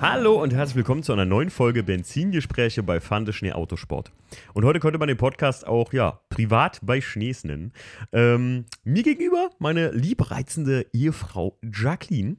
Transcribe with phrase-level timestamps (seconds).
[0.00, 4.12] Hallo und herzlich willkommen zu einer neuen Folge Benzingespräche bei Fande Schnee Autosport.
[4.54, 7.74] Und heute könnte man den Podcast auch, ja, privat bei Schnees nennen.
[8.10, 12.38] Ähm, mir gegenüber meine liebreizende Ehefrau Jacqueline.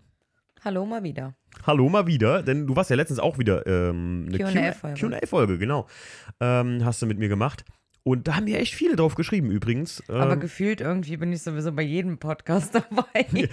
[0.66, 1.36] Hallo mal wieder.
[1.68, 5.00] Hallo mal wieder, denn du warst ja letztens auch wieder ähm, eine Q&A-Folge.
[5.00, 5.86] QA-Folge, genau.
[6.40, 7.64] Ähm, hast du mit mir gemacht.
[8.04, 10.02] Und da haben mir echt viele drauf geschrieben übrigens.
[10.10, 13.50] Aber Ähm, gefühlt irgendwie bin ich sowieso bei jedem Podcast dabei.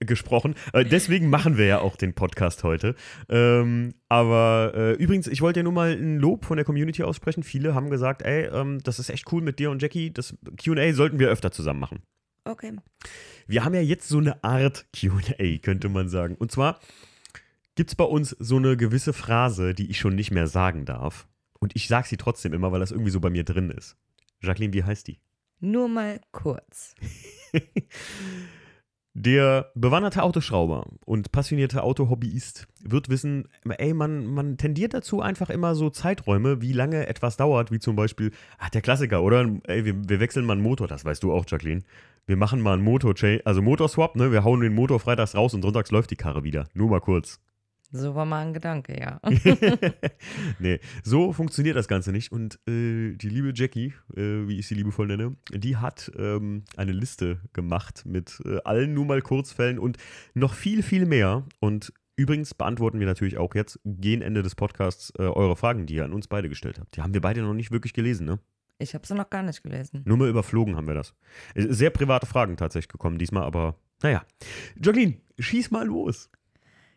[0.00, 0.56] gesprochen.
[0.72, 2.96] Äh, deswegen machen wir ja auch den Podcast heute.
[3.28, 7.44] Ähm, aber äh, übrigens, ich wollte ja nur mal ein Lob von der Community aussprechen.
[7.44, 10.12] Viele haben gesagt, ey, ähm, das ist echt cool mit dir und Jackie.
[10.12, 12.02] Das QA sollten wir öfter zusammen machen.
[12.44, 12.72] Okay.
[13.46, 16.34] Wir haben ja jetzt so eine Art QA, könnte man sagen.
[16.34, 16.80] Und zwar
[17.76, 21.28] gibt es bei uns so eine gewisse Phrase, die ich schon nicht mehr sagen darf.
[21.62, 23.96] Und ich sage sie trotzdem immer, weil das irgendwie so bei mir drin ist.
[24.42, 25.20] Jacqueline, wie heißt die?
[25.60, 26.96] Nur mal kurz.
[29.14, 33.46] Der bewanderte Autoschrauber und passionierte Autohobbyist wird wissen,
[33.78, 37.94] ey, man, man tendiert dazu einfach immer so Zeiträume, wie lange etwas dauert, wie zum
[37.94, 39.48] Beispiel, ach, der Klassiker, oder?
[39.68, 41.82] Ey, wir, wir wechseln mal einen Motor, das weißt du auch, Jacqueline.
[42.26, 43.14] Wir machen mal einen Motor,
[43.44, 44.32] also Motorswap, ne?
[44.32, 46.66] Wir hauen den Motor freitags raus und sonntags läuft die Karre wieder.
[46.74, 47.38] Nur mal kurz.
[47.94, 49.20] So war mal ein Gedanke, ja.
[50.58, 52.32] nee, so funktioniert das Ganze nicht.
[52.32, 56.92] Und äh, die liebe Jackie, äh, wie ich sie liebevoll nenne, die hat ähm, eine
[56.92, 59.98] Liste gemacht mit äh, allen nur mal Kurzfällen und
[60.32, 61.44] noch viel, viel mehr.
[61.60, 65.96] Und übrigens beantworten wir natürlich auch jetzt gegen Ende des Podcasts äh, eure Fragen, die
[65.96, 66.96] ihr an uns beide gestellt habt.
[66.96, 68.38] Die haben wir beide noch nicht wirklich gelesen, ne?
[68.78, 70.02] Ich habe sie noch gar nicht gelesen.
[70.06, 71.14] Nur mal überflogen haben wir das.
[71.54, 74.24] Äh, Sehr private Fragen tatsächlich gekommen diesmal, aber naja.
[74.82, 76.30] Jacqueline, schieß mal los.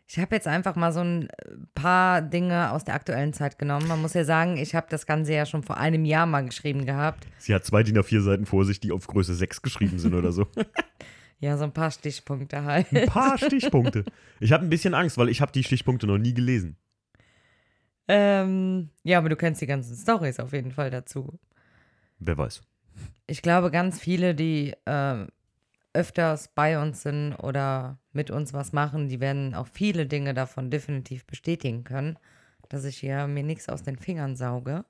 [0.08, 1.28] Ich habe jetzt einfach mal so ein
[1.74, 3.88] paar Dinge aus der aktuellen Zeit genommen.
[3.88, 6.86] Man muss ja sagen, ich habe das Ganze ja schon vor einem Jahr mal geschrieben
[6.86, 7.26] gehabt.
[7.38, 10.32] Sie hat zwei DIN A4 Seiten vor sich, die auf Größe 6 geschrieben sind oder
[10.32, 10.46] so.
[11.38, 12.86] Ja, so ein paar Stichpunkte halt.
[12.94, 14.06] Ein paar Stichpunkte.
[14.40, 16.78] Ich habe ein bisschen Angst, weil ich habe die Stichpunkte noch nie gelesen.
[18.08, 21.38] ähm, ja, aber du kennst die ganzen Stories auf jeden Fall dazu.
[22.20, 22.62] Wer weiß.
[23.26, 25.26] Ich glaube, ganz viele, die äh,
[25.96, 30.70] öfters bei uns sind oder mit uns was machen, die werden auch viele Dinge davon
[30.70, 32.18] definitiv bestätigen können,
[32.68, 34.84] dass ich hier mir nichts aus den Fingern sauge.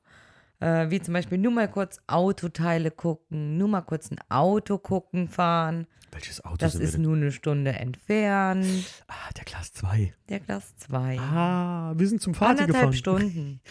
[0.58, 5.28] Äh, wie zum Beispiel nur mal kurz Autoteile gucken, nur mal kurz ein Auto gucken
[5.28, 5.86] fahren.
[6.12, 8.66] Welches Auto Das ist nur eine Stunde entfernt.
[9.06, 10.14] Ah, der Class 2.
[10.28, 11.18] Der Glas 2.
[11.20, 12.92] Ah, wir sind zum Anderthalb gefahren.
[12.94, 13.60] Stunden.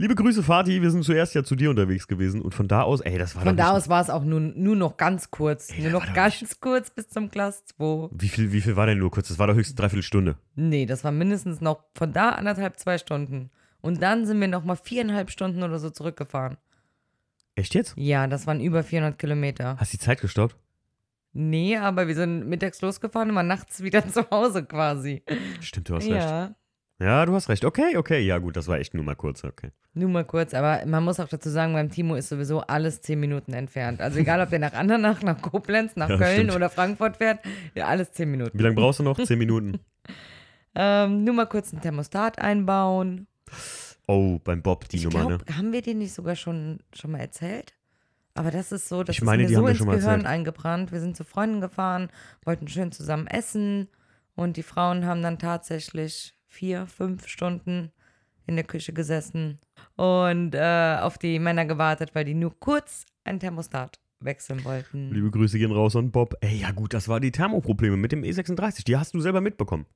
[0.00, 0.80] Liebe Grüße, Vati.
[0.80, 3.42] Wir sind zuerst ja zu dir unterwegs gewesen und von da aus, ey, das war
[3.42, 5.68] Von da nicht- aus war es auch nur, nur noch ganz kurz.
[5.70, 8.08] Ey, nur noch ganz kurz bis zum Glas 2.
[8.10, 9.28] Wie viel, wie viel war denn nur kurz?
[9.28, 10.36] Das war doch höchstens dreiviertel Stunde.
[10.54, 13.50] Nee, das war mindestens noch von da anderthalb, zwei Stunden.
[13.82, 16.56] Und dann sind wir noch mal viereinhalb Stunden oder so zurückgefahren.
[17.54, 17.92] Echt jetzt?
[17.98, 19.76] Ja, das waren über 400 Kilometer.
[19.78, 20.56] Hast du die Zeit gestoppt?
[21.34, 25.22] Nee, aber wir sind mittags losgefahren und waren nachts wieder zu Hause quasi.
[25.60, 26.54] Stimmt, du hast recht.
[27.00, 27.64] Ja, du hast recht.
[27.64, 28.20] Okay, okay.
[28.20, 29.42] Ja, gut, das war echt nur mal kurz.
[29.42, 29.70] Okay.
[29.94, 30.52] nur mal kurz.
[30.54, 34.00] Aber man muss auch dazu sagen, beim Timo ist sowieso alles zehn Minuten entfernt.
[34.02, 36.54] Also egal, ob der nach Andernach, nach Koblenz, nach Ja, Köln stimmt.
[36.56, 37.40] oder Frankfurt fährt,
[37.74, 38.58] ja, alles zehn Minuten.
[38.58, 39.18] Wie lange brauchst du noch?
[39.18, 39.78] Zehn Minuten.
[40.72, 43.26] Ähm, nur mal kurz ein Thermostat einbauen.
[44.06, 45.38] Oh, beim Bob die Ich Nummer, ne?
[45.38, 47.74] glaube, haben wir den nicht sogar schon, schon mal erzählt?
[48.34, 49.86] Aber das ist so, das Ich meine, ist die mir haben so wir ins schon
[49.88, 50.26] mal Gehirn erzählt.
[50.32, 50.92] eingebrannt.
[50.92, 52.08] Wir sind zu Freunden gefahren,
[52.44, 53.88] wollten schön zusammen essen
[54.36, 57.90] und die Frauen haben dann tatsächlich vier, fünf Stunden
[58.46, 59.58] in der Küche gesessen
[59.96, 65.10] und äh, auf die Männer gewartet, weil die nur kurz ein Thermostat wechseln wollten.
[65.12, 66.34] Liebe Grüße gehen raus an Bob.
[66.40, 68.84] Ey, ja gut, das war die Thermoprobleme mit dem E36.
[68.84, 69.86] Die hast du selber mitbekommen.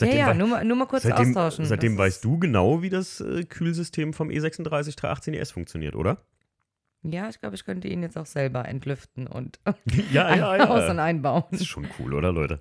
[0.00, 1.66] ja, ja, wei- nur mal, nur mal kurz seitdem, austauschen.
[1.66, 5.94] Seitdem Das weißt du genau, wie das äh, Kühlsystem vom E E36 318 ES funktioniert,
[5.94, 6.24] oder?
[7.02, 9.60] Ja, ich glaube, ich könnte ihn jetzt auch selber entlüften und
[10.10, 11.44] ja, aus- und einbauen.
[11.50, 12.60] Das ist schon cool, oder Leute?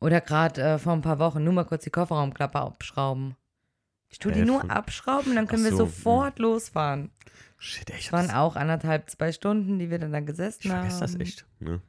[0.00, 3.36] Oder gerade äh, vor ein paar Wochen nur mal kurz die Kofferraumklappe abschrauben.
[4.10, 7.10] Ich tue die nur abschrauben, dann können Ach wir so, sofort losfahren.
[7.58, 10.88] Shit, ich Es waren auch anderthalb, zwei Stunden, die wir dann da gesessen ich haben.
[10.88, 11.46] vergesse das echt.
[11.58, 11.82] Ne?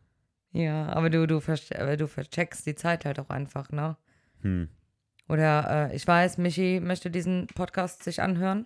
[0.52, 1.38] Ja, aber du, du,
[1.70, 3.96] äh, du vercheckst die Zeit halt auch einfach, ne?
[4.42, 4.68] Hm.
[5.28, 8.66] Oder äh, ich weiß, Michi möchte diesen Podcast sich anhören.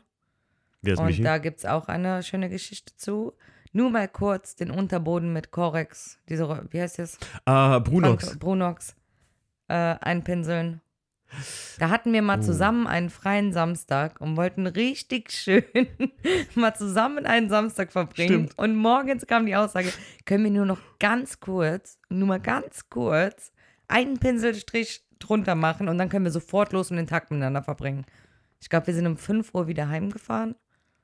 [0.82, 1.22] Wer ist und Michi?
[1.22, 3.34] da gibt es auch eine schöne Geschichte zu.
[3.74, 7.18] Nur mal kurz den Unterboden mit Corex, diese, wie heißt das?
[7.46, 8.28] Ah, Brunox.
[8.30, 8.96] Frank- Brunox
[9.74, 10.82] äh, einpinseln.
[11.80, 12.44] Da hatten wir mal Oh.
[12.44, 15.64] zusammen einen freien Samstag und wollten richtig schön
[16.56, 18.46] mal zusammen einen Samstag verbringen.
[18.50, 18.60] Stimmt.
[18.60, 19.92] Und morgens kam die Aussage,
[20.26, 23.52] können wir nur noch ganz kurz, nur mal ganz kurz,
[23.88, 28.06] einen Pinselstrich drunter machen und dann können wir sofort los und den Tag miteinander verbringen.
[28.62, 30.56] Ich glaube, wir sind um 5 Uhr wieder heimgefahren.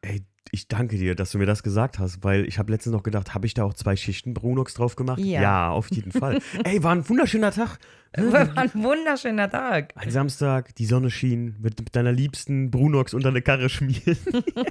[0.02, 3.04] Ey, ich danke dir, dass du mir das gesagt hast, weil ich habe letztens noch
[3.04, 5.20] gedacht, habe ich da auch zwei Schichten Brunox drauf gemacht?
[5.20, 5.70] Ja.
[5.70, 6.40] auf jeden Fall.
[6.64, 7.80] Ey, war ein wunderschöner Tag.
[8.16, 9.94] War ein wunderschöner Tag.
[9.96, 14.18] Ein Samstag, die Sonne schien, mit, mit deiner liebsten Brunox unter eine Karre schmieren.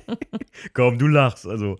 [0.74, 1.76] Komm, du lachst, also.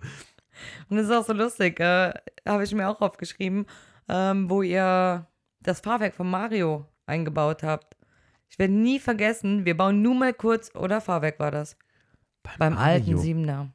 [0.89, 2.13] Und das ist auch so lustig, äh,
[2.47, 3.67] habe ich mir auch aufgeschrieben,
[4.09, 5.27] ähm, wo ihr
[5.61, 7.97] das Fahrwerk von Mario eingebaut habt.
[8.49, 11.77] Ich werde nie vergessen, wir bauen nur mal kurz, oder Fahrwerk war das?
[12.59, 13.19] Beim alten Mario.
[13.19, 13.73] Siebener.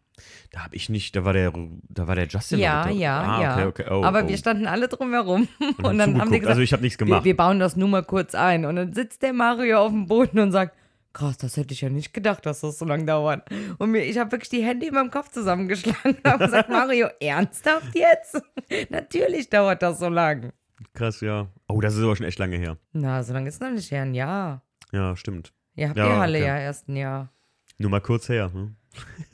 [0.51, 1.51] Da habe ich nicht, da war der,
[1.89, 2.59] da war der Justin.
[2.59, 3.53] Ja, mit ja, ah, ja.
[3.53, 3.85] Okay, okay.
[3.89, 4.27] Oh, Aber oh.
[4.27, 7.05] wir standen alle drumherum und, haben dann haben die gesagt, also ich habe nichts wir,
[7.05, 7.25] gemacht.
[7.25, 8.65] wir bauen das nur mal kurz ein.
[8.65, 10.75] Und dann sitzt der Mario auf dem Boden und sagt,
[11.13, 13.47] krass, das hätte ich ja nicht gedacht, dass das so lange dauert.
[13.77, 17.07] Und mir, ich habe wirklich die Hände in meinem Kopf zusammengeschlagen und habe gesagt, Mario,
[17.19, 18.41] ernsthaft jetzt?
[18.89, 20.51] Natürlich dauert das so lang.
[20.93, 21.47] Krass, ja.
[21.67, 22.77] Oh, das ist aber schon echt lange her.
[22.91, 24.63] Na, so lange ist noch nicht her, ein Jahr.
[24.91, 25.53] Ja, stimmt.
[25.75, 26.47] Ihr habt Ja, die Halle okay.
[26.47, 27.29] ja erst ein Jahr.
[27.77, 28.51] Nur mal kurz her.
[28.53, 28.75] Ne?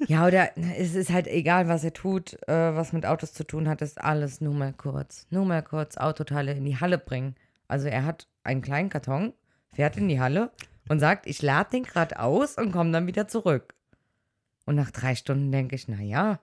[0.07, 3.67] Ja, oder es ist halt egal, was ihr tut, äh, was mit Autos zu tun
[3.67, 5.27] hat, ist alles nur mal kurz.
[5.29, 7.35] Nur mal kurz Autoteile in die Halle bringen.
[7.67, 9.33] Also er hat einen kleinen Karton,
[9.73, 10.51] fährt in die Halle
[10.87, 13.75] und sagt, ich lade den gerade aus und komme dann wieder zurück.
[14.65, 16.39] Und nach drei Stunden denke ich, naja,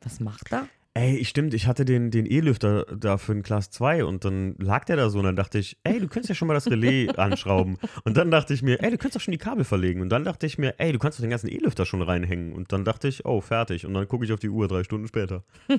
[0.00, 0.68] was macht er?
[0.92, 4.84] Ey, stimmt, ich hatte den, den E-Lüfter da für den Class 2 und dann lag
[4.86, 7.08] der da so und dann dachte ich, ey, du könntest ja schon mal das Relais
[7.16, 7.78] anschrauben.
[8.04, 10.00] Und dann dachte ich mir, ey, du könntest doch schon die Kabel verlegen.
[10.00, 12.52] Und dann dachte ich mir, ey, du kannst doch den ganzen E-Lüfter schon reinhängen.
[12.52, 13.86] Und dann dachte ich, oh, fertig.
[13.86, 15.44] Und dann gucke ich auf die Uhr drei Stunden später.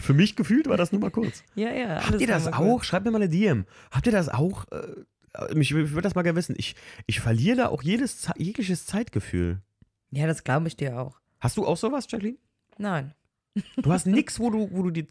[0.00, 1.44] für mich gefühlt war das nur mal kurz.
[1.54, 2.04] Ja, ja.
[2.04, 2.82] Habt ihr das auch?
[2.82, 3.66] Schreibt mir mal eine DM.
[3.92, 4.66] Habt ihr das auch?
[4.72, 6.56] Äh, mich, ich würde das mal gerne wissen.
[6.58, 6.74] Ich,
[7.06, 9.60] ich verliere da auch jedes, jegliches Zeitgefühl.
[10.10, 11.20] Ja, das glaube ich dir auch.
[11.38, 12.38] Hast du auch sowas, Jacqueline?
[12.78, 13.14] Nein.
[13.76, 15.08] Du hast nix, wo du, wo du die.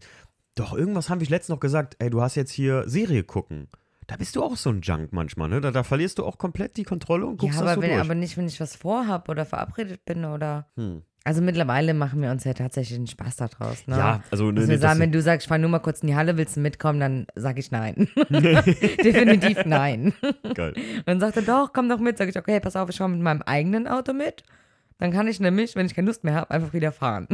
[0.56, 1.96] Doch, irgendwas haben wir letztens noch gesagt.
[2.00, 3.68] Ey, du hast jetzt hier Serie gucken.
[4.08, 5.62] Da bist du auch so ein Junk manchmal, ne?
[5.62, 7.92] Da, da verlierst du auch komplett die Kontrolle und guckst ja, das aber, so wenn,
[7.92, 8.02] durch.
[8.02, 10.68] aber nicht, wenn ich was vorhab oder verabredet bin oder.
[10.76, 11.04] Hm.
[11.26, 13.86] Also mittlerweile machen wir uns ja tatsächlich einen Spaß daraus.
[13.86, 13.98] Ne?
[13.98, 16.08] Ja, also ne, wir sagen, das, wenn du sagst, ich fahr nur mal kurz in
[16.08, 18.08] die Halle, willst du mitkommen, dann sage ich nein.
[18.30, 20.14] Definitiv nein.
[20.56, 20.74] geil.
[20.98, 22.18] Und dann sagt er, doch, komm doch mit.
[22.18, 24.44] Sag ich, okay, pass auf, ich fahre mit meinem eigenen Auto mit.
[24.98, 27.28] Dann kann ich nämlich, wenn ich keine Lust mehr habe, einfach wieder fahren.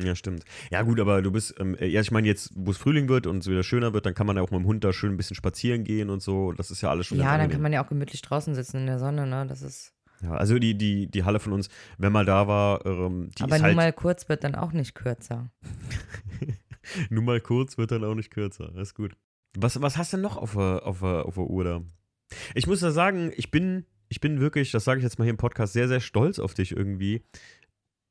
[0.00, 0.44] Ja, stimmt.
[0.70, 3.38] Ja, gut, aber du bist, ähm, ja, ich meine, jetzt, wo es Frühling wird und
[3.38, 5.16] es wieder schöner wird, dann kann man ja auch mit dem Hund da schön ein
[5.16, 6.52] bisschen spazieren gehen und so.
[6.52, 8.86] Das ist ja alles schon Ja, dann kann man ja auch gemütlich draußen sitzen in
[8.86, 9.46] der Sonne, ne?
[9.48, 9.94] Das ist.
[10.22, 13.54] Ja, also die, die, die Halle von uns, wenn mal da war, ähm, die aber
[13.54, 15.50] ist nur halt mal kurz wird dann auch nicht kürzer.
[17.10, 18.70] nur mal kurz, wird dann auch nicht kürzer.
[18.74, 19.16] Das ist gut.
[19.56, 21.82] Was, was hast du denn noch auf der, auf, der, auf der Uhr da?
[22.54, 25.30] Ich muss da sagen, ich bin, ich bin wirklich, das sage ich jetzt mal hier
[25.30, 27.24] im Podcast, sehr, sehr stolz auf dich irgendwie.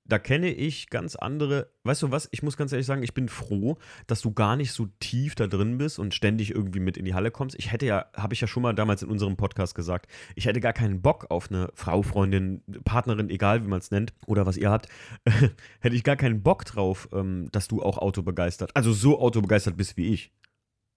[0.07, 3.29] Da kenne ich ganz andere, weißt du was, ich muss ganz ehrlich sagen, ich bin
[3.29, 3.77] froh,
[4.07, 7.13] dass du gar nicht so tief da drin bist und ständig irgendwie mit in die
[7.13, 7.57] Halle kommst.
[7.59, 10.61] Ich hätte ja, habe ich ja schon mal damals in unserem Podcast gesagt, ich hätte
[10.61, 14.57] gar keinen Bock auf eine Frau, Freundin, Partnerin, egal wie man es nennt oder was
[14.57, 14.87] ihr habt,
[15.79, 19.97] hätte ich gar keinen Bock drauf, ähm, dass du auch autobegeistert, also so autobegeistert bist
[19.97, 20.31] wie ich.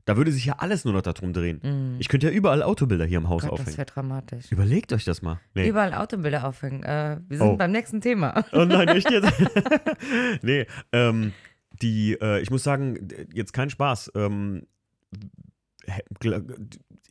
[0.07, 1.61] Da würde sich ja alles nur noch darum drehen.
[1.63, 1.97] Mhm.
[2.01, 3.77] Ich könnte ja überall Autobilder hier im Haus Gott, das aufhängen.
[3.79, 4.51] wäre dramatisch.
[4.51, 5.41] Überlegt euch das mal.
[5.55, 5.69] Nee.
[5.69, 6.83] Überall Autobilder aufhängen.
[6.83, 7.57] Äh, wir sind Oh.
[7.57, 8.45] beim nächsten Thema.
[8.53, 9.33] Oh nein, echt jetzt?
[10.43, 11.33] nee, ähm,
[11.83, 14.13] die, äh, ich muss sagen, jetzt kein Spaß.
[14.15, 14.67] Ähm,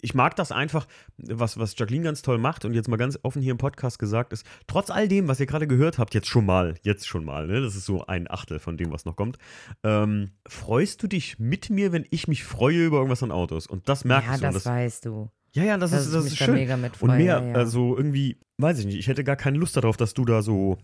[0.02, 0.88] ich mag das einfach,
[1.18, 4.34] was, was Jacqueline ganz toll macht und jetzt mal ganz offen hier im Podcast gesagt
[4.34, 7.48] ist, trotz all dem, was ihr gerade gehört habt, jetzt schon mal, jetzt schon mal,
[7.48, 7.62] ne?
[7.62, 9.38] das ist so ein Achtel von dem, was noch kommt,
[9.84, 13.68] ähm, freust du dich mit mir, wenn ich mich freue über irgendwas an Autos?
[13.68, 14.48] Und das merkst ja, du.
[14.48, 15.32] und das, weißt du.
[15.54, 16.54] ja, ja, das, dass ist, das ist schön.
[16.54, 17.54] mega mitfreue, Und mehr, ja.
[17.54, 20.78] also irgendwie, weiß ich nicht, ich hätte gar keine Lust darauf, dass du da so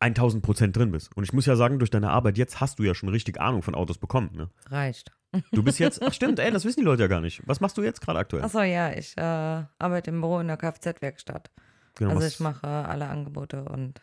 [0.00, 1.16] 1000 Prozent drin bist.
[1.16, 3.62] Und ich muss ja sagen, durch deine Arbeit jetzt hast du ja schon richtig Ahnung
[3.62, 4.30] von Autos bekommen.
[4.34, 4.50] Ne?
[4.66, 5.12] Reicht.
[5.52, 7.42] Du bist jetzt, ach stimmt, ey, das wissen die Leute ja gar nicht.
[7.46, 8.44] Was machst du jetzt gerade aktuell?
[8.44, 9.20] Achso, ja, ich äh,
[9.78, 11.50] arbeite im Büro in der Kfz-Werkstatt.
[11.94, 14.00] Genau, also ich mache alle Angebote und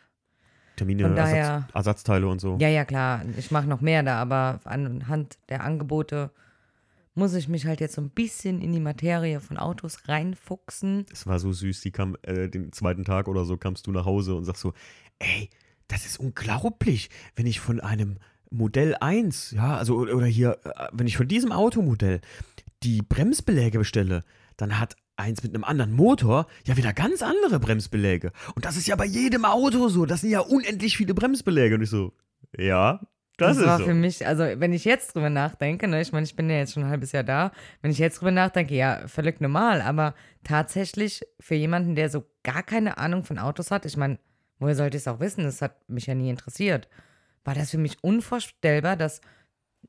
[0.76, 2.56] Termine, daher- Ersatz, Ersatzteile und so.
[2.60, 6.30] ja, ja, klar, ich mache noch mehr da, aber anhand der Angebote
[7.14, 11.04] muss ich mich halt jetzt so ein bisschen in die Materie von Autos reinfuchsen.
[11.12, 14.04] Es war so süß, die kam, äh, den zweiten Tag oder so, kamst du nach
[14.06, 14.72] Hause und sagst so,
[15.18, 15.50] ey,
[15.88, 18.18] das ist unglaublich, wenn ich von einem
[18.50, 22.20] Modell 1, ja, also oder hier, äh, wenn ich von diesem Automodell
[22.82, 24.22] die Bremsbeläge bestelle,
[24.56, 28.32] dann hat eins mit einem anderen Motor ja wieder ganz andere Bremsbeläge.
[28.54, 30.06] Und das ist ja bei jedem Auto so.
[30.06, 31.74] Das sind ja unendlich viele Bremsbeläge.
[31.74, 32.12] Und ich so,
[32.56, 33.00] ja,
[33.36, 33.96] das, Das, war ist für so.
[33.96, 36.84] mich, also wenn ich jetzt drüber nachdenke, ne, ich meine, ich bin ja jetzt schon
[36.84, 40.14] ein halbes Jahr da, wenn ich jetzt drüber nachdenke, ja, völlig normal, aber
[40.44, 44.18] tatsächlich für jemanden, der so gar keine Ahnung von Autos hat, ich meine,
[44.58, 45.44] woher sollte ich es auch wissen?
[45.44, 46.88] Das hat mich ja nie interessiert.
[47.44, 49.20] War das für mich unvorstellbar, dass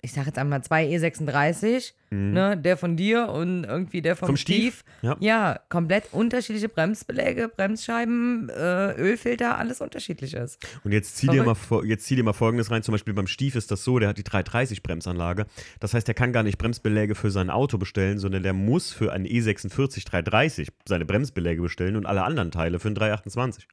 [0.01, 4.29] ich sage jetzt einmal zwei E36, ne, der von dir und irgendwie der vom, Mhm.
[4.31, 5.15] Vom Stief, Stief.
[5.20, 5.60] ja.
[5.70, 10.65] komplett unterschiedliche Bremsbeläge, Bremsscheiben, äh, Ölfilter, alles unterschiedlich ist.
[10.86, 11.55] Und jetzt zieh, dir mal,
[11.86, 12.84] jetzt zieh dir mal Folgendes rein.
[12.84, 15.46] Zum Beispiel beim Stief ist das so, der hat die 330 Bremsanlage.
[15.81, 19.12] Das heißt, der kann gar nicht Bremsbeläge für sein Auto bestellen, sondern der muss für
[19.12, 23.67] einen E E46 330 seine Bremsbeläge bestellen und alle anderen Teile für einen 328.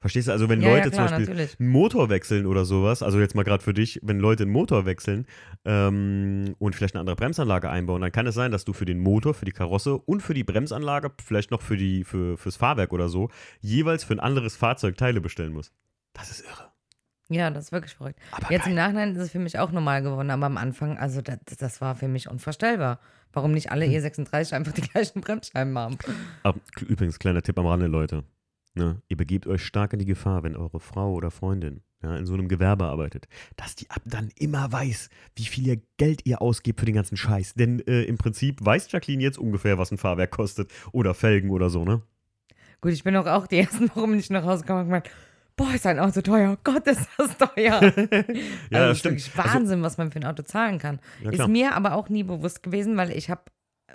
[0.00, 0.32] Verstehst du?
[0.32, 1.60] Also wenn Ja, ja, Leute klar, zum Beispiel natürlich.
[1.60, 4.86] einen Motor wechseln oder sowas, also jetzt mal gerade für dich, wenn Leute einen Motor
[4.86, 5.26] wechseln
[5.66, 8.98] ähm, und vielleicht eine andere Bremsanlage einbauen, dann kann es sein, dass du für den
[8.98, 12.92] Motor, für die Karosse und für die Bremsanlage, vielleicht noch für die, für, fürs Fahrwerk
[12.92, 13.28] oder so,
[13.60, 15.72] jeweils für ein anderes Fahrzeug Teile bestellen musst.
[16.14, 16.70] Das ist irre.
[17.28, 18.18] Ja, das ist wirklich verrückt.
[18.32, 18.70] Aber Jetzt geil.
[18.70, 21.80] im Nachhinein ist es für mich auch normal geworden, aber am Anfang, also das, das
[21.80, 22.98] war für mich unvorstellbar.
[23.32, 23.72] Warum nicht Hm.
[23.74, 25.98] alle E36 einfach die gleichen Bremsscheiben haben?
[26.88, 28.24] Übrigens, kleiner Tipp am Rande, Leute.
[28.74, 32.24] Ne, ihr begebt euch stark in die Gefahr, wenn eure Frau oder Freundin ja, in
[32.24, 36.40] so einem Gewerbe arbeitet, dass die ab dann immer weiß, wie viel ihr Geld ihr
[36.40, 37.54] ausgebt für den ganzen Scheiß.
[37.54, 41.68] Denn äh, im Prinzip weiß Jacqueline jetzt ungefähr, was ein Fahrwerk kostet oder Felgen oder
[41.68, 42.02] so, ne?
[42.80, 45.10] Gut, ich bin auch, auch die ersten Wochen nicht nach Hause gekommen und gemeint,
[45.56, 47.80] boah, ist ein Auto teuer, Gott, ist das teuer.
[47.80, 49.14] Ja, also das das ist stimmt.
[49.16, 51.00] wirklich Wahnsinn, was man für ein Auto zahlen kann.
[51.22, 53.42] Ja, ist mir aber auch nie bewusst gewesen, weil ich habe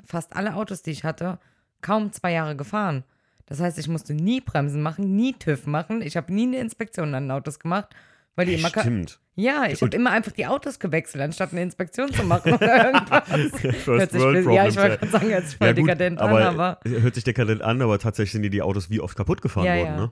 [0.04, 1.40] fast alle Autos, die ich hatte,
[1.82, 3.04] kaum zwei Jahre gefahren.
[3.46, 6.02] Das heißt, ich musste nie Bremsen machen, nie TÜV machen.
[6.02, 7.96] Ich habe nie eine Inspektion an den Autos gemacht,
[8.36, 9.20] weil die immer Stimmt.
[9.38, 13.30] Ja, ich habe immer einfach die Autos gewechselt, anstatt eine Inspektion zu machen oder irgendwas.
[13.84, 16.38] First sich World ja, ich wollte gerade sagen, hört sich voll Ja, gut, dekadent aber,
[16.38, 19.42] an, aber hört sich dekadent an, aber tatsächlich sind dir die Autos wie oft kaputt
[19.42, 19.98] gefahren Ja, worden, ja.
[19.98, 20.12] ne?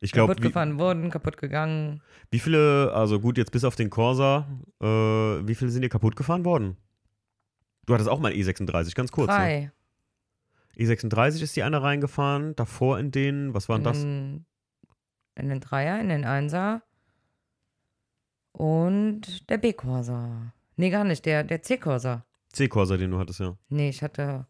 [0.00, 2.02] Ich glaube, kaputt wie, gefahren wurden, kaputt gegangen.
[2.30, 4.46] wie viele, also gut, jetzt bis auf den Corsa,
[4.80, 6.76] äh, wie viele sind dir kaputt gefahren worden?
[7.86, 9.28] Du hattest auch mal einen E36, ganz kurz.
[9.28, 9.72] Ne?
[10.74, 10.84] Drei.
[10.84, 14.00] E36 ist die eine reingefahren, davor in den, was waren in, das?
[14.00, 14.46] Den,
[15.34, 16.82] in den Dreier, in den Einser
[18.52, 20.52] und der B-Corsa.
[20.76, 22.24] Nee, gar nicht, der, der C-Corsa.
[22.52, 23.56] C-Corsa, den du hattest, ja.
[23.68, 24.46] Nee, ich hatte.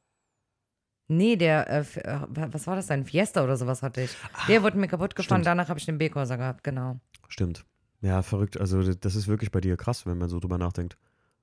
[1.09, 3.05] Nee, der, äh, äh, was war das denn?
[3.05, 4.17] Fiesta oder sowas hatte ich.
[4.49, 5.47] Der wurde mir kaputt gefahren, stimmt.
[5.47, 7.01] danach habe ich den B-Corsa gehabt, genau.
[7.29, 7.65] Stimmt.
[8.01, 8.59] Ja, verrückt.
[8.59, 10.97] Also, das ist wirklich bei dir krass, wenn man so drüber nachdenkt.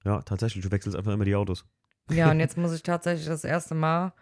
[0.04, 1.66] Ja, tatsächlich, du wechselst einfach immer die Autos.
[2.10, 4.14] Ja, und jetzt muss ich tatsächlich das erste Mal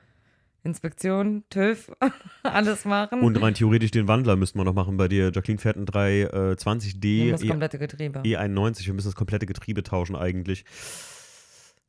[0.65, 1.91] Inspektion, TÜV,
[2.43, 3.21] alles machen.
[3.21, 5.31] Und rein theoretisch den Wandler müssten wir noch machen bei dir.
[5.33, 8.19] Jacqueline fährt Nur 320D das E, komplette Getriebe.
[8.19, 8.85] E91.
[8.87, 10.65] Wir müssen das komplette Getriebe tauschen eigentlich.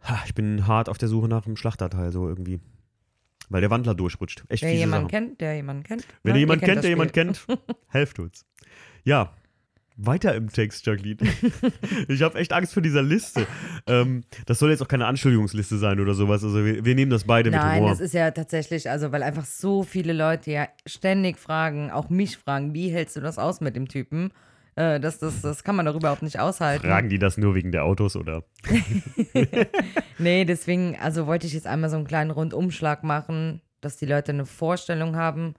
[0.05, 2.61] Ha, Ich bin hart auf der Suche nach einem Schlachterteil, so irgendwie.
[3.49, 4.45] Weil der Wandler durchrutscht.
[4.49, 5.23] Echt Wer jemanden Sache.
[5.23, 6.07] kennt, der jemanden kennt.
[6.23, 6.39] Wenn ne?
[6.39, 7.25] ihr jemanden kennt der jemand Spiel.
[7.25, 7.47] kennt,
[7.89, 8.45] helft uns.
[9.05, 9.33] Ja,
[9.97, 11.19] weiter im Text, Jacqueline.
[12.09, 13.47] ich habe echt Angst vor dieser Liste.
[13.87, 16.45] Ähm, das soll jetzt auch keine Anschuldigungsliste sein oder sowas.
[16.45, 17.91] Also wir, wir nehmen das beide mit Nein, Humor.
[17.91, 22.37] das ist ja tatsächlich, also weil einfach so viele Leute ja ständig fragen, auch mich
[22.37, 24.33] fragen, wie hältst du das aus mit dem Typen?
[24.75, 26.87] Äh, das, das, das kann man doch überhaupt nicht aushalten.
[26.87, 28.45] Fragen die das nur wegen der Autos oder?
[30.19, 34.33] Nee, deswegen, also wollte ich jetzt einmal so einen kleinen Rundumschlag machen, dass die Leute
[34.33, 35.55] eine Vorstellung haben,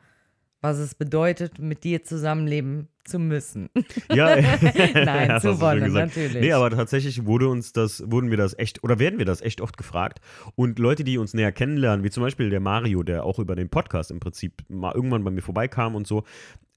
[0.67, 3.69] was es bedeutet, mit dir zusammenleben zu müssen.
[4.13, 4.35] Ja,
[4.93, 6.41] Nein, das zu wollen, natürlich.
[6.41, 9.61] Nee, aber tatsächlich wurde uns das, wurden wir das echt, oder werden wir das echt
[9.61, 10.19] oft gefragt.
[10.55, 13.69] Und Leute, die uns näher kennenlernen, wie zum Beispiel der Mario, der auch über den
[13.69, 16.23] Podcast im Prinzip mal irgendwann bei mir vorbeikam und so,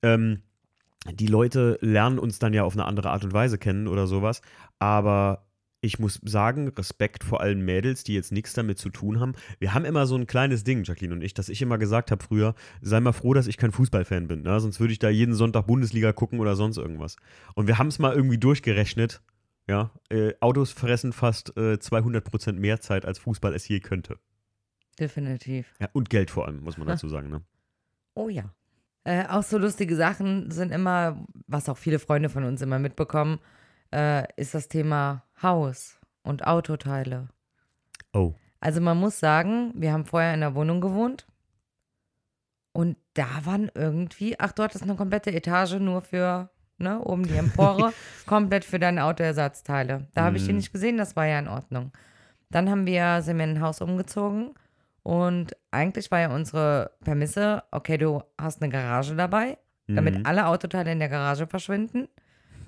[0.02, 0.42] ähm,
[1.12, 4.42] die Leute lernen uns dann ja auf eine andere Art und Weise kennen oder sowas.
[4.78, 5.46] Aber
[5.80, 9.32] ich muss sagen, Respekt vor allen Mädels, die jetzt nichts damit zu tun haben.
[9.58, 12.22] Wir haben immer so ein kleines Ding, Jacqueline und ich, dass ich immer gesagt habe
[12.22, 14.42] früher, sei mal froh, dass ich kein Fußballfan bin.
[14.42, 14.60] Ne?
[14.60, 17.16] Sonst würde ich da jeden Sonntag Bundesliga gucken oder sonst irgendwas.
[17.54, 19.22] Und wir haben es mal irgendwie durchgerechnet.
[19.68, 24.18] Ja, äh, Autos fressen fast äh, 200% mehr Zeit, als Fußball es je könnte.
[24.98, 25.72] Definitiv.
[25.80, 27.30] Ja, und Geld vor allem, muss man dazu sagen.
[27.30, 27.42] Ne?
[28.14, 28.52] Oh ja.
[29.04, 33.38] Äh, auch so lustige Sachen sind immer, was auch viele Freunde von uns immer mitbekommen,
[33.94, 37.28] äh, ist das Thema Haus und Autoteile.
[38.12, 38.34] Oh.
[38.60, 41.26] Also man muss sagen, wir haben vorher in der Wohnung gewohnt
[42.72, 47.34] und da waren irgendwie, ach, du hattest eine komplette Etage nur für, ne, oben die
[47.36, 47.92] Empore,
[48.26, 50.06] komplett für deine Autoersatzteile.
[50.14, 50.58] Da habe ich die Mhm.
[50.58, 51.92] nicht gesehen, das war ja in Ordnung.
[52.50, 54.54] Dann haben wir, sind wir in ein Haus umgezogen
[55.02, 60.26] und eigentlich war ja unsere Permisse, okay, du hast eine Garage dabei, damit Mhm.
[60.26, 62.08] alle Autoteile in der Garage verschwinden.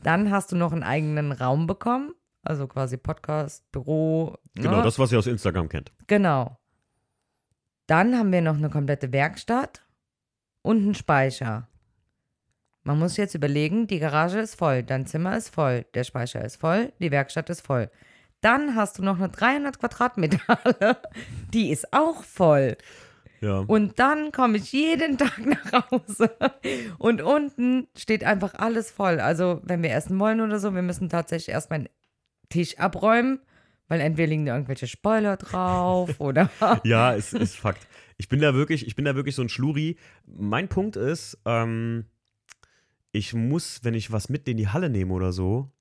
[0.03, 4.37] Dann hast du noch einen eigenen Raum bekommen, also quasi Podcast, Büro.
[4.55, 4.83] Genau, ne?
[4.83, 5.93] das, was ihr aus Instagram kennt.
[6.07, 6.59] Genau.
[7.87, 9.83] Dann haben wir noch eine komplette Werkstatt
[10.63, 11.69] und einen Speicher.
[12.85, 16.57] Man muss jetzt überlegen, die Garage ist voll, dein Zimmer ist voll, der Speicher ist
[16.57, 17.91] voll, die Werkstatt ist voll.
[18.41, 20.97] Dann hast du noch eine 300 Quadratmeter Halle,
[21.55, 22.77] die ist auch voll.
[23.43, 23.59] Ja.
[23.67, 26.31] Und dann komme ich jeden Tag nach Hause
[26.99, 29.21] und unten steht einfach alles voll.
[29.21, 31.89] Also wenn wir essen wollen oder so, wir müssen tatsächlich erstmal in
[32.49, 33.41] Tisch abräumen,
[33.89, 36.51] weil entweder liegen da irgendwelche Spoiler drauf oder.
[36.85, 37.87] Ja, es ist Fakt.
[38.17, 39.97] Ich bin da wirklich, ich bin da wirklich so ein Schluri.
[40.25, 42.05] Mein Punkt ist, ähm,
[43.11, 45.73] ich muss, wenn ich was mit in die Halle nehme oder so,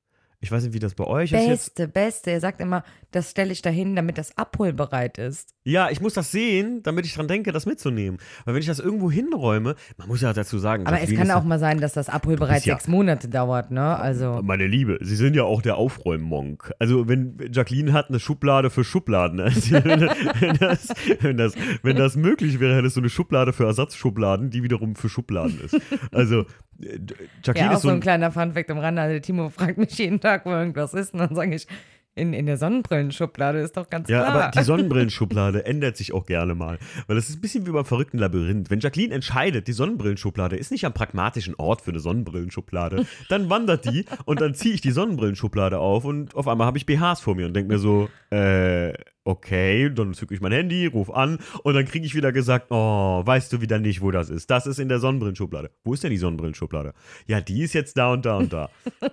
[0.41, 1.75] ich weiß nicht, wie das bei euch ist jetzt.
[1.75, 2.31] Beste, beste.
[2.31, 5.53] Er sagt immer, das stelle ich dahin, damit das abholbereit ist.
[5.63, 8.19] Ja, ich muss das sehen, damit ich dran denke, das mitzunehmen.
[8.45, 11.31] Weil wenn ich das irgendwo hinroime, man muss ja dazu sagen, Aber es kann ist
[11.33, 13.95] auch mal sein, dass das abholbereit ja- sechs Monate dauert, ne?
[13.97, 14.41] Also.
[14.43, 16.73] Meine Liebe, Sie sind ja auch der Aufräummonk.
[16.79, 19.39] Also wenn Jacqueline hat eine Schublade für Schubladen.
[19.39, 20.01] Also, wenn,
[20.39, 20.87] wenn, das,
[21.19, 25.09] wenn, das, wenn das möglich wäre, hättest du eine Schublade für Ersatzschubladen, die wiederum für
[25.09, 25.77] Schubladen ist.
[26.11, 26.41] Also
[26.81, 26.97] äh,
[27.43, 29.01] Jacqueline Ja, auch ist so so ein ein kleiner Funfact am Rande.
[29.03, 31.13] Also Timo fragt mich jeden Tag, wo irgendwas ist.
[31.13, 31.67] Und dann sage ich,
[32.13, 34.35] in, in der Sonnenbrillenschublade ist doch ganz Ja, klar.
[34.43, 36.77] aber die Sonnenbrillenschublade ändert sich auch gerne mal.
[37.07, 38.69] Weil das ist ein bisschen wie beim verrückten Labyrinth.
[38.69, 43.85] Wenn Jacqueline entscheidet, die Sonnenbrillenschublade ist nicht am pragmatischen Ort für eine Sonnenbrillenschublade, dann wandert
[43.85, 47.35] die und dann ziehe ich die Sonnenbrillenschublade auf und auf einmal habe ich BHs vor
[47.35, 48.91] mir und denke mir so, äh,
[49.23, 53.21] okay, dann zücke ich mein Handy, ruf an und dann kriege ich wieder gesagt, oh,
[53.25, 54.49] weißt du wieder nicht, wo das ist.
[54.51, 55.71] Das ist in der Sonnenbrillenschublade.
[55.85, 56.93] Wo ist denn die Sonnenbrillenschublade?
[57.25, 58.69] Ja, die ist jetzt da und da und da.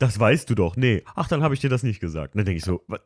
[0.00, 0.76] Das weißt du doch.
[0.76, 1.04] Nee.
[1.14, 2.34] Ach, dann habe ich dir das nicht gesagt.
[2.34, 3.00] Dann denke ich so, was,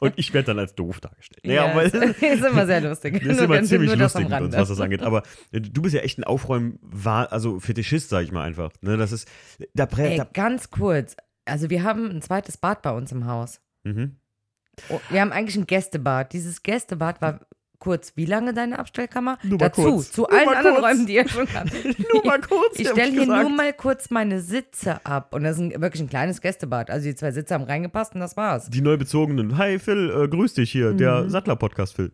[0.00, 1.40] und ich werde dann als doof dargestellt.
[1.44, 3.22] ja, aber ist, immer sehr lustig.
[3.24, 5.00] das ist immer ziemlich lustig mit uns, was das angeht.
[5.00, 8.70] Aber äh, du bist ja echt ein Aufräumen, also Fetischist, sag ich mal einfach.
[8.82, 9.26] Ne, das ist,
[9.72, 11.16] da, Ey, da ganz kurz.
[11.46, 13.62] Also wir haben ein zweites Bad bei uns im Haus.
[13.84, 14.16] mhm.
[14.90, 16.32] Oh, Wir haben eigentlich ein Gästebad.
[16.32, 17.46] Dieses Gästebad war
[17.84, 19.38] kurz, wie lange deine Abstellkammer?
[19.42, 20.10] Nur Dazu, kurz.
[20.12, 20.84] zu Nur allen anderen kurz.
[20.86, 21.72] Räumen, die ihr schon habt.
[22.12, 23.42] Nur mal kurz, Ich stelle hier gesagt.
[23.42, 25.34] nur mal kurz meine Sitze ab.
[25.34, 26.90] Und das ist ein, wirklich ein kleines Gästebad.
[26.90, 28.70] Also die zwei Sitze haben reingepasst und das war's.
[28.70, 29.58] Die Neubezogenen.
[29.58, 30.98] Hi Phil, äh, grüß dich hier, Mhm.
[30.98, 32.12] der Sattler-Podcast Phil.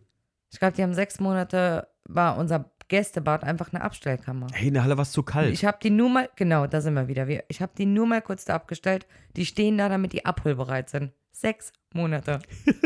[0.51, 4.47] Ich glaube, die haben sechs Monate, war unser Gästebad einfach eine Abstellkammer.
[4.51, 5.53] Hey, in der Halle war es zu kalt.
[5.53, 7.25] Ich habe die nur mal, genau, da sind wir wieder.
[7.49, 9.07] Ich habe die nur mal kurz da abgestellt.
[9.37, 11.13] Die stehen da, damit die abholbereit sind.
[11.41, 12.39] Sechs Monate.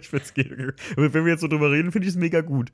[0.00, 2.70] Ich find's ge- Wenn wir jetzt so drüber reden, finde ich es mega gut.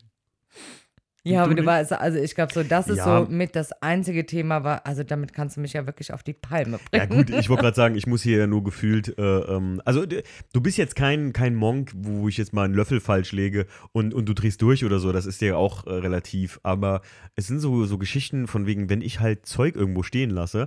[1.25, 3.25] Ja, aber du weißt, also ich glaube so, das ist Ja.
[3.25, 6.33] so mit das einzige Thema war, also damit kannst du mich ja wirklich auf die
[6.33, 7.25] Palme Ja bringen.
[7.27, 10.61] gut, ich wollte gerade sagen, ich muss hier ja nur gefühlt, äh, ähm, also du
[10.61, 14.27] bist jetzt kein, kein Monk, wo ich jetzt mal einen Löffel falsch lege und, und
[14.29, 17.03] du drehst durch oder so, das ist dir auch äh, relativ, aber
[17.37, 20.67] es sind so, so Geschichten von wegen, wenn ich halt Zeug irgendwo stehen lasse,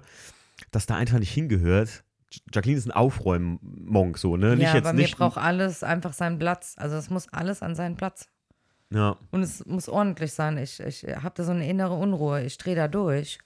[0.71, 2.04] dass da einfach nicht hingehört.
[2.53, 4.49] Jacqueline ist ein Aufräumen-Monk, so, ne?
[4.49, 5.17] Ja, nicht jetzt aber mir nicht.
[5.17, 6.75] braucht alles einfach seinen Platz.
[6.77, 8.29] Also es muss alles an seinen Platz.
[8.91, 10.57] Ja, Und es muss ordentlich sein.
[10.57, 12.43] Ich, ich habe da so eine innere Unruhe.
[12.43, 13.39] Ich drehe da durch.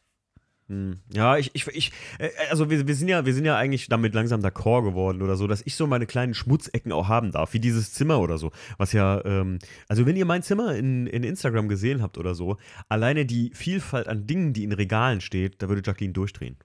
[0.68, 1.00] hm.
[1.14, 4.14] ja, ich, ich, ich äh, also wir, wir sind ja, wir sind ja eigentlich damit
[4.14, 7.60] langsam d'accord geworden oder so, dass ich so meine kleinen Schmutzecken auch haben darf, wie
[7.60, 8.52] dieses Zimmer oder so.
[8.78, 12.58] Was ja, ähm, also wenn ihr mein Zimmer in, in Instagram gesehen habt oder so,
[12.90, 16.58] alleine die Vielfalt an Dingen, die in Regalen steht, da würde Jacqueline durchdrehen.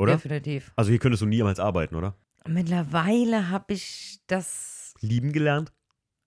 [0.00, 0.14] Oder?
[0.14, 0.72] Definitiv.
[0.76, 2.16] Also hier könntest du niemals arbeiten, oder?
[2.48, 4.94] Mittlerweile habe ich das.
[5.00, 5.72] Lieben gelernt?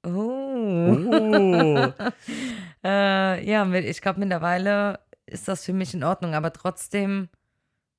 [0.06, 0.10] Oh.
[0.10, 1.94] Oh.
[2.86, 7.30] Äh, ja, ich glaube, mittlerweile ist das für mich in Ordnung, aber trotzdem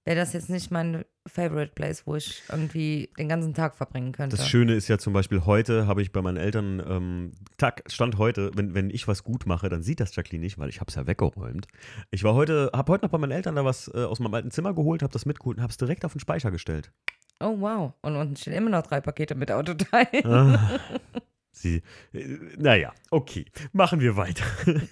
[0.05, 4.37] wäre das jetzt nicht mein Favorite Place, wo ich irgendwie den ganzen Tag verbringen könnte.
[4.37, 8.19] Das Schöne ist ja zum Beispiel heute habe ich bei meinen Eltern, ähm, Tag, Stand
[8.19, 10.88] heute, wenn, wenn ich was gut mache, dann sieht das Jacqueline nicht, weil ich habe
[10.90, 11.67] es ja weggeräumt.
[12.11, 14.51] Ich war heute, habe heute noch bei meinen Eltern da was äh, aus meinem alten
[14.51, 16.93] Zimmer geholt, habe das mitgeholt und habe es direkt auf den Speicher gestellt.
[17.40, 17.93] Oh, wow.
[18.03, 20.27] Und unten stehen immer noch drei Pakete mit Autoteilen.
[20.27, 20.81] Ah,
[21.55, 24.45] Sie, äh, naja, okay, machen wir weiter.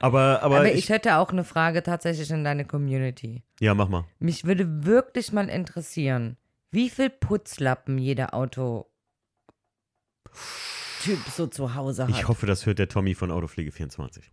[0.00, 3.42] aber, aber, Aber, ich, ich, hätte auch eine Frage tatsächlich in deine Community.
[3.60, 4.04] ja, mach mal.
[4.18, 6.36] Mich würde wirklich mal interessieren,
[6.70, 8.86] wie viel Putzlappen jeder Autotyp
[11.34, 12.10] so zu Hause hat.
[12.10, 14.32] Ich hoffe, das hört der Tommy von Autopflege 24.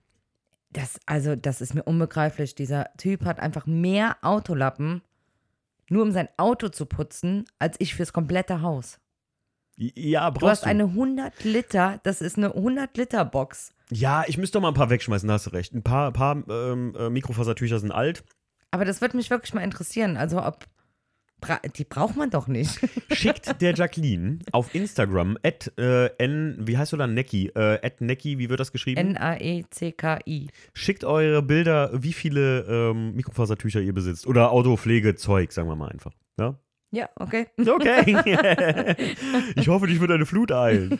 [0.71, 2.55] Das, also, das ist mir unbegreiflich.
[2.55, 5.03] Dieser Typ hat einfach mehr Autolappen,
[5.89, 8.99] nur um sein Auto zu putzen, als ich fürs komplette Haus.
[9.75, 13.73] Ja, brauchst Du hast eine 100 Liter, das ist eine 100 Liter Box.
[13.91, 15.73] Ja, ich müsste doch mal ein paar wegschmeißen, da hast du recht.
[15.73, 18.23] Ein paar, paar ähm, äh, Mikrofasertücher sind alt.
[18.71, 20.17] Aber das würde mich wirklich mal interessieren.
[20.17, 20.65] Also, ob.
[21.75, 22.79] Die braucht man doch nicht.
[23.11, 27.99] Schickt der Jacqueline auf Instagram at äh, n, wie heißt du da, Necki, äh, at
[27.99, 28.97] Necki, wie wird das geschrieben?
[28.97, 30.47] N-A-E-C-K-I.
[30.73, 34.25] Schickt eure Bilder, wie viele ähm, Mikrofasertücher ihr besitzt.
[34.25, 36.13] Oder Autopflegezeug, sagen wir mal einfach.
[36.39, 36.57] Ja?
[36.93, 37.47] Ja, okay.
[37.57, 38.95] Okay.
[39.55, 40.99] ich hoffe, dich wird eine Flut eilen.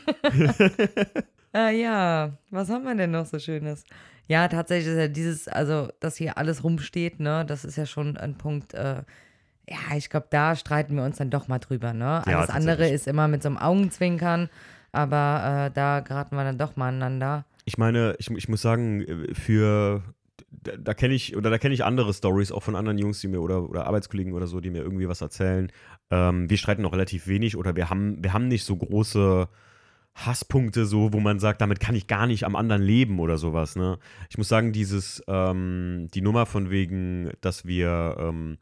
[1.54, 3.84] Äh, ja, was haben wir denn noch so Schönes?
[4.28, 8.18] Ja, tatsächlich ist ja dieses, also, dass hier alles rumsteht, ne, das ist ja schon
[8.18, 9.04] ein Punkt, äh,
[9.70, 12.24] ja, ich glaube, da streiten wir uns dann doch mal drüber, ne?
[12.26, 14.50] Ja, Alles andere ist immer mit so einem Augenzwinkern,
[14.94, 17.46] aber äh, da geraten wir dann doch mal aneinander.
[17.66, 20.02] Ich meine, ich, ich muss sagen, äh, für
[20.64, 23.42] da, kenne ich, oder da kenne ich andere Stories auch von anderen Jungs, die mir
[23.42, 25.72] oder, oder Arbeitskollegen oder so, die mir irgendwie was erzählen.
[26.10, 29.48] Ähm, wir streiten noch relativ wenig oder wir haben, wir haben nicht so große
[30.16, 33.76] Hasspunkte, so, wo man sagt, damit kann ich gar nicht am anderen leben oder sowas.
[33.76, 33.98] Ne?
[34.30, 38.58] Ich muss sagen, dieses, ähm, die Nummer von wegen, dass wir ähm,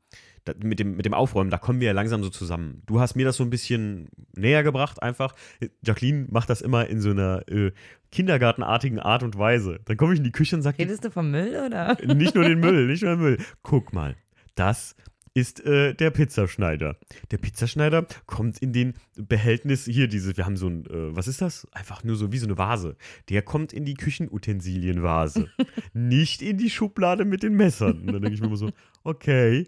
[0.45, 2.81] da, mit, dem, mit dem Aufräumen, da kommen wir ja langsam so zusammen.
[2.85, 5.35] Du hast mir das so ein bisschen näher gebracht, einfach.
[5.83, 7.71] Jacqueline macht das immer in so einer äh,
[8.11, 9.79] kindergartenartigen Art und Weise.
[9.85, 10.79] Dann komme ich in die Küche und sage.
[10.79, 11.97] Redest du vom Müll oder?
[12.13, 13.37] Nicht nur den Müll, nicht nur den Müll.
[13.63, 14.15] Guck mal,
[14.55, 14.95] das
[15.33, 16.97] ist äh, der Pizzaschneider.
[17.31, 21.41] Der Pizzaschneider kommt in den Behältnis, hier diese, wir haben so ein, äh, was ist
[21.41, 21.67] das?
[21.71, 22.97] Einfach nur so wie so eine Vase.
[23.29, 25.49] Der kommt in die Küchenutensilienvase,
[25.93, 28.01] nicht in die Schublade mit den Messern.
[28.01, 28.71] Und dann denke ich mir immer so,
[29.03, 29.67] okay.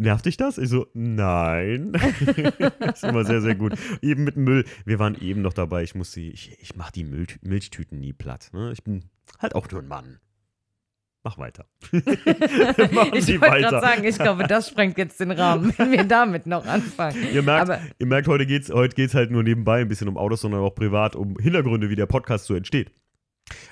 [0.00, 0.56] Nervt dich das?
[0.56, 1.92] Ich so, nein.
[2.94, 3.74] ist immer sehr, sehr gut.
[4.00, 4.64] Eben mit Müll.
[4.86, 5.82] Wir waren eben noch dabei.
[5.82, 8.48] Ich muss sie, ich, ich mache die Müll, Milchtüten nie platt.
[8.54, 8.72] Ne?
[8.72, 9.04] Ich bin
[9.38, 10.18] halt auch nur ein Mann.
[11.22, 11.66] Mach weiter.
[11.92, 12.02] ich
[13.42, 17.22] wollte gerade sagen, ich glaube, das sprengt jetzt den Rahmen, wenn wir damit noch anfangen.
[17.30, 20.08] Ihr merkt, Aber, ihr merkt heute geht es heute geht's halt nur nebenbei ein bisschen
[20.08, 22.90] um Autos, sondern auch privat um Hintergründe, wie der Podcast so entsteht.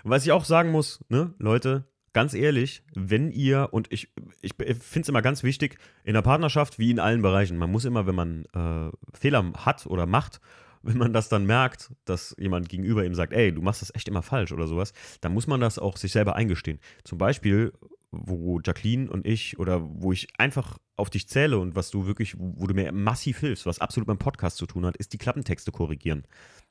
[0.05, 1.89] Und was ich auch sagen muss, ne, Leute,
[2.19, 4.09] ganz ehrlich, wenn ihr, und ich,
[4.43, 7.85] ich finde es immer ganz wichtig, in der Partnerschaft wie in allen Bereichen, man muss
[7.85, 10.41] immer, wenn man äh, Fehler hat oder macht,
[10.83, 14.09] wenn man das dann merkt, dass jemand gegenüber ihm sagt, ey, du machst das echt
[14.09, 16.81] immer falsch oder sowas, dann muss man das auch sich selber eingestehen.
[17.05, 17.73] Zum Beispiel,
[18.11, 22.35] wo Jacqueline und ich oder wo ich einfach auf dich zähle und was du wirklich,
[22.37, 25.19] wo du mir massiv hilfst, was absolut mit dem Podcast zu tun hat, ist die
[25.19, 26.25] Klappentexte korrigieren.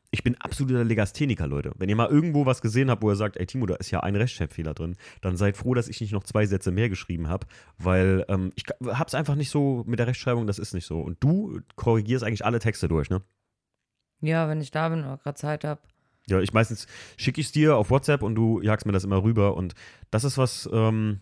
[0.10, 1.74] Ich bin absoluter Legastheniker, Leute.
[1.78, 4.00] Wenn ihr mal irgendwo was gesehen habt, wo er sagt, ey Timo, da ist ja
[4.00, 7.46] ein Rechtschreibfehler drin, dann seid froh, dass ich nicht noch zwei Sätze mehr geschrieben habe,
[7.78, 11.02] weil ähm, ich hab's einfach nicht so mit der Rechtschreibung, das ist nicht so.
[11.02, 13.22] Und du korrigierst eigentlich alle Texte durch, ne?
[14.22, 15.82] Ja, wenn ich da bin oder gerade Zeit habe.
[16.30, 19.24] Ja, ich meistens schicke ich es dir auf WhatsApp und du jagst mir das immer
[19.24, 19.56] rüber.
[19.56, 19.76] Und
[20.10, 21.20] das ist was, ähm,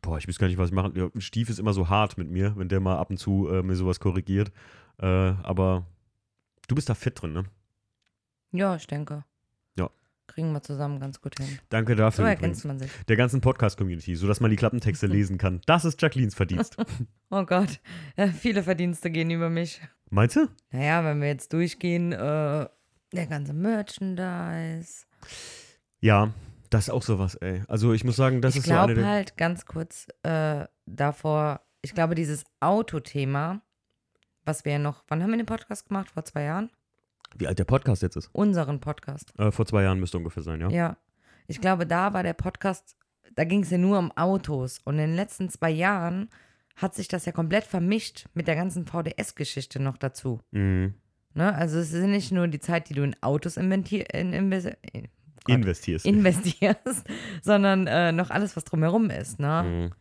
[0.00, 0.92] boah, ich weiß gar nicht, was ich machen.
[0.96, 3.62] Ja, Stief ist immer so hart mit mir, wenn der mal ab und zu äh,
[3.62, 4.52] mir sowas korrigiert.
[4.98, 5.86] Äh, aber
[6.68, 7.44] du bist da fit drin, ne?
[8.52, 9.24] Ja, ich denke.
[9.76, 9.90] Ja.
[10.26, 11.58] Kriegen wir zusammen ganz gut hin.
[11.68, 12.24] Danke dafür.
[12.24, 12.90] So ergänzt man sich.
[13.08, 15.60] Der ganzen Podcast-Community, sodass man die Klappentexte lesen kann.
[15.66, 16.76] Das ist Jacquelines Verdienst.
[17.30, 17.80] oh Gott,
[18.16, 19.80] ja, viele Verdienste gehen über mich.
[20.10, 20.48] Meinst du?
[20.70, 22.68] Naja, wenn wir jetzt durchgehen, äh,
[23.12, 25.04] der ganze Merchandise.
[26.00, 26.32] Ja,
[26.70, 27.62] das ist auch sowas, ey.
[27.68, 30.66] Also ich muss sagen, das ich ist so eine Ich glaube halt ganz kurz äh,
[30.86, 33.62] davor, ich glaube dieses Autothema,
[34.44, 36.10] was wir ja noch, wann haben wir den Podcast gemacht?
[36.10, 36.70] Vor zwei Jahren?
[37.36, 38.30] Wie alt der Podcast jetzt ist?
[38.32, 39.32] Unseren Podcast.
[39.38, 40.70] Äh, vor zwei Jahren müsste ungefähr sein, ja.
[40.70, 40.96] Ja.
[41.46, 42.96] Ich glaube, da war der Podcast,
[43.34, 44.80] da ging es ja nur um Autos.
[44.84, 46.28] Und in den letzten zwei Jahren
[46.76, 50.40] hat sich das ja komplett vermischt mit der ganzen VDS-Geschichte noch dazu.
[50.50, 50.94] Mhm.
[51.34, 51.54] Ne?
[51.54, 55.08] Also es ist nicht nur die Zeit, die du in Autos in, in, in,
[55.46, 56.06] investierst.
[56.06, 57.04] investierst,
[57.42, 59.38] sondern äh, noch alles, was drumherum ist.
[59.38, 59.62] Ne?
[59.62, 59.94] Mhm.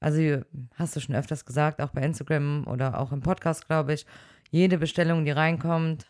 [0.00, 0.42] Also
[0.74, 4.06] hast du schon öfters gesagt, auch bei Instagram oder auch im Podcast, glaube ich,
[4.50, 6.06] jede Bestellung, die reinkommt,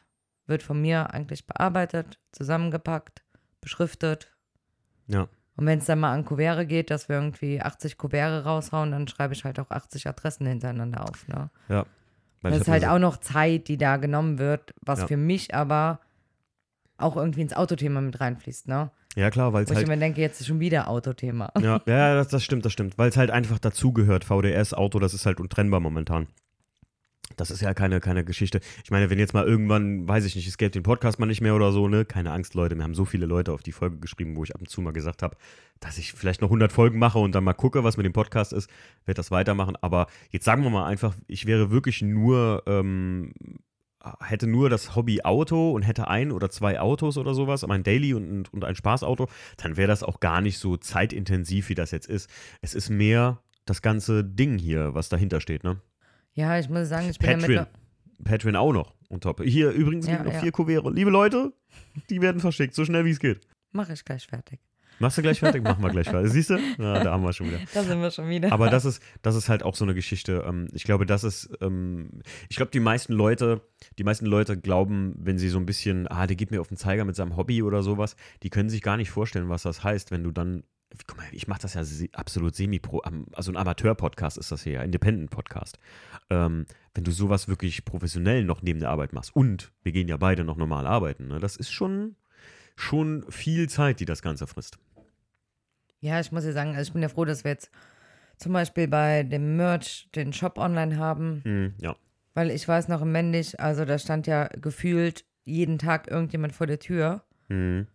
[0.46, 3.22] wird von mir eigentlich bearbeitet, zusammengepackt,
[3.60, 4.32] beschriftet.
[5.06, 5.28] Ja.
[5.56, 9.06] Und wenn es dann mal an Kuvere geht, dass wir irgendwie 80 Kuvere raushauen, dann
[9.08, 11.28] schreibe ich halt auch 80 Adressen hintereinander auf.
[11.28, 11.50] Ne?
[11.68, 11.86] Ja.
[12.42, 15.06] Das ist halt auch noch Zeit, die da genommen wird, was Ja.
[15.06, 16.00] für mich aber
[16.98, 18.68] auch irgendwie ins Autothema mit reinfließt.
[18.68, 18.90] Ne?
[19.16, 19.86] Ja, klar, weil es Wo ich halt.
[19.86, 21.50] immer denke, jetzt ist schon wieder Autothema.
[21.60, 22.98] Ja, ja, ja, das, das stimmt, das stimmt.
[22.98, 24.24] Weil es halt einfach dazugehört.
[24.24, 26.26] VDS, Auto, das ist halt untrennbar momentan.
[27.36, 28.60] Das ist ja keine, keine Geschichte.
[28.84, 31.40] Ich meine, wenn jetzt mal irgendwann, weiß ich nicht, es gäbe den Podcast mal nicht
[31.40, 32.04] mehr oder so, ne?
[32.04, 32.76] Keine Angst, Leute.
[32.76, 34.92] Wir haben so viele Leute auf die Folge geschrieben, wo ich ab und zu mal
[34.92, 35.36] gesagt habe,
[35.80, 38.52] dass ich vielleicht noch 100 Folgen mache und dann mal gucke, was mit dem Podcast
[38.52, 38.70] ist,
[39.04, 39.76] werde das weitermachen.
[39.80, 43.32] Aber jetzt sagen wir mal einfach, ich wäre wirklich nur, ähm,
[44.20, 48.14] hätte nur das Hobby Auto und hätte ein oder zwei Autos oder sowas, ein Daily
[48.14, 52.06] und, und ein Spaßauto, dann wäre das auch gar nicht so zeitintensiv, wie das jetzt
[52.06, 52.30] ist.
[52.60, 55.80] Es ist mehr das ganze Ding hier, was dahinter steht, ne?
[56.34, 57.66] Ja, ich muss sagen, ich bin ja Patreon.
[58.18, 58.24] mit.
[58.24, 58.94] Patreon auch noch.
[59.08, 59.42] Und top.
[59.42, 60.40] Hier übrigens Ja, noch ja.
[60.40, 60.90] vier Kuvere.
[60.92, 61.52] Liebe Leute,
[62.10, 63.40] die werden verschickt, so schnell wie es geht.
[63.72, 64.60] Mache ich gleich fertig.
[65.00, 65.62] Machst du gleich fertig?
[65.64, 66.30] Machen wir gleich fertig.
[66.32, 66.54] Siehst du?
[66.78, 67.58] Ja, da haben wir schon wieder.
[67.74, 68.52] Da sind wir schon wieder.
[68.52, 70.44] Aber das ist, das ist halt auch so eine Geschichte.
[70.46, 73.60] ähm, Ich glaube, das ist, ähm, ich glaube, die meisten Leute,
[73.98, 76.76] die meisten Leute glauben, wenn sie so ein bisschen, ah, der geht mir auf den
[76.76, 80.12] Zeiger mit seinem Hobby oder sowas, die können sich gar nicht vorstellen, was das heißt,
[80.12, 80.62] wenn du dann,
[81.06, 83.00] guck mal, ich mache das ja absolut semi-pro,
[83.32, 85.78] also ein Amateur-Podcast ist das hier, ja, Independent-Podcast.
[86.30, 90.16] Ähm, wenn du sowas wirklich professionell noch neben der Arbeit machst und wir gehen ja
[90.16, 92.16] beide noch normal arbeiten, ne, das ist schon,
[92.76, 94.78] schon viel Zeit, die das Ganze frisst.
[96.00, 97.70] Ja, ich muss ja sagen, also ich bin ja froh, dass wir jetzt
[98.36, 101.96] zum Beispiel bei dem Merch den Shop online haben, Hm, ja.
[102.34, 106.66] weil ich weiß noch im Mendig, also da stand ja gefühlt jeden Tag irgendjemand vor
[106.66, 107.24] der Tür.
[107.48, 107.86] Hm.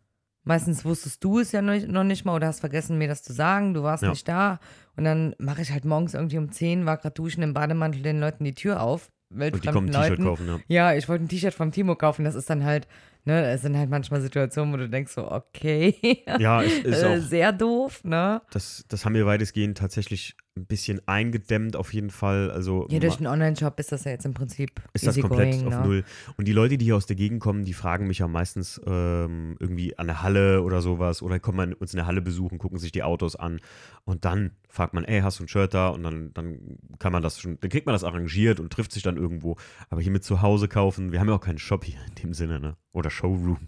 [0.50, 3.76] Meistens wusstest du es ja noch nicht, mal oder hast vergessen, mir das zu sagen.
[3.76, 4.10] Du warst Ja.
[4.10, 4.60] nicht da.
[4.98, 8.20] Und dann mache ich halt morgens irgendwie um 10, war gerade duschen im Bademantel den
[8.20, 9.12] Leuten die Tür auf.
[9.32, 10.60] Und die kommen ein T-Shirt kaufen, ja.
[10.68, 12.26] Ja, ich wollte ein T-Shirt vom Timo kaufen.
[12.26, 12.88] Das ist dann halt,
[13.26, 17.06] ne, es sind halt manchmal Situationen, wo du denkst so, okay, Ja, es ist äh,
[17.06, 18.42] auch, sehr doof, ne?
[18.50, 22.52] das, das haben wir weitestgehend tatsächlich ein bisschen eingedämmt auf jeden Fall.
[22.52, 25.68] Also Ja, durch einen Online-Shop ist das ja jetzt im Prinzip ist das komplett going,
[25.68, 25.88] auf ne?
[25.88, 26.04] Null.
[26.38, 29.56] Und die Leute, die hier aus der Gegend kommen, die fragen mich ja meistens ähm,
[29.60, 32.78] irgendwie an der Halle oder sowas oder kommen man uns in der Halle besuchen, gucken
[32.78, 33.60] sich die Autos an
[34.06, 35.90] und dann fragt man, ey, hast du ein Shirt da?
[35.90, 39.04] Und dann, dann kann man das schon, dann kriegt man das arrangiert und trifft sich
[39.04, 39.56] dann irgendwo.
[39.90, 42.34] Aber hier mit zu Hause kaufen, wir haben ja auch keinen Shop hier in dem
[42.34, 42.78] Sinne, ne?
[42.92, 43.68] Oder Showroom.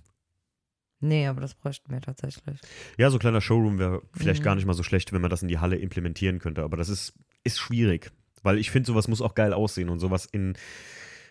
[1.02, 2.60] Nee, aber das bräuchten wir tatsächlich.
[2.98, 4.46] Ja, so ein kleiner Showroom wäre vielleicht Mhm.
[4.46, 6.64] gar nicht mal so schlecht, wenn man das in die Halle implementieren könnte.
[6.64, 8.12] Aber das ist, ist schwierig.
[8.44, 10.54] Weil ich finde, sowas muss auch geil aussehen und sowas in.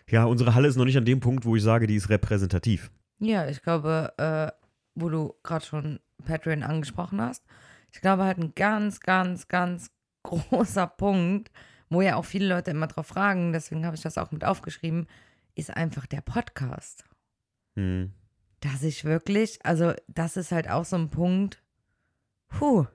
[0.09, 2.91] Ja, unsere Halle ist noch nicht an dem Punkt, wo ich sage, die ist repräsentativ.
[3.19, 4.51] Ja, ich glaube, äh,
[4.95, 7.45] wo du gerade schon Patreon angesprochen hast,
[7.93, 9.89] ich glaube halt ein ganz, ganz, ganz
[10.23, 11.49] großer Punkt,
[11.89, 15.07] wo ja auch viele Leute immer drauf fragen, deswegen habe ich das auch mit aufgeschrieben,
[15.55, 17.05] ist einfach der Podcast.
[17.75, 18.11] Hm.
[18.61, 21.61] Dass ich wirklich, also das ist halt auch so ein Punkt,
[22.47, 22.85] puh,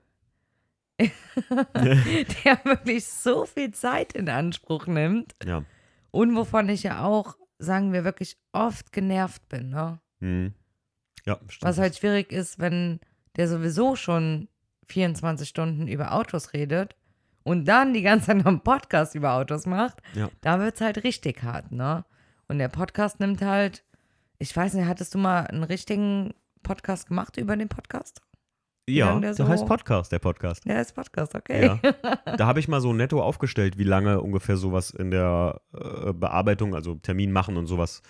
[0.99, 5.63] der wirklich so viel Zeit in Anspruch nimmt Ja.
[6.11, 9.99] und wovon ich ja auch, sagen wir, wirklich oft genervt bin, ne?
[10.19, 10.53] Hm.
[11.25, 11.63] Ja, stimmt.
[11.69, 12.99] Was halt schwierig ist, wenn
[13.35, 14.47] der sowieso schon
[14.87, 16.95] 24 Stunden über Autos redet
[17.43, 20.29] und dann die ganze Zeit noch einen Podcast über Autos macht, Ja.
[20.41, 22.05] da wird es halt richtig hart, ne?
[22.47, 23.83] Und der Podcast nimmt halt,
[24.39, 28.21] ich weiß nicht, hattest du mal einen richtigen Podcast gemacht über den Podcast?
[28.89, 30.63] ja, der, der so- heißt Podcast, der Podcast.
[30.65, 31.65] Ja, ist Podcast, okay.
[31.65, 31.79] Ja.
[32.37, 36.73] Da habe ich mal so netto aufgestellt, wie lange ungefähr sowas in der äh, Bearbeitung,
[36.75, 38.01] also Termin machen und sowas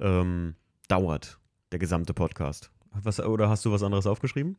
[0.00, 0.56] ähm,
[0.88, 1.38] dauert,
[1.72, 2.70] der gesamte Podcast.
[3.02, 4.56] Was, oder hast du was anderes aufgeschrieben?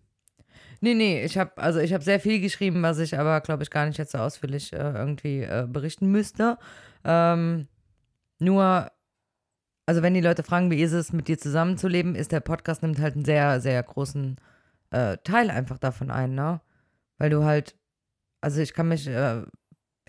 [0.80, 3.70] Nee, nee, ich habe also ich habe sehr viel geschrieben, was ich aber, glaube ich,
[3.70, 6.58] gar nicht jetzt so ausführlich äh, irgendwie äh, berichten müsste.
[7.04, 7.68] Ähm,
[8.40, 8.90] nur,
[9.88, 13.00] also wenn die Leute fragen, wie ist es, mit dir zusammenzuleben, ist der Podcast nimmt
[13.00, 14.36] halt einen sehr, sehr großen
[14.92, 16.60] äh, Teil einfach davon ein, ne?
[17.18, 17.76] Weil du halt,
[18.42, 19.44] also ich kann mich äh,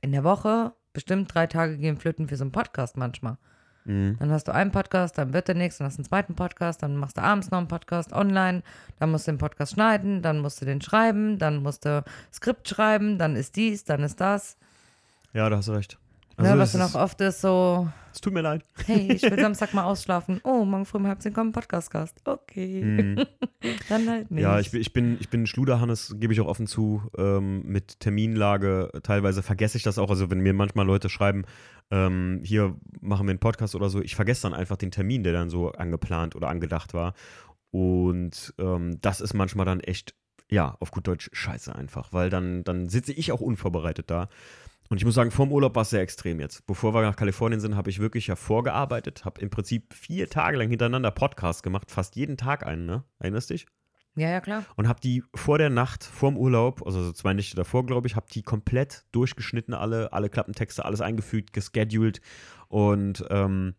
[0.02, 3.38] in der Woche bestimmt drei Tage gehen flöten für so einen Podcast manchmal.
[3.84, 4.16] Mhm.
[4.18, 6.82] Dann hast du einen Podcast, dann wird der nächste, dann hast du einen zweiten Podcast,
[6.82, 8.64] dann machst du abends noch einen Podcast online,
[8.98, 12.68] dann musst du den Podcast schneiden, dann musst du den schreiben, dann musst du Skript
[12.68, 14.56] schreiben, dann ist dies, dann ist das.
[15.32, 15.98] Ja, da hast du recht.
[16.38, 18.64] Ne, Also was dann ist- auch oft ist so, Es tut mir leid.
[18.86, 20.40] hey, ich will Samstag mal ausschlafen.
[20.44, 22.20] Oh, morgen früh um halb zehn kommt ein Podcast-Gast.
[22.24, 22.82] Okay.
[22.82, 23.24] Mhm.
[23.88, 24.42] Dann halt nicht.
[24.42, 28.00] Ja, ich, bin- ich bin, ich bin Schluderhannes, gebe ich auch offen zu, ähm, mit
[28.00, 28.90] Terminlage.
[29.02, 30.10] Teilweise vergesse ich das auch.
[30.10, 31.44] Also, wenn mir manchmal Leute schreiben,
[31.90, 35.32] ähm, hier machen wir einen Podcast oder so, ich vergesse dann einfach den Termin, der
[35.32, 37.14] dann so angeplant oder angedacht war.
[37.70, 40.14] Und ähm, das ist manchmal dann echt,
[40.50, 44.28] ja, auf gut Deutsch scheiße einfach, weil dann, dann sitze ich auch unvorbereitet da.
[44.88, 46.66] Und ich muss sagen, vorm Urlaub war es sehr extrem jetzt.
[46.66, 50.56] Bevor wir nach Kalifornien sind, habe ich wirklich ja vorgearbeitet, habe im Prinzip vier Tage
[50.56, 53.04] lang hintereinander Podcast gemacht, fast jeden Tag einen, ne?
[53.18, 53.66] Erinnerst dich?
[54.16, 54.64] ja, ja, klar.
[54.76, 58.16] und habe die vor der Nacht, vorm Urlaub, also so zwei Nächte davor, glaube ich,
[58.16, 62.20] habe die komplett durchgeschnitten, alle, alle Klappentexte, alles eingefügt, gescheduled.
[62.68, 63.74] Und ähm,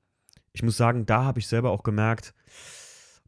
[0.54, 2.34] ich muss sagen, da habe ich selber auch gemerkt,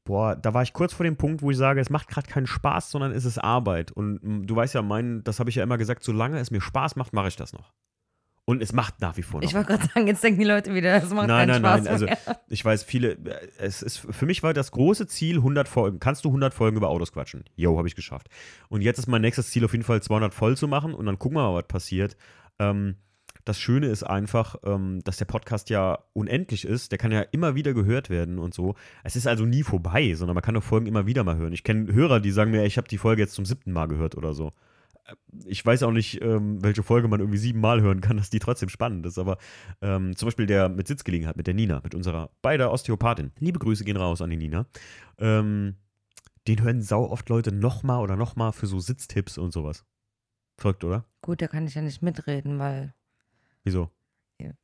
[0.03, 2.47] boah, da war ich kurz vor dem Punkt, wo ich sage, es macht gerade keinen
[2.47, 3.91] Spaß, sondern es ist Arbeit.
[3.91, 6.95] Und du weißt ja, mein, das habe ich ja immer gesagt, solange es mir Spaß
[6.95, 7.73] macht, mache ich das noch.
[8.43, 9.47] Und es macht nach wie vor noch.
[9.47, 11.83] Ich wollte gerade sagen, jetzt denken die Leute wieder, das macht Nein, keinen nein, Spaß
[11.83, 11.93] nein.
[11.93, 12.17] Also mehr.
[12.49, 15.99] ich weiß, viele, äh, es ist, für mich war das große Ziel 100 Folgen.
[15.99, 17.45] Kannst du 100 Folgen über Autos quatschen?
[17.55, 18.27] Jo, habe ich geschafft.
[18.67, 21.19] Und jetzt ist mein nächstes Ziel auf jeden Fall 200 voll zu machen und dann
[21.19, 22.17] gucken wir mal, was passiert.
[22.59, 22.95] Ähm,
[23.45, 26.91] das Schöne ist einfach, ähm, dass der Podcast ja unendlich ist.
[26.91, 28.75] Der kann ja immer wieder gehört werden und so.
[29.03, 31.53] Es ist also nie vorbei, sondern man kann doch Folgen immer wieder mal hören.
[31.53, 34.15] Ich kenne Hörer, die sagen mir, ich habe die Folge jetzt zum siebten Mal gehört
[34.15, 34.53] oder so.
[35.05, 38.39] Äh, Ich weiß auch nicht, ähm, welche Folge man irgendwie siebenmal hören kann, dass die
[38.39, 39.17] trotzdem spannend ist.
[39.17, 39.37] Aber
[39.81, 43.31] ähm, zum Beispiel der mit Sitzgelegenheit, mit der Nina, mit unserer beider Osteopathin.
[43.39, 44.65] Liebe Grüße gehen raus an die Nina.
[45.17, 45.75] Ähm,
[46.47, 49.85] den hören sau oft Leute nochmal oder nochmal für so Sitztipps und sowas.
[50.57, 51.05] Verrückt, oder?
[51.21, 52.93] Gut, da kann ich ja nicht mitreden, weil
[53.63, 53.89] Wieso?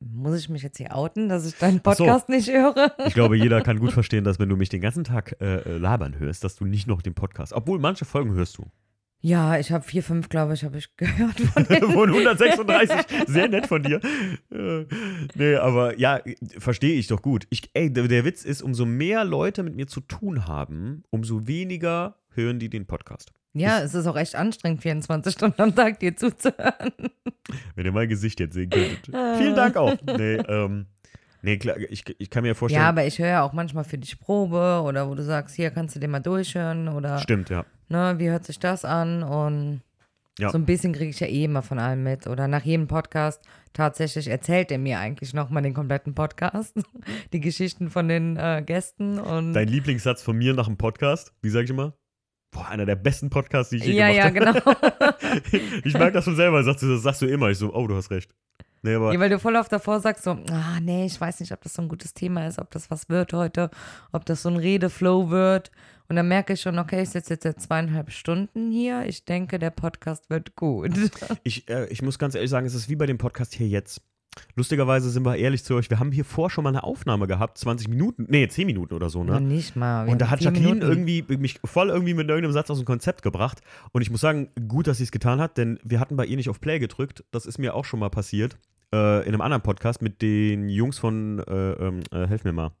[0.00, 2.04] muss ich mich jetzt hier outen, dass ich deinen Ach so.
[2.04, 2.92] Podcast nicht höre?
[3.06, 5.78] Ich glaube, jeder kann gut verstehen, dass wenn du mich den ganzen Tag äh, äh,
[5.78, 8.66] labern hörst, dass du nicht noch den Podcast, obwohl manche Folgen hörst du.
[9.20, 11.64] Ja, ich habe vier, fünf, glaube ich, habe ich gehört von.
[11.92, 12.96] Von 136.
[13.26, 14.00] Sehr nett von dir.
[14.52, 14.84] Äh,
[15.34, 16.20] nee, aber ja,
[16.56, 17.46] verstehe ich doch gut.
[17.50, 22.14] Ich, ey, der Witz ist, umso mehr Leute mit mir zu tun haben, umso weniger
[22.30, 23.32] hören die den Podcast.
[23.54, 26.92] Ja, es ist auch echt anstrengend, 24 Stunden am Tag dir zuzuhören.
[27.74, 29.06] Wenn ihr mein Gesicht jetzt sehen könntet.
[29.38, 29.94] Vielen Dank auch.
[30.04, 30.86] Nee, ähm,
[31.40, 32.82] Nee, klar, ich, ich kann mir vorstellen.
[32.82, 35.70] Ja, aber ich höre ja auch manchmal für dich Probe oder wo du sagst, hier
[35.70, 37.64] kannst du den mal durchhören oder Stimmt, ja.
[37.88, 39.22] ne, wie hört sich das an?
[39.22, 39.82] Und
[40.40, 40.50] Ja.
[40.50, 42.26] so ein bisschen kriege ich ja eh immer von allem mit.
[42.26, 43.40] Oder nach jedem Podcast
[43.72, 46.74] tatsächlich erzählt er mir eigentlich nochmal den kompletten Podcast,
[47.32, 51.50] die Geschichten von den äh, Gästen und Dein Lieblingssatz von mir nach dem Podcast, wie
[51.50, 51.92] sage ich immer?
[52.50, 54.74] Boah, einer der besten Podcasts, die ich je ja, ja, gemacht genau.
[54.74, 55.14] habe.
[55.84, 57.50] Ich merke das schon selber, sagst du, das sagst du immer.
[57.50, 58.30] Ich so, oh, du hast recht.
[58.82, 61.52] Nee, aber Ja, weil du voll oft davor sagst so, ah nee, ich weiß nicht,
[61.52, 63.70] ob das so ein gutes Thema ist, ob das was wird heute,
[64.12, 65.70] ob das so ein Redeflow wird.
[66.08, 69.04] Und dann merke ich schon, okay, ich sitze jetzt seit zweieinhalb Stunden hier.
[69.06, 70.92] Ich denke, der Podcast wird gut.
[71.42, 74.00] ich, äh, ich muss ganz ehrlich sagen, es ist wie bei dem Podcast hier jetzt.
[74.56, 77.58] Lustigerweise sind wir ehrlich zu euch, wir haben hier vor schon mal eine Aufnahme gehabt,
[77.58, 79.40] 20 Minuten, nee, 10 Minuten oder so, ne?
[79.40, 80.06] nicht mal.
[80.06, 80.90] Wir Und da hat Jacqueline Minuten.
[80.90, 83.60] irgendwie mich voll irgendwie mit irgendeinem Satz aus dem Konzept gebracht.
[83.92, 86.36] Und ich muss sagen, gut, dass sie es getan hat, denn wir hatten bei ihr
[86.36, 87.24] nicht auf Play gedrückt.
[87.30, 88.58] Das ist mir auch schon mal passiert.
[88.92, 92.72] Äh, in einem anderen Podcast mit den Jungs von, äh, ähm, äh, helf mir mal,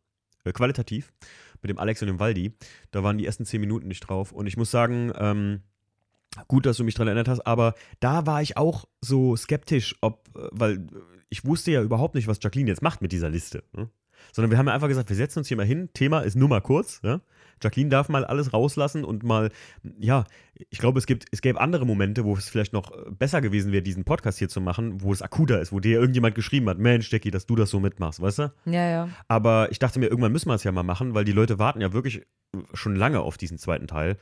[0.44, 1.12] äh, qualitativ,
[1.60, 2.54] mit dem Alex und dem Waldi.
[2.90, 4.32] Da waren die ersten 10 Minuten nicht drauf.
[4.32, 5.60] Und ich muss sagen, ähm,
[6.46, 10.28] gut, dass du mich daran erinnert hast, aber da war ich auch so skeptisch, ob,
[10.36, 10.78] äh, weil äh,
[11.30, 13.64] ich wusste ja überhaupt nicht, was Jacqueline jetzt macht mit dieser Liste.
[13.76, 13.88] Ne?
[14.32, 16.48] Sondern wir haben ja einfach gesagt, wir setzen uns hier mal hin, Thema ist nur
[16.48, 17.00] mal kurz.
[17.02, 17.20] Ja?
[17.62, 19.50] Jacqueline darf mal alles rauslassen und mal,
[19.98, 20.24] ja,
[20.70, 23.72] ich glaube, es gibt, es gäbe andere Momente, wo es vielleicht noch äh, besser gewesen
[23.72, 26.78] wäre, diesen Podcast hier zu machen, wo es akuter ist, wo dir irgendjemand geschrieben hat,
[26.78, 28.52] Mensch, Jackie, dass du das so mitmachst, weißt du?
[28.66, 29.08] Ja, ja.
[29.28, 31.80] Aber ich dachte mir, irgendwann müssen wir es ja mal machen, weil die Leute warten
[31.80, 32.26] ja wirklich
[32.72, 34.16] schon lange auf diesen zweiten Teil.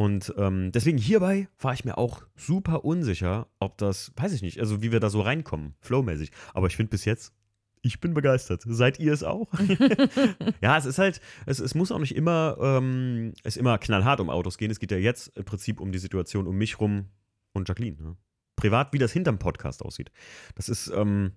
[0.00, 4.58] Und ähm, deswegen hierbei war ich mir auch super unsicher, ob das, weiß ich nicht,
[4.58, 6.30] also wie wir da so reinkommen, flowmäßig.
[6.54, 7.34] Aber ich finde bis jetzt,
[7.82, 8.62] ich bin begeistert.
[8.64, 9.52] Seid ihr es auch?
[10.62, 14.30] ja, es ist halt, es, es muss auch nicht immer, ähm, es immer knallhart um
[14.30, 14.70] Autos gehen.
[14.70, 17.10] Es geht ja jetzt im Prinzip um die Situation um mich rum
[17.52, 18.02] und Jacqueline.
[18.02, 18.16] Ne?
[18.56, 20.10] Privat, wie das hinterm Podcast aussieht.
[20.54, 21.32] Das ist, ähm,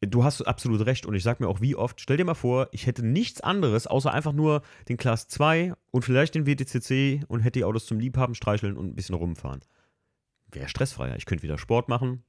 [0.00, 2.68] du hast absolut recht und ich sag mir auch wie oft, stell dir mal vor,
[2.72, 7.40] ich hätte nichts anderes, außer einfach nur den Class 2 und vielleicht den WTCC und
[7.40, 9.60] hätte die Autos zum Liebhaben, streicheln und ein bisschen rumfahren.
[10.50, 11.16] Wäre stressfreier.
[11.16, 12.22] Ich könnte wieder Sport machen.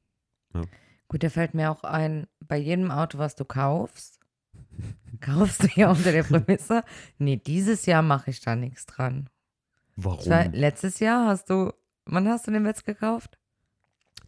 [1.07, 4.19] Gut, da fällt mir auch ein, bei jedem Auto, was du kaufst,
[5.21, 6.83] kaufst du ja unter der Prämisse,
[7.17, 9.29] nee, dieses Jahr mache ich da nichts dran.
[9.95, 10.29] Warum?
[10.29, 11.73] War, letztes Jahr hast du,
[12.05, 13.37] wann hast du den Wetz gekauft?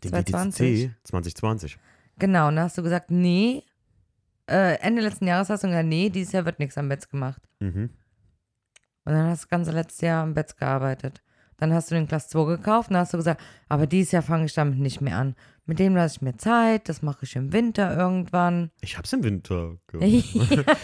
[0.03, 0.89] den 2020?
[0.89, 1.79] WTCC 2020.
[2.19, 3.63] Genau, und da hast du gesagt, nee,
[4.49, 7.41] äh, Ende letzten Jahres hast du gesagt, nee, dieses Jahr wird nichts am Betz gemacht.
[7.59, 7.89] Mhm.
[9.05, 11.23] Und dann hast du das ganze letzte Jahr am Betz gearbeitet.
[11.57, 14.21] Dann hast du den Class 2 gekauft und dann hast du gesagt, aber dieses Jahr
[14.21, 15.35] fange ich damit nicht mehr an.
[15.65, 18.71] Mit dem lasse ich mir Zeit, das mache ich im Winter irgendwann.
[18.81, 20.05] Ich hab's im Winter gemacht.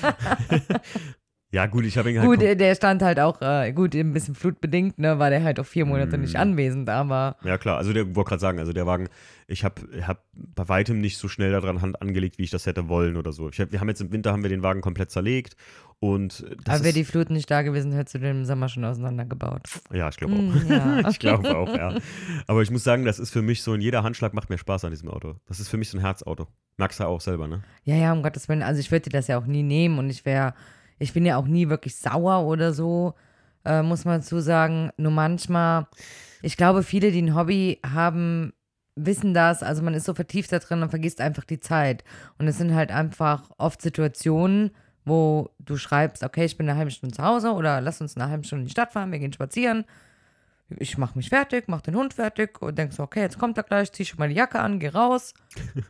[1.56, 2.28] ja, gut, ich habe ihn halt.
[2.30, 5.66] gut, der stand halt auch, äh, gut, ein bisschen flutbedingt, ne, war der halt auch
[5.66, 6.42] vier Monate nicht Mm.
[6.42, 7.78] anwesend, aber Ja, klar.
[7.78, 9.08] Also, der wollte gerade sagen, also der Wagen,
[9.48, 12.90] ich habe hab bei weitem nicht so schnell daran Hand angelegt, wie ich das hätte
[12.90, 13.50] wollen oder so.
[13.50, 15.56] Hab, wir haben jetzt im Winter haben wir den Wagen komplett zerlegt
[16.00, 18.84] und das aber wäre die Flut nicht da gewesen, hättest du den im Sommer schon
[18.84, 19.62] auseinandergebaut.
[19.94, 20.40] Ja, ich glaube auch.
[20.40, 21.00] Mm, ja.
[21.10, 21.96] ich glaube auch, ja.
[22.48, 24.84] Aber ich muss sagen, das ist für mich so, ein jeder Handschlag macht mir Spaß
[24.86, 25.36] an diesem Auto.
[25.48, 26.48] Das ist für mich so ein Herzauto.
[26.78, 27.64] Magst du auch selber, ne?
[27.86, 28.62] Ja, ja, um Gottes Willen.
[28.62, 30.54] Also ich würde dir das ja auch nie nehmen und ich wäre,
[31.00, 33.14] ich bin ja auch nie wirklich sauer oder so,
[33.66, 34.92] äh, muss man dazu sagen.
[34.98, 35.88] Nur manchmal,
[36.42, 38.54] ich glaube, viele, die ein Hobby haben,
[38.96, 39.64] wissen das.
[39.64, 42.04] Also man ist so vertieft da drin und vergisst einfach die Zeit.
[42.38, 44.72] Und es sind halt einfach oft Situationen,
[45.04, 48.30] wo du schreibst, okay, ich bin eine halbe Stunde zu Hause oder lass uns eine
[48.30, 49.86] halbe Stunde in die Stadt fahren, wir gehen spazieren.
[50.80, 53.64] Ich mache mich fertig, mache den Hund fertig und denkst so, okay, jetzt kommt er
[53.64, 55.34] gleich, zieh schon mal die Jacke an, geh raus.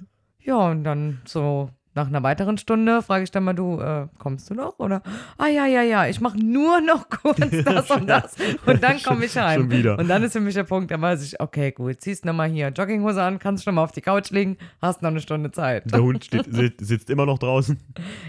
[0.45, 4.49] Ja, und dann so nach einer weiteren Stunde frage ich dann mal, du, äh, kommst
[4.49, 4.77] du noch?
[4.79, 5.01] Oder,
[5.37, 9.25] ah ja, ja, ja, ich mache nur noch kurz das und das und dann komme
[9.25, 9.61] ich heim.
[9.61, 9.97] Schon wieder.
[9.97, 12.67] Und dann ist für mich der Punkt, da weiß ich, okay, gut, ziehst nochmal hier
[12.69, 15.89] Jogginghose an, kannst schon mal auf die Couch liegen, hast noch eine Stunde Zeit.
[15.91, 17.79] Der Hund steht, sit- sitzt immer noch draußen.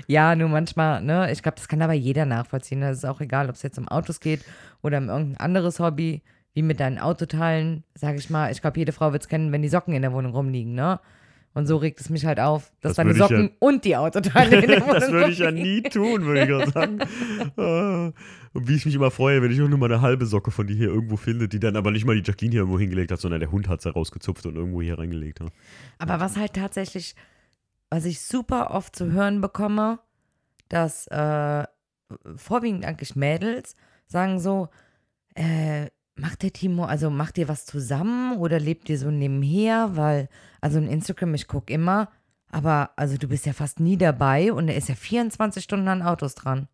[0.07, 2.81] Ja, nur manchmal, ne, ich glaube, das kann aber jeder nachvollziehen.
[2.81, 4.45] Das ist auch egal, ob es jetzt um Autos geht
[4.83, 6.23] oder um irgendein anderes Hobby,
[6.55, 8.51] wie mit deinen Autoteilen, sage ich mal.
[8.53, 11.01] Ich glaube, jede Frau wird es kennen, wenn die Socken in der Wohnung rumliegen, ne?
[11.57, 13.97] Und so regt es mich halt auf, dass Das deine ich ja- Socken und die
[13.97, 16.99] Autoteile in der Wohnung das würde ich ja nie tun, würde ich gerade sagen.
[17.57, 18.13] Ah,
[18.53, 20.67] Und wie ich mich immer freue, wenn ich auch nur mal eine halbe Socke von
[20.67, 23.21] dir hier irgendwo finde, die dann aber nicht mal die Jacqueline hier irgendwo hingelegt hat,
[23.21, 25.41] sondern der Hund hat sie rausgezupft und irgendwo hier reingelegt.
[25.41, 25.47] Ja.
[25.99, 27.15] Aber was halt tatsächlich,
[27.89, 29.99] was ich super oft zu hören bekomme,
[30.69, 31.65] dass äh,
[32.37, 33.75] vorwiegend eigentlich Mädels
[34.07, 34.69] sagen so,
[35.35, 35.87] äh,
[36.17, 39.97] macht der Timo, also macht ihr was zusammen oder lebt ihr so nebenher?
[39.97, 40.29] Weil,
[40.61, 42.09] also in Instagram, ich gucke immer,
[42.51, 46.03] aber also du bist ja fast nie dabei und er ist ja 24 Stunden an
[46.03, 46.69] Autos dran.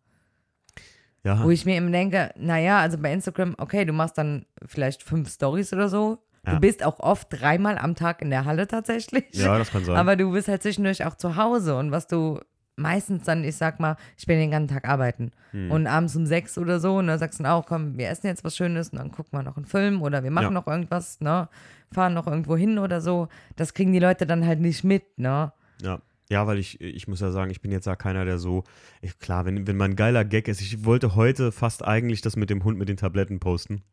[1.23, 5.03] Ja, Wo ich mir immer denke, naja, also bei Instagram, okay, du machst dann vielleicht
[5.03, 6.19] fünf Stories oder so.
[6.45, 6.55] Ja.
[6.55, 9.25] Du bist auch oft dreimal am Tag in der Halle tatsächlich.
[9.31, 9.95] ja, das kann sein.
[9.95, 12.41] Aber du bist halt zwischendurch auch zu Hause und was du
[12.75, 15.31] meistens dann, ich sag mal, ich bin den ganzen Tag arbeiten.
[15.51, 15.71] Hm.
[15.71, 18.27] Und abends um sechs oder so, und dann sagst du dann auch, komm, wir essen
[18.27, 20.51] jetzt was Schönes und dann gucken wir noch einen Film oder wir machen Ja.
[20.51, 21.49] noch irgendwas, ne?
[21.91, 23.27] Fahren noch irgendwo hin oder so.
[23.55, 25.53] Das kriegen die Leute dann halt nicht mit, ne?
[25.81, 26.01] Ja.
[26.29, 28.63] Ja, weil ich, ich muss ja sagen, ich bin jetzt ja keiner, der so,
[29.01, 32.49] ich, klar, wenn, wenn mein geiler Gag ist, ich wollte heute fast eigentlich das mit
[32.49, 33.83] dem Hund mit den Tabletten posten.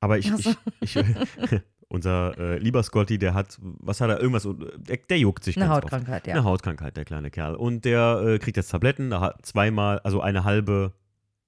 [0.00, 0.54] Aber ich, so.
[0.80, 1.60] ich, ich
[1.92, 5.66] unser äh, lieber Scotty, der hat, was hat er, irgendwas, der, der juckt sich Eine
[5.66, 5.84] ganz oft.
[5.84, 6.32] Hautkrankheit, ja.
[6.32, 7.54] Eine Hautkrankheit, der kleine Kerl.
[7.54, 10.94] Und der äh, kriegt jetzt Tabletten, da hat zweimal, also eine halbe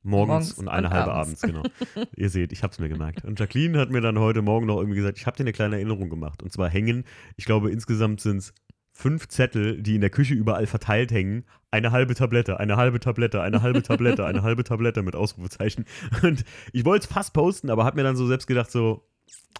[0.03, 1.73] morgens, Morgens und eine und halbe abends, abends.
[1.95, 2.07] genau.
[2.17, 3.25] Ihr seht, ich hab's mir gemerkt.
[3.25, 5.77] Und Jacqueline hat mir dann heute Morgen noch irgendwie gesagt, ich habe dir eine kleine
[5.77, 6.43] Erinnerung gemacht.
[6.43, 7.05] Und zwar hängen,
[7.37, 8.55] ich glaube insgesamt sind es
[8.93, 11.45] fünf Zettel, die in der Küche überall verteilt hängen.
[11.71, 15.87] Eine halbe Tablette, eine halbe Tablette, eine halbe Tablette, eine halbe Tablette mit Ausrufezeichen.
[16.23, 19.09] Und ich wollte es fast posten, aber habe mir dann so selbst gedacht, so,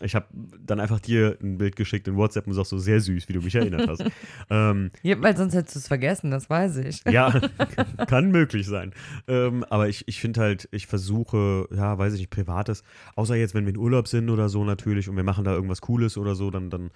[0.01, 3.29] ich habe dann einfach dir ein Bild geschickt in WhatsApp und sagst so sehr süß,
[3.29, 4.05] wie du mich erinnert hast.
[4.51, 7.03] ähm, Ja, weil sonst hättest du es vergessen, das weiß ich.
[7.09, 7.41] ja,
[8.09, 8.93] kann möglich sein.
[9.29, 12.83] Ähm, aber ich, ich finde halt, ich versuche, ja, weiß ich nicht, Privates,
[13.15, 15.81] außer jetzt, wenn wir in Urlaub sind oder so natürlich und wir machen da irgendwas
[15.81, 16.91] Cooles oder so, dann, dann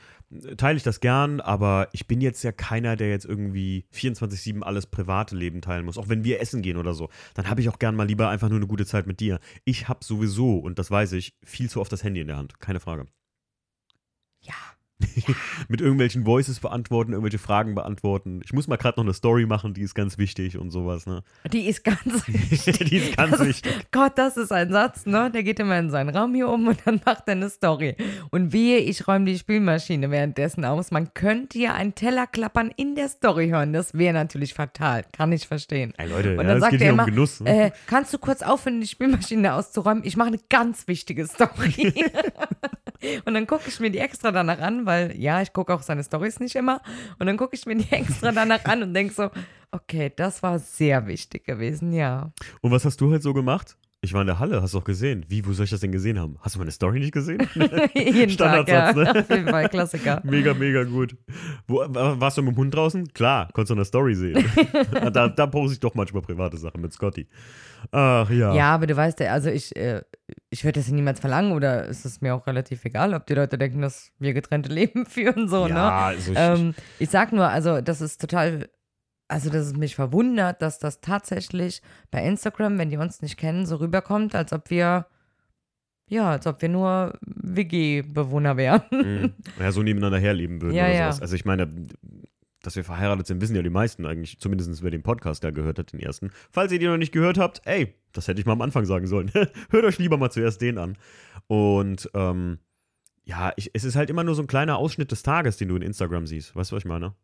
[0.57, 4.87] teile ich das gern, aber ich bin jetzt ja keiner, der jetzt irgendwie 24-7 alles
[4.87, 5.99] private Leben teilen muss.
[5.99, 8.49] Auch wenn wir essen gehen oder so, dann habe ich auch gern mal lieber einfach
[8.49, 9.39] nur eine gute Zeit mit dir.
[9.65, 12.59] Ich habe sowieso, und das weiß ich, viel zu oft das Handy in der Hand.
[12.59, 12.88] Keine Frage.
[14.41, 14.78] Ja.
[15.69, 18.41] mit irgendwelchen Voices beantworten, irgendwelche Fragen beantworten.
[18.45, 21.23] Ich muss mal gerade noch eine Story machen, die ist ganz wichtig und sowas, ne?
[21.53, 22.79] Die ist ganz wichtig.
[22.91, 23.73] die ist ganz Das- wichtig.
[23.93, 25.31] Gott, das ist ein Satz, ne?
[25.31, 27.97] Der geht immer in seinen Raum hier um und dann macht er eine Story.
[28.31, 30.91] Und wehe, ich räume die Spülmaschine währenddessen aus.
[30.91, 33.73] Man könnte ja einen Teller klappern in der Story hören.
[33.73, 35.05] Das wäre natürlich fatal.
[35.13, 35.95] Kann ich verstehen.
[35.97, 37.41] Ey, Leute, Und ja, dann es sagt geht er immer, um Genuss.
[37.41, 37.67] Ne?
[37.67, 40.03] äh, kannst du kurz aufhören, die Spülmaschine auszuräumen?
[40.05, 41.93] Ich mache eine ganz wichtige Story.
[43.25, 46.03] und dann gucke ich mir die extra danach an, weil ja, ich gucke auch seine
[46.03, 46.83] Stories nicht immer.
[47.21, 49.31] Und dann gucke ich mir die extra danach an und denke so,
[49.71, 52.33] okay, das war sehr wichtig gewesen, ja.
[52.61, 53.77] Und was hast du halt so gemacht?
[54.01, 55.25] Ich war in der Halle, hast du auch gesehen.
[55.29, 56.37] Wie, wo soll ich das denn gesehen haben?
[56.41, 57.41] Hast du meine Story nicht gesehen?
[57.95, 58.93] Jeden Tag, ja.
[58.93, 59.21] Standardsatz, ne?
[59.21, 60.21] Auf jeden Fall, Klassiker.
[60.25, 61.17] mega, mega gut.
[61.67, 63.13] Wo, wa- warst du mit dem Hund draußen?
[63.13, 64.45] Klar, konntest du eine Story sehen.
[65.13, 67.27] da, da poste ich doch manchmal private Sachen mit Scotty.
[67.91, 68.55] Ach ja.
[68.55, 70.03] Ja, aber du weißt ja, also ich, äh,
[70.51, 73.59] ich würde das niemals verlangen oder ist es mir auch relativ egal, ob die Leute
[73.59, 75.71] denken, dass wir getrennte Leben führen, so, ne?
[75.75, 78.69] Ja, also ich, Ähm, ich sag nur, also das ist total,
[79.29, 83.67] also dass es mich verwundert, dass das tatsächlich bei Instagram, wenn die uns nicht kennen,
[83.67, 85.07] so rüberkommt, als ob wir,
[86.09, 88.83] ja, als ob wir nur WG-Bewohner wären.
[88.91, 89.35] Mhm.
[89.61, 91.13] ja, so nebeneinander herleben würden Ja, oder ja.
[91.13, 91.23] sowas.
[91.23, 91.69] Also ich meine,
[92.63, 95.79] dass wir verheiratet sind, wissen ja die meisten eigentlich, zumindest wer den Podcast da gehört
[95.79, 96.31] hat, den ersten.
[96.51, 99.07] Falls ihr den noch nicht gehört habt, ey, das hätte ich mal am Anfang sagen
[99.07, 99.31] sollen.
[99.71, 100.97] Hört euch lieber mal zuerst den an.
[101.47, 102.59] Und ähm,
[103.25, 105.77] ja, ich, es ist halt immer nur so ein kleiner Ausschnitt des Tages, den du
[105.77, 106.57] in Instagram siehst.
[106.57, 107.15] Weißt du, was ich meine?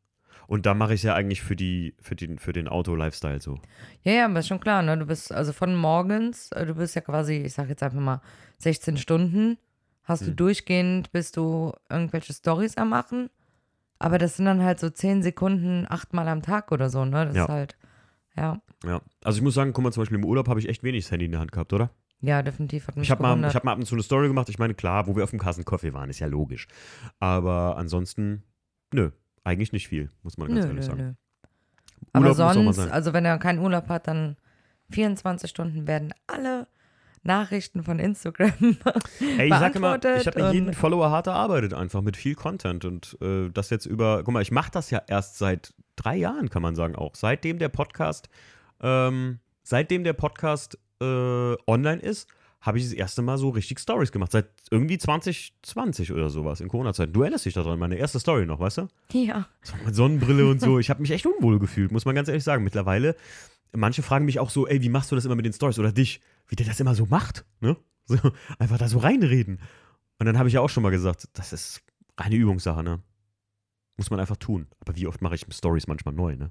[0.46, 3.58] Und da mache ich es ja eigentlich für, die, für den, für den Auto-Lifestyle so.
[4.02, 4.96] Ja, ja, aber ist schon klar, ne?
[4.98, 8.20] Du bist also von morgens, äh, du bist ja quasi, ich sag jetzt einfach mal
[8.58, 9.58] 16 Stunden,
[10.04, 10.36] hast du Hm.
[10.36, 13.30] durchgehend, bist du irgendwelche Stories am machen.
[13.98, 17.26] Aber das sind dann halt so 10 Sekunden, achtmal am Tag oder so, ne?
[17.26, 17.42] Das Ja.
[17.44, 17.76] ist halt,
[18.36, 18.60] ja.
[18.84, 19.00] Ja.
[19.22, 21.10] Also ich muss sagen, guck mal, zum Beispiel im Urlaub habe ich echt wenig das
[21.12, 21.90] Handy in der Hand gehabt, oder?
[22.20, 24.28] Ja, definitiv hat mich Ich habe mal, ich hab mal ab und zu eine Story
[24.28, 24.48] gemacht.
[24.48, 26.68] Ich meine, klar, wo wir auf dem Kassen-Coffee waren, ist ja logisch.
[27.18, 28.42] Aber ansonsten,
[28.92, 29.10] nö,
[29.44, 31.02] eigentlich nicht viel, muss man ganz Nö, ehrlich nö, sagen.
[31.02, 31.12] nö.
[32.12, 34.36] Aber Urlaub mal sonst, also wenn er keinen Urlaub hat, dann
[34.90, 36.66] 24 Stunden werden alle
[37.22, 38.52] Nachrichten von Instagram.
[39.38, 42.84] Ey, ich sag immer, ich habe jeden Follower hart erarbeitet, einfach mit viel Content.
[42.84, 46.50] Und äh, das jetzt über, guck mal, ich mache das ja erst seit drei Jahren,
[46.50, 47.14] kann man sagen auch.
[47.14, 48.28] Seitdem der Podcast,
[48.82, 52.28] ähm, seitdem der Podcast äh, online ist,
[52.64, 54.32] habe ich das erste Mal so richtig Stories gemacht.
[54.32, 57.12] Seit irgendwie 2020 oder sowas in Corona-Zeiten.
[57.12, 58.88] Du erinnerst dich daran, meine erste Story noch, weißt du?
[59.12, 59.46] ja.
[59.62, 60.78] So mit Sonnenbrille und so.
[60.78, 62.64] Ich habe mich echt unwohl gefühlt, muss man ganz ehrlich sagen.
[62.64, 63.16] Mittlerweile,
[63.72, 65.92] manche fragen mich auch so, ey, wie machst du das immer mit den Stories oder
[65.92, 66.22] dich?
[66.48, 67.76] Wie der das immer so macht, ne?
[68.06, 68.18] So,
[68.58, 69.60] einfach da so reinreden.
[70.18, 71.82] Und dann habe ich ja auch schon mal gesagt, das ist
[72.18, 73.02] reine Übungssache, ne?
[73.96, 74.66] Muss man einfach tun.
[74.80, 76.50] Aber wie oft mache ich Stories manchmal neu, ne?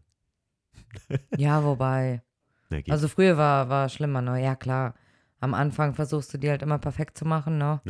[1.38, 2.22] Ja, wobei.
[2.70, 2.89] Geht.
[2.89, 4.43] Also früher war, war schlimmer, ne?
[4.43, 4.95] Ja, klar.
[5.43, 7.81] Am Anfang versuchst du die halt immer perfekt zu machen, ne?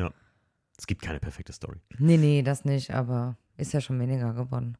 [0.75, 1.77] es gibt keine perfekte Story.
[1.99, 4.75] Nee, nee, das nicht, aber ist ja schon weniger geworden.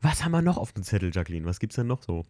[0.00, 1.46] Was haben wir noch auf dem Zettel, Jacqueline?
[1.46, 2.22] Was gibt's denn noch so?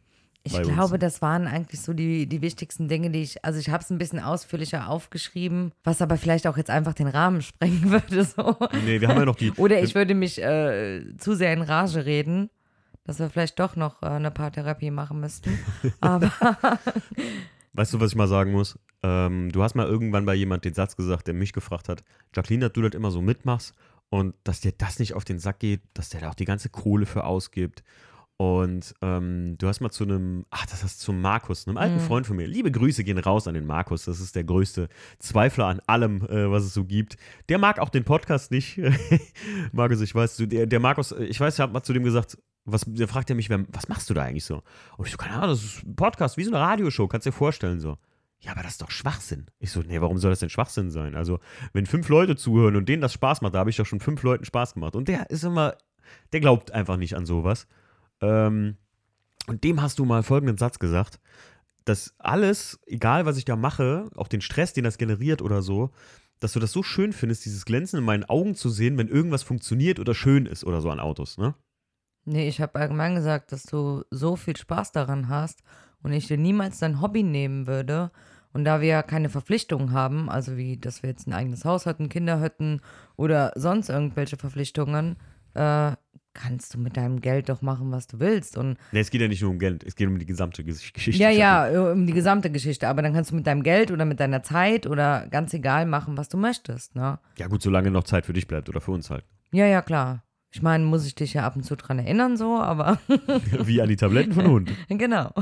[0.44, 0.68] Ich Bei uns.
[0.68, 3.90] glaube, das waren eigentlich so die, die wichtigsten Dinge, die ich, also ich habe es
[3.90, 8.56] ein bisschen ausführlicher aufgeschrieben, was aber vielleicht auch jetzt einfach den Rahmen sprengen würde, so.
[8.86, 9.52] Nee, wir haben ja noch die.
[9.58, 12.48] Oder ich würde mich äh, zu sehr in Rage reden,
[13.04, 15.58] dass wir vielleicht doch noch äh, eine Paartherapie machen müssten.
[16.00, 16.32] Aber
[17.74, 18.78] Weißt du, was ich mal sagen muss?
[19.02, 22.04] Ähm, du hast mal irgendwann bei jemand den Satz gesagt, der mich gefragt hat,
[22.34, 23.74] Jacqueline, dass du das immer so mitmachst
[24.10, 26.68] und dass dir das nicht auf den Sack geht, dass der da auch die ganze
[26.68, 27.82] Kohle für ausgibt
[28.36, 32.00] Und ähm, du hast mal zu einem, ach, das heißt zu Markus, einem alten Mhm.
[32.00, 32.46] Freund von mir.
[32.46, 34.04] Liebe Grüße gehen raus an den Markus.
[34.04, 34.88] Das ist der größte
[35.20, 37.16] Zweifler an allem, äh, was es so gibt.
[37.48, 38.80] Der mag auch den Podcast nicht.
[39.72, 42.36] Markus, ich weiß, der, der Markus, äh, ich weiß, ich habe mal zu dem gesagt,
[42.64, 44.62] was, der fragt er mich, was machst du da eigentlich so?
[44.96, 47.30] Und ich so, keine Ahnung, das ist ein Podcast, wie so eine Radioshow, kannst du
[47.30, 47.98] dir vorstellen so.
[48.40, 49.46] Ja, aber das ist doch Schwachsinn.
[49.60, 51.14] Ich so, nee, warum soll das denn Schwachsinn sein?
[51.14, 51.38] Also,
[51.72, 54.22] wenn fünf Leute zuhören und denen das Spaß macht, da habe ich doch schon fünf
[54.24, 54.96] Leuten Spaß gemacht.
[54.96, 55.76] Und der ist immer,
[56.32, 57.68] der glaubt einfach nicht an sowas.
[58.20, 58.76] Ähm,
[59.46, 61.20] und dem hast du mal folgenden Satz gesagt,
[61.84, 65.90] dass alles, egal was ich da mache, auch den Stress, den das generiert oder so,
[66.40, 69.44] dass du das so schön findest, dieses Glänzen in meinen Augen zu sehen, wenn irgendwas
[69.44, 71.54] funktioniert oder schön ist oder so an Autos, ne?
[72.24, 75.62] Nee, ich habe allgemein gesagt, dass du so viel Spaß daran hast
[76.02, 78.10] und ich dir niemals dein Hobby nehmen würde.
[78.52, 81.86] Und da wir ja keine Verpflichtungen haben, also wie, dass wir jetzt ein eigenes Haus
[81.86, 82.80] hätten, Kinder hätten
[83.16, 85.16] oder sonst irgendwelche Verpflichtungen,
[85.54, 85.92] äh,
[86.34, 88.56] kannst du mit deinem Geld doch machen, was du willst.
[88.58, 90.92] Und Ne, es geht ja nicht nur um Geld, es geht um die gesamte Ges-
[90.92, 91.22] Geschichte.
[91.22, 92.88] ja, ja, um die gesamte Geschichte.
[92.88, 96.16] Aber dann kannst du mit deinem Geld oder mit deiner Zeit oder ganz egal machen,
[96.18, 97.18] was du möchtest, ne?
[97.38, 99.24] Ja, gut, solange noch Zeit für dich bleibt oder für uns halt.
[99.52, 100.24] Ja, ja, klar.
[100.52, 102.98] Ich meine, muss ich dich ja ab und zu dran erinnern, so, aber
[103.64, 104.70] Wie an die Tabletten von Hund.
[104.88, 105.32] genau.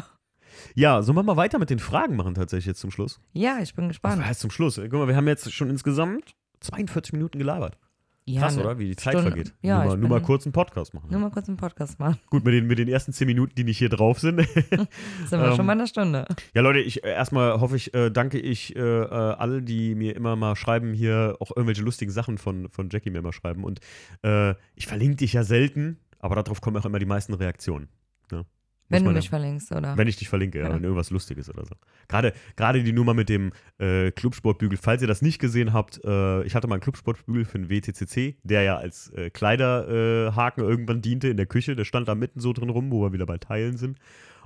[0.74, 3.20] Ja, sollen wir mal weiter mit den Fragen machen tatsächlich jetzt zum Schluss?
[3.32, 4.24] Ja, ich bin Was gespannt.
[4.24, 4.76] heißt zum Schluss?
[4.76, 7.76] Guck mal, wir haben jetzt schon insgesamt 42 Minuten gelabert.
[8.26, 8.78] Ja, Krass, ne- oder?
[8.78, 9.54] Wie die Zeit Stunde- vergeht.
[9.62, 11.08] ja, nur, mal, nur mal kurz einen Podcast machen.
[11.10, 12.18] Nur mal kurz einen Podcast machen.
[12.28, 14.40] Gut, mit den, mit den ersten 10 Minuten, die nicht hier drauf sind.
[14.48, 14.88] Sind
[15.30, 16.26] wir Ähm, schon bei einer Stunde.
[16.54, 20.14] Ja, Leute, ich äh, erstmal hoffe ich, äh, danke ich äh, äh, alle, die mir
[20.14, 23.64] immer mal schreiben, hier auch irgendwelche lustigen Sachen von, von Jackie mir mal schreiben.
[23.64, 23.80] Und
[24.22, 27.88] äh, ich verlinke dich ja selten, aber darauf kommen auch immer die meisten Reaktionen.
[28.30, 28.44] Ne?
[28.90, 29.96] Wenn du mich ja- verlinkst, oder?
[29.96, 30.74] Wenn ich dich verlinke, ja, Ja.
[30.74, 31.74] wenn irgendwas Lustiges oder so.
[32.08, 36.42] Gerade, gerade die Nummer mit dem äh, Clubsportbügel, falls ihr das nicht gesehen habt, äh,
[36.42, 41.00] ich hatte mal einen Clubsportbügel für den WTCC, der ja als äh, Kleiderhaken äh, irgendwann
[41.02, 41.76] diente in der Küche.
[41.76, 43.98] Der stand da mitten so drin rum, wo wir wieder bei Teilen sind.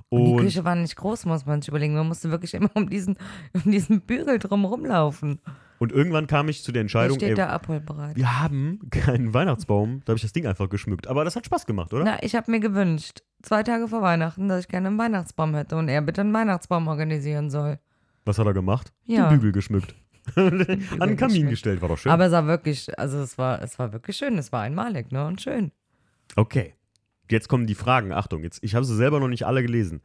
[0.09, 1.95] Und die Küche war nicht groß, muss man sich überlegen.
[1.95, 3.17] Man musste wirklich immer um diesen,
[3.53, 5.39] um diesen Bügel drum rumlaufen.
[5.77, 8.15] Und irgendwann kam ich zu der Entscheidung, steht ey, da abholbereit.
[8.15, 10.01] wir haben keinen Weihnachtsbaum.
[10.05, 11.07] Da habe ich das Ding einfach geschmückt.
[11.07, 12.05] Aber das hat Spaß gemacht, oder?
[12.05, 15.75] Na, ich habe mir gewünscht, zwei Tage vor Weihnachten, dass ich gerne einen Weihnachtsbaum hätte
[15.75, 17.79] und er bitte einen Weihnachtsbaum organisieren soll.
[18.23, 18.93] Was hat er gemacht?
[19.03, 19.29] Ja.
[19.29, 19.95] Den Bügel geschmückt.
[20.35, 21.49] An den Kamin geschmückt.
[21.49, 22.11] gestellt, war doch schön.
[22.11, 24.37] Aber es war wirklich, also es war, es war wirklich schön.
[24.37, 25.25] Es war einmalig, ne?
[25.27, 25.71] Und schön.
[26.35, 26.73] okay.
[27.29, 28.11] Jetzt kommen die Fragen.
[28.11, 30.01] Achtung, jetzt, ich habe sie selber noch nicht alle gelesen.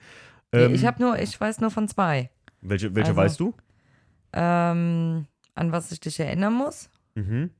[0.53, 2.31] Ähm, ich habe nur, ich weiß nur von zwei.
[2.61, 3.55] welche welche also- weißt du?
[4.33, 7.51] Ähm, an was ich dich erinnern muss Mhm.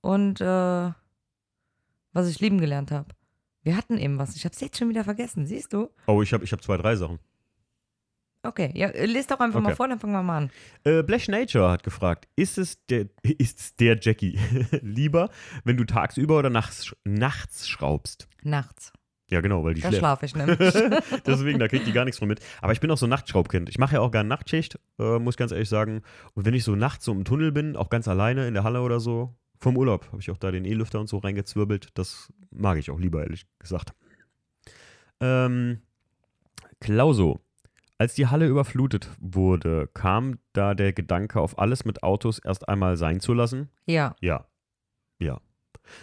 [0.00, 0.90] und äh,
[2.12, 3.08] was ich lieben gelernt habe.
[3.62, 4.36] Wir hatten eben was.
[4.36, 5.46] Ich habe es jetzt schon wieder vergessen.
[5.46, 5.90] Siehst du?
[6.06, 7.18] Oh, ich habe ich hab zwei, drei Sachen.
[8.48, 9.76] Okay, ja, äh, lest doch einfach mal Okay.
[9.76, 10.50] vor, dann fangen wir mal an.
[10.84, 14.38] Äh, Blash Nature hat gefragt, ist es der, ist es der Jackie
[14.82, 15.30] lieber,
[15.64, 18.28] wenn du tagsüber oder nachts, nachts schraubst?
[18.42, 18.92] Nachts.
[19.28, 20.56] Ja, genau, weil die Da schlafe ich nämlich.
[21.26, 22.38] Deswegen, da kriegt die gar nichts von mit.
[22.62, 23.68] Aber ich bin auch so ein Nachtschraubkind.
[23.68, 26.02] Ich mache ja auch gerne Nachtschicht, äh, muss ich ganz ehrlich sagen.
[26.34, 28.82] Und wenn ich so nachts so im Tunnel bin, auch ganz alleine in der Halle
[28.82, 31.88] oder so, vom Urlaub habe ich auch da den E-Lüfter und so reingezwirbelt.
[31.94, 33.94] Das mag ich auch lieber, ehrlich gesagt.
[35.20, 35.80] Ähm,
[36.80, 37.40] Klauso.
[37.98, 42.96] Als die Halle überflutet wurde, kam da der Gedanke, auf alles mit Autos erst einmal
[42.96, 43.70] sein zu lassen?
[43.86, 44.46] ja, Ja.
[45.18, 45.40] Ja.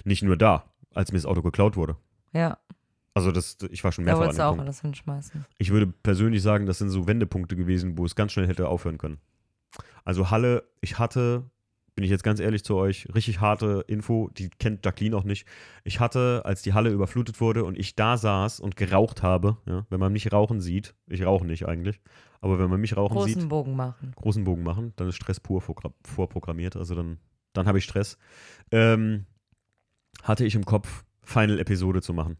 [0.06, 1.98] Nicht nur da, als mir das Auto geklaut wurde.
[2.34, 2.58] ja.
[3.16, 4.62] Also das, ich war schon Da mehrfach an wolltest dem du auch Punkt.
[4.64, 5.46] alles hinschmeißen.
[5.60, 8.98] Ich würde persönlich sagen, das sind so Wendepunkte gewesen, wo es ganz schnell hätte aufhören
[8.98, 9.20] können.
[10.04, 11.44] Also Halle, ich hatte,
[11.96, 15.48] bin ich jetzt ganz ehrlich zu euch, richtig harte Info, die kennt Jacqueline auch nicht.
[15.84, 19.86] Ich hatte, als die Halle überflutet wurde und ich da saß und geraucht habe, ja,
[19.90, 22.02] wenn man mich rauchen sieht, ich rauche nicht eigentlich,
[22.42, 24.12] aber wenn man mich rauchen Großen sieht, Bogen machen.
[24.16, 27.20] großen Bogen machen, dann ist Stress pur vorprogrammiert, also dann,
[27.54, 28.18] dann habe ich Stress.
[28.72, 29.26] Ähm,
[30.24, 32.38] hatte ich im Kopf, Final-Episode zu machen.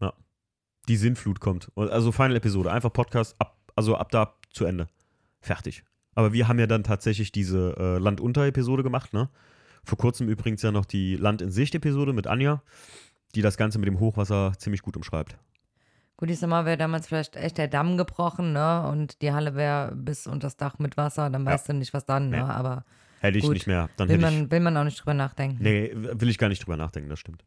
[0.00, 0.12] Ja.
[0.88, 1.70] Die Sinnflut kommt.
[1.76, 4.88] Also Final-Episode, einfach Podcast, ab, also ab da zu Ende.
[5.40, 5.84] Fertig.
[6.14, 9.28] Aber wir haben ja dann tatsächlich diese äh, Land-Unter-Episode gemacht, ne?
[9.84, 12.62] Vor kurzem übrigens ja noch die Land-in-Sicht-Episode mit Anja,
[13.34, 15.36] die das Ganze mit dem Hochwasser ziemlich gut umschreibt.
[16.16, 18.86] Gut, ich sag mal, wäre damals vielleicht echt der Damm gebrochen, ne?
[18.88, 22.06] Und die Halle wäre bis unter das Dach mit Wasser, dann weißt du nicht, was
[22.06, 22.36] dann, ne?
[22.36, 22.42] Nee.
[22.42, 22.84] Aber
[23.22, 23.54] Hätte ich Gut.
[23.54, 23.88] nicht mehr.
[23.96, 25.62] Dann will hätte ich man, will man auch nicht drüber nachdenken.
[25.62, 27.44] Nee, will ich gar nicht drüber nachdenken, das stimmt.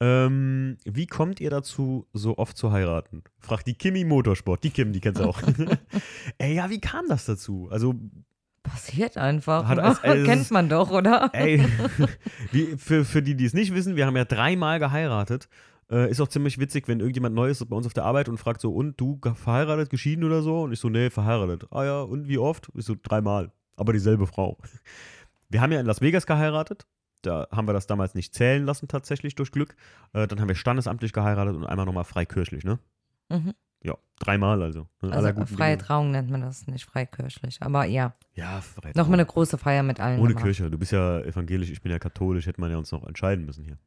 [0.00, 3.22] Ähm, wie kommt ihr dazu, so oft zu heiraten?
[3.38, 4.62] Fragt die Kimi Motorsport.
[4.62, 5.40] Die Kim, die kennst du auch.
[6.38, 7.68] ey, ja, wie kam das dazu?
[7.70, 7.94] Also,
[8.62, 9.66] Passiert einfach.
[9.68, 11.30] Hat als- es Kennt man doch, oder?
[11.32, 11.64] ey,
[12.52, 15.48] wie, für, für die, die es nicht wissen, wir haben ja dreimal geheiratet.
[15.88, 18.38] Äh, ist auch ziemlich witzig, wenn irgendjemand Neues ist bei uns auf der Arbeit und
[18.38, 20.62] fragt so, und du verheiratet, geschieden oder so?
[20.62, 21.68] Und ich so, nee, verheiratet.
[21.70, 22.68] Ah ja, und wie oft?
[22.74, 23.52] Ich so, dreimal.
[23.76, 24.58] Aber dieselbe Frau.
[25.48, 26.86] Wir haben ja in Las Vegas geheiratet.
[27.26, 29.74] Da haben wir das damals nicht zählen lassen, tatsächlich durch Glück.
[30.12, 32.78] Äh, dann haben wir standesamtlich geheiratet und einmal nochmal freikirchlich, ne?
[33.28, 33.52] Mhm.
[33.82, 34.86] Ja, dreimal also.
[35.02, 35.12] ne?
[35.12, 35.86] Also freie Dinge.
[35.86, 37.58] Trauung nennt man das, nicht freikirchlich.
[37.60, 40.20] Aber ja, Ja, freie nochmal eine große Feier mit allen.
[40.20, 40.44] Ohne gemacht.
[40.44, 40.70] Kirche.
[40.70, 43.64] Du bist ja evangelisch, ich bin ja katholisch, hätte man ja uns noch entscheiden müssen
[43.64, 43.78] hier.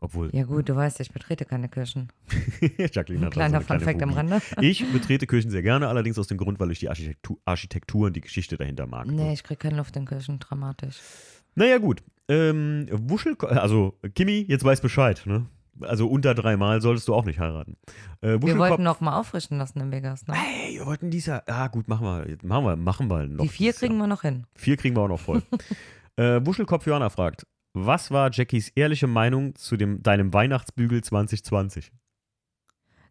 [0.00, 2.12] Obwohl, Ja gut, du weißt, ich betrete keine Kirchen.
[2.92, 4.42] Jacqueline hat kleiner also Funfact am Rande.
[4.60, 8.14] Ich betrete Kirchen sehr gerne, allerdings aus dem Grund, weil ich die Architektur, Architektur und
[8.14, 9.06] die Geschichte dahinter mag.
[9.06, 10.98] Nee, ich krieg keine Luft in Kirchen, dramatisch.
[11.56, 12.02] Naja, gut.
[12.28, 15.46] Ähm, Wuschel, also Kimi, jetzt weiß Bescheid, ne?
[15.80, 17.76] Also unter dreimal solltest du auch nicht heiraten.
[18.22, 20.34] Äh, Wir wollten noch mal auffrischen lassen in Vegas, ne?
[20.34, 21.42] Hey, wir wollten dies Jahr.
[21.46, 22.38] Ah, gut, machen wir.
[22.42, 23.42] Machen wir, machen wir noch.
[23.42, 24.46] Die vier kriegen wir noch hin.
[24.54, 25.42] Vier kriegen wir auch noch voll.
[26.16, 31.92] äh, Wuschelkopf Johanna fragt: Was war Jackies ehrliche Meinung zu dem, deinem Weihnachtsbügel 2020?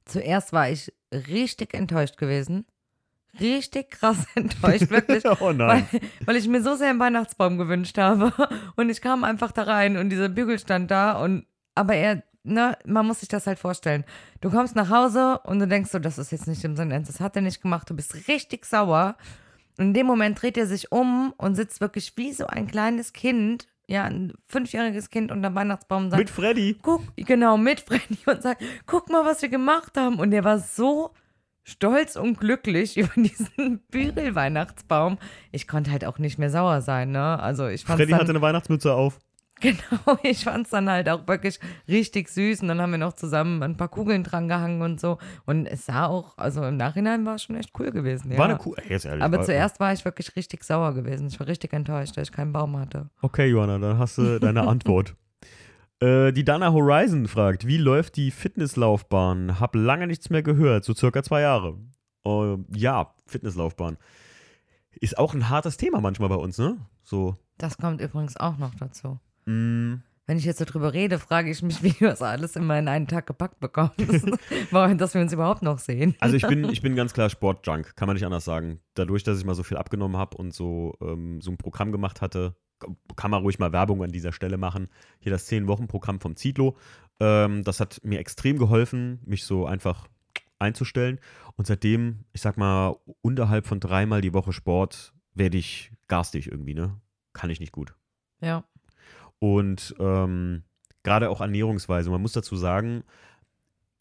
[0.05, 2.65] Zuerst war ich richtig enttäuscht gewesen.
[3.39, 5.23] Richtig krass enttäuscht, wirklich.
[5.41, 5.88] oh nein.
[5.91, 8.33] Weil, weil ich mir so sehr einen Weihnachtsbaum gewünscht habe.
[8.75, 12.77] Und ich kam einfach da rein und dieser Bügel stand da und aber er, ne,
[12.86, 14.05] man muss sich das halt vorstellen.
[14.41, 17.19] Du kommst nach Hause und du denkst so, das ist jetzt nicht im Sinne das
[17.19, 19.15] hat er nicht gemacht, du bist richtig sauer.
[19.77, 23.11] Und in dem Moment dreht er sich um und sitzt wirklich wie so ein kleines
[23.11, 26.77] Kind, ja, ein fünfjähriges Kind unter dem Weihnachtsbaum sagt, Mit Freddy.
[26.81, 30.19] guck, genau, mit Freddy und sagt, guck mal, was wir gemacht haben.
[30.19, 31.11] Und er war so
[31.66, 35.18] stolz und glücklich über diesen Bügel-Weihnachtsbaum.
[35.51, 37.38] Ich konnte halt auch nicht mehr sauer sein, ne?
[37.39, 39.20] Also ich fand Freddy dann, hatte eine Weihnachtsmütze auf.
[39.61, 42.61] genau, ich fand's dann halt auch wirklich richtig süß.
[42.61, 45.18] Und dann haben wir noch zusammen ein paar Kugeln dran gehangen und so.
[45.45, 48.38] Und es sah auch, also im Nachhinein war es schon echt cool gewesen, ja.
[48.38, 48.59] War eine.
[48.84, 49.24] Ey, Jetzt ehrlich.
[49.24, 51.28] Aber war, zuerst war ich wirklich richtig sauer gewesen.
[51.28, 53.09] Ich war richtig enttäuscht, dass ich keinen Baum hatte.
[53.22, 55.16] Okay, Johanna, dann hast du deine Antwort.
[56.06, 59.60] Äh, die Dana Horizon fragt, wie läuft die Fitnesslaufbahn?
[59.60, 61.78] Hab lange nichts mehr gehört, so circa zwei Jahre.
[62.26, 63.97] Äh, ja, Fitnesslaufbahn.
[64.99, 66.78] Ist auch ein hartes Thema manchmal bei uns, ne?
[67.03, 69.20] So, Das kommt übrigens auch noch dazu.
[69.45, 72.78] mh, Wenn ich jetzt so drüber rede, frage ich mich, wie du das alles immer
[72.78, 73.97] in einen Tag gepackt bekommst.
[74.72, 76.16] Warum, dass wir uns überhaupt noch sehen.
[76.20, 78.80] Also ich bin, ich bin ganz klar Sportjunk, kann man nicht anders sagen.
[78.93, 82.22] Dadurch, dass ich mal so viel abgenommen habe und so, ähm, so ein Programm gemacht
[82.22, 82.56] hatte,
[83.15, 84.89] kann man ruhig mal Werbung an dieser Stelle machen.
[85.19, 86.78] Hier das 10-Wochen-Programm vom Zitlo.
[87.19, 90.07] Ähm, das hat mir extrem geholfen, mich so einfach
[90.59, 91.19] einzustellen.
[91.55, 96.73] Und seitdem, ich sag mal, unterhalb von dreimal die Woche Sport werde ich garstig irgendwie,
[96.73, 96.99] ne?
[97.34, 97.95] Kann ich nicht gut.
[98.41, 98.63] Ja.
[99.39, 100.63] Und ähm,
[101.03, 102.09] gerade auch Ernährungsweise.
[102.09, 103.03] Man muss dazu sagen,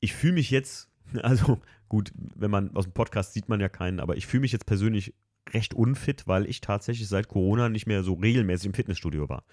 [0.01, 0.91] ich fühle mich jetzt,
[1.22, 4.53] also gut, wenn man aus dem Podcast sieht man ja keinen, aber ich fühle mich
[4.53, 5.14] jetzt persönlich
[5.53, 9.45] recht unfit, weil ich tatsächlich seit Corona nicht mehr so regelmäßig im Fitnessstudio war.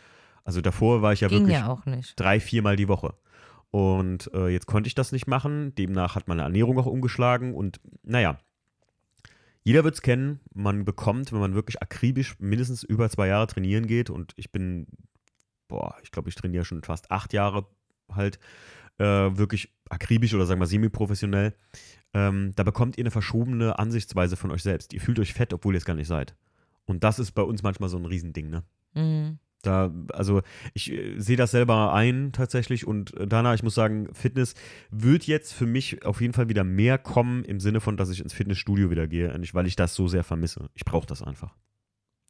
[0.43, 2.19] Also davor war ich ja Ging wirklich ja auch nicht.
[2.19, 3.13] drei, viermal die Woche.
[3.69, 5.73] Und äh, jetzt konnte ich das nicht machen.
[5.75, 7.53] Demnach hat meine Ernährung auch umgeschlagen.
[7.53, 8.37] Und naja,
[9.63, 10.41] jeder wird es kennen.
[10.53, 14.09] Man bekommt, wenn man wirklich akribisch mindestens über zwei Jahre trainieren geht.
[14.09, 14.87] Und ich bin,
[15.67, 17.65] boah, ich glaube, ich trainiere schon fast acht Jahre
[18.11, 18.39] halt
[18.97, 21.53] äh, wirklich akribisch oder sagen wir semi-professionell.
[22.13, 24.93] Ähm, da bekommt ihr eine verschobene Ansichtsweise von euch selbst.
[24.93, 26.35] Ihr fühlt euch fett, obwohl ihr es gar nicht seid.
[26.85, 28.63] Und das ist bei uns manchmal so ein Riesending, ne?
[28.93, 29.39] Mhm.
[29.61, 30.41] Da, also
[30.73, 34.55] ich äh, sehe das selber ein tatsächlich und äh, Dana, ich muss sagen, Fitness
[34.89, 38.21] wird jetzt für mich auf jeden Fall wieder mehr kommen im Sinne von, dass ich
[38.21, 40.69] ins Fitnessstudio wieder gehe, nicht weil ich das so sehr vermisse.
[40.73, 41.55] Ich brauche das einfach.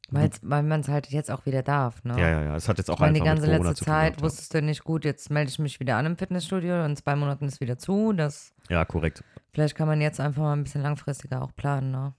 [0.10, 2.20] Weil's, weil man es halt jetzt auch wieder darf, ne?
[2.20, 2.56] Ja, ja, ja.
[2.58, 5.06] Es hat jetzt auch Ich meine, die ganze letzte Zeit gehabt, wusstest du nicht, gut,
[5.06, 8.12] jetzt melde ich mich wieder an im Fitnessstudio und in zwei Monaten ist wieder zu.
[8.12, 9.24] Das, ja, korrekt.
[9.52, 12.14] Vielleicht kann man jetzt einfach mal ein bisschen langfristiger auch planen, ne?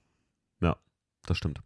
[1.27, 1.63] Das stimmt.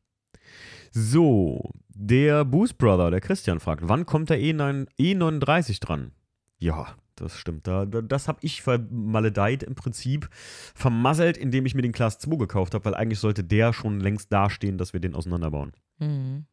[0.92, 6.12] So, der Boost Brother, der Christian fragt, wann kommt der E9, E39 dran?
[6.58, 7.66] Ja, das stimmt.
[7.66, 10.28] Da, da, das habe ich vermaledeit im Prinzip
[10.74, 14.32] vermasselt, indem ich mir den Class 2 gekauft habe, weil eigentlich sollte der schon längst
[14.32, 15.72] dastehen, dass wir den auseinanderbauen.
[15.98, 16.46] Mhm.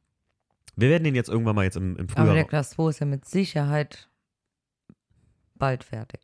[0.75, 2.47] Wir werden den jetzt irgendwann mal jetzt im, im Aber der Frühjahr.
[2.47, 4.09] Class 2 ist ja mit Sicherheit
[5.55, 6.21] bald fertig.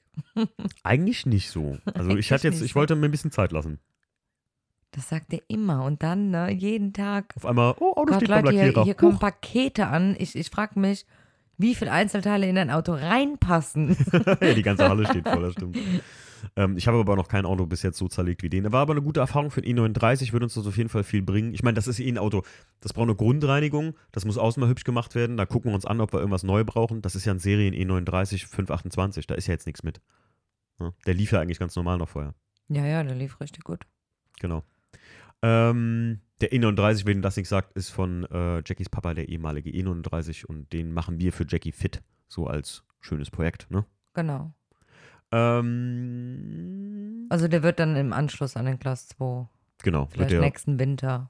[0.83, 1.77] Eigentlich nicht so.
[1.93, 3.79] Also ich hatte jetzt, ich wollte mir ein bisschen Zeit lassen.
[4.91, 5.83] Das sagt er immer.
[5.85, 7.33] Und dann, ne, jeden Tag.
[7.35, 8.83] Auf einmal, oh, Auto Gott, steht beim Leute, hier, Lackierer.
[8.85, 9.19] hier kommen Huch.
[9.19, 10.15] Pakete an.
[10.17, 11.05] Ich, ich frage mich,
[11.57, 13.95] wie viele Einzelteile in ein Auto reinpassen.
[14.41, 15.77] ja, die ganze Halle steht voll, das stimmt.
[16.55, 18.71] Ähm, ich habe aber noch kein Auto bis jetzt so zerlegt wie den.
[18.71, 21.21] War aber eine gute Erfahrung für den E39, würde uns das auf jeden Fall viel
[21.21, 21.53] bringen.
[21.53, 22.43] Ich meine, das ist eh ein Auto,
[22.81, 25.37] das braucht eine Grundreinigung, das muss außen mal hübsch gemacht werden.
[25.37, 27.01] Da gucken wir uns an, ob wir irgendwas neu brauchen.
[27.01, 30.01] Das ist ja ein Serien E39 528, da ist ja jetzt nichts mit.
[30.79, 32.33] Ja, der lief ja eigentlich ganz normal noch vorher.
[32.67, 33.85] ja, ja, der lief richtig gut.
[34.39, 34.63] Genau.
[35.41, 40.45] Ähm, der E39, wen das nicht sagt, ist von äh, Jackies Papa, der ehemalige E39
[40.45, 43.85] und den machen wir für Jackie fit, so als schönes Projekt, ne?
[44.13, 44.53] Genau.
[45.31, 49.47] Ähm, Also der wird dann im Anschluss an den Class 2.
[49.83, 51.29] genau, wird Vielleicht der, nächsten Winter.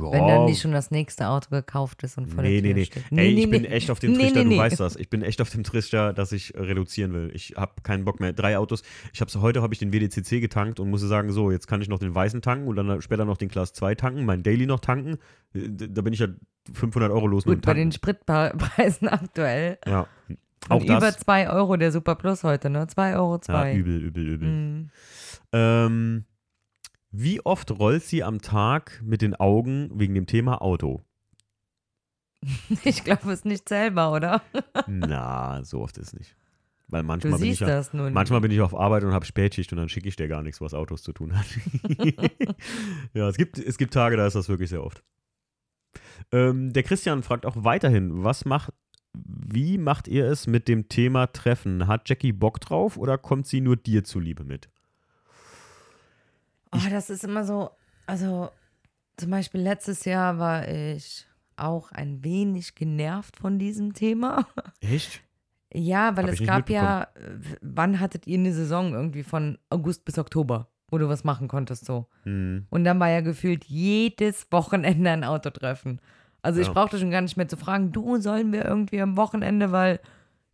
[0.00, 0.10] Ja.
[0.12, 2.94] Wenn dann nicht schon das nächste Auto gekauft ist und vor Nee, der nee, Tür
[3.00, 3.02] nee.
[3.02, 3.18] steht.
[3.18, 4.58] Ey, ich bin echt auf dem Nee, Trichter, nee, du nee.
[4.58, 4.96] weißt das.
[4.96, 7.30] Ich bin echt auf dem Trichter, dass ich reduzieren will.
[7.34, 8.32] Ich habe keinen Bock mehr.
[8.32, 8.82] Drei Autos.
[9.12, 11.88] Ich habe heute habe ich den WDCC getankt und musste sagen, so, jetzt kann ich
[11.88, 14.80] noch den weißen tanken und dann später noch den Class 2 tanken, mein Daily noch
[14.80, 15.18] tanken.
[15.54, 16.28] Äh, Da bin ich ja
[16.72, 17.92] 500 Euro los mit Gut, dem bei den Tanken.
[17.92, 19.78] Spritpreisen aktuell.
[19.86, 20.08] Ja.
[20.68, 21.18] Auch Und über das.
[21.18, 22.86] 2 Euro der Super Plus heute, ne?
[22.86, 23.74] 2 Euro Ja, 2.
[23.74, 24.48] übel, übel, übel.
[24.48, 24.90] Mhm.
[25.52, 26.24] Ähm,
[27.10, 31.02] wie oft rollt sie am Tag mit den Augen wegen dem Thema Auto?
[32.84, 34.42] Ich glaube es nicht selber, oder?
[34.86, 36.36] Na, so oft ist nicht.
[36.88, 38.12] Weil Du manchmal bin ich ja, das nun.
[38.12, 40.60] Manchmal bin ich auf Arbeit und habe Spätschicht und dann schicke ich dir gar nichts,
[40.60, 41.46] was Autos zu tun hat.
[43.14, 45.02] ja, es gibt, es gibt Tage, da ist das wirklich sehr oft.
[46.32, 48.72] Ähm, der Christian fragt auch weiterhin, was macht,
[49.14, 51.86] wie macht ihr es mit dem Thema Treffen?
[51.86, 54.68] Hat Jackie Bock drauf oder kommt sie nur dir zuliebe mit?
[56.72, 57.70] Oh, das ist immer so,
[58.06, 58.50] also
[59.16, 64.46] zum Beispiel letztes Jahr war ich auch ein wenig genervt von diesem Thema.
[64.80, 65.22] Echt?
[65.72, 67.08] Ja, weil Hab es gab ja,
[67.60, 71.84] wann hattet ihr eine Saison irgendwie von August bis Oktober, wo du was machen konntest
[71.84, 72.08] so.
[72.22, 72.66] Hm.
[72.70, 76.00] Und dann war ja gefühlt jedes Wochenende ein Autotreffen.
[76.42, 76.72] Also ich Ja.
[76.72, 80.00] brauchte schon gar nicht mehr zu fragen, du, sollen wir irgendwie am Wochenende, weil,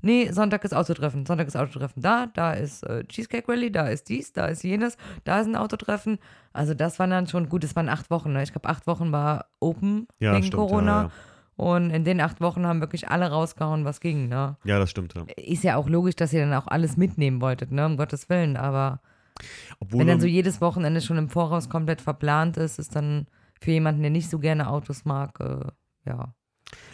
[0.02, 4.08] nee, Sonntag ist Autotreffen, Sonntag ist Autotreffen da, da ist äh, Cheesecake Rally, da ist
[4.08, 6.18] dies, da ist jenes, da ist ein Autotreffen.
[6.52, 8.42] Also das waren dann schon, gut, es waren acht Wochen, ne?
[8.42, 11.02] ich glaube acht Wochen war Open Ja, wegen stimmt, Corona.
[11.02, 11.10] ja,
[11.56, 14.56] Und in den acht Wochen haben wirklich alle rausgehauen, was ging, ne?
[14.64, 15.14] Ja, das stimmt.
[15.36, 17.86] Ist ja auch logisch, dass ihr dann auch alles mitnehmen wolltet, ne?
[17.86, 18.56] Um Gottes Willen.
[18.56, 19.00] Aber
[19.78, 23.28] Obwohl wenn dann so jedes Wochenende schon im Voraus komplett verplant ist, ist dann
[23.64, 25.66] für jemanden, der nicht so gerne Autos mag, äh,
[26.08, 26.34] ja.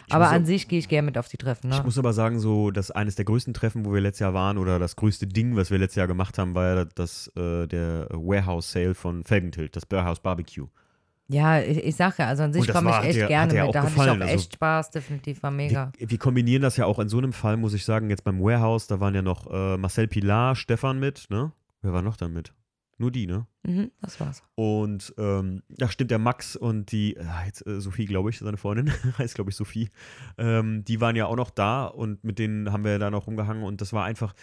[0.07, 1.75] Ich Aber an sich gehe ich gerne mit auf die Treffen, ne?
[1.77, 4.57] Ich muss aber sagen, so, dass eines der größten Treffen, wo wir letztes Jahr waren,
[4.57, 8.07] oder das größte Ding, was wir letztes Jahr gemacht haben, war ja das, äh, der
[8.11, 10.67] Warehouse Sale von Felgentilt, das Warehouse Barbecue.
[11.29, 13.73] Ja, ich, ich sage ja, also an sich komme ich echt dir- gerne mit.
[13.73, 15.91] Da hatte ich auch gefallen, also- echt Spaß, definitiv, war mega.
[15.97, 18.41] Wir, wir kombinieren das ja auch in so einem Fall, muss ich sagen, jetzt beim
[18.41, 21.53] Warehouse, da waren ja noch äh, Marcel Pilar, Stefan mit, ne?
[21.81, 22.53] Wer war noch da mit?
[23.01, 23.47] Nur die, ne?
[23.63, 24.43] Mhm, das war's.
[24.53, 28.57] Und ähm, da stimmt der Max und die, ah, jetzt äh, Sophie, glaube ich, seine
[28.57, 29.89] Freundin, heißt glaube ich Sophie,
[30.37, 33.63] ähm, die waren ja auch noch da und mit denen haben wir da noch rumgehangen
[33.63, 34.35] und das war einfach,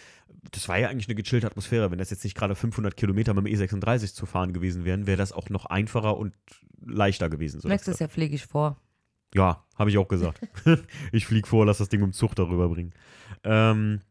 [0.51, 1.89] das war ja eigentlich eine gechillte Atmosphäre.
[1.89, 5.17] Wenn das jetzt nicht gerade 500 Kilometer mit dem E36 zu fahren gewesen wären, wäre
[5.17, 6.35] das auch noch einfacher und
[6.85, 7.61] leichter gewesen.
[7.61, 8.75] So Nächstes Jahr fliege ich vor.
[9.33, 10.41] ja, habe ich auch gesagt.
[11.13, 12.91] ich fliege vor, lass das Ding um Zug darüber bringen.
[13.45, 14.01] Ähm,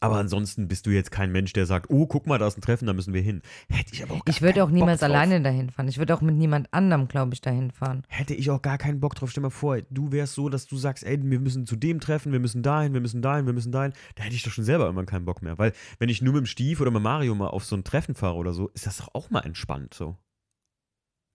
[0.00, 2.60] aber ansonsten bist du jetzt kein Mensch, der sagt, oh, guck mal, da ist ein
[2.60, 3.42] Treffen, da müssen wir hin.
[3.70, 5.88] Hätte ich aber auch gar Ich würde auch niemals alleine dahin fahren.
[5.88, 8.02] Ich würde auch mit niemand anderem, glaube ich, dahin fahren.
[8.08, 9.30] Hätte ich auch gar keinen Bock drauf.
[9.30, 12.32] Stell mal vor, du wärst so, dass du sagst, ey, wir müssen zu dem treffen,
[12.32, 13.92] wir müssen dahin, wir müssen dahin, wir müssen dahin.
[14.14, 15.58] Da hätte ich doch schon selber irgendwann keinen Bock mehr.
[15.58, 18.14] Weil, wenn ich nur mit dem Stief oder mit Mario mal auf so ein Treffen
[18.14, 20.16] fahre oder so, ist das doch auch mal entspannt so.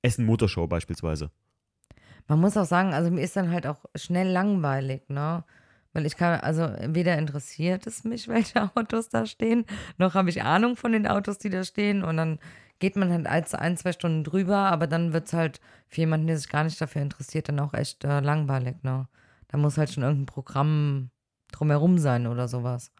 [0.01, 1.31] Essen Motorshow beispielsweise.
[2.27, 5.43] Man muss auch sagen, also mir ist dann halt auch schnell langweilig, ne?
[5.99, 9.65] Weil ich kann, also weder interessiert es mich, welche Autos da stehen,
[9.97, 12.05] noch habe ich Ahnung von den Autos, die da stehen.
[12.05, 12.39] Und dann
[12.79, 16.27] geht man halt als ein, zwei Stunden drüber, aber dann wird es halt für jemanden,
[16.27, 19.09] der sich gar nicht dafür interessiert, dann auch echt äh, langweilig, ne?
[19.49, 21.09] Da muss halt schon irgendein Programm
[21.51, 22.93] drumherum sein oder sowas.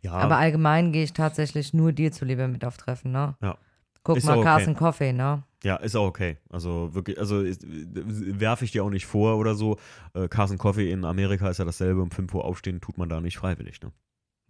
[0.00, 3.36] Ja, Aber allgemein gehe ich tatsächlich nur dir zuliebe mit auf Treffen, ne?
[3.40, 3.56] Ja.
[4.02, 4.44] Guck Ist mal, okay.
[4.44, 5.44] Carson Coffee, ne?
[5.64, 6.36] Ja, ist auch okay.
[6.50, 9.78] Also wirklich, also werfe ich dir auch nicht vor oder so.
[10.12, 12.02] Äh, Carson Coffee in Amerika ist ja dasselbe.
[12.02, 13.90] Um 5 Uhr aufstehen tut man da nicht freiwillig, ne?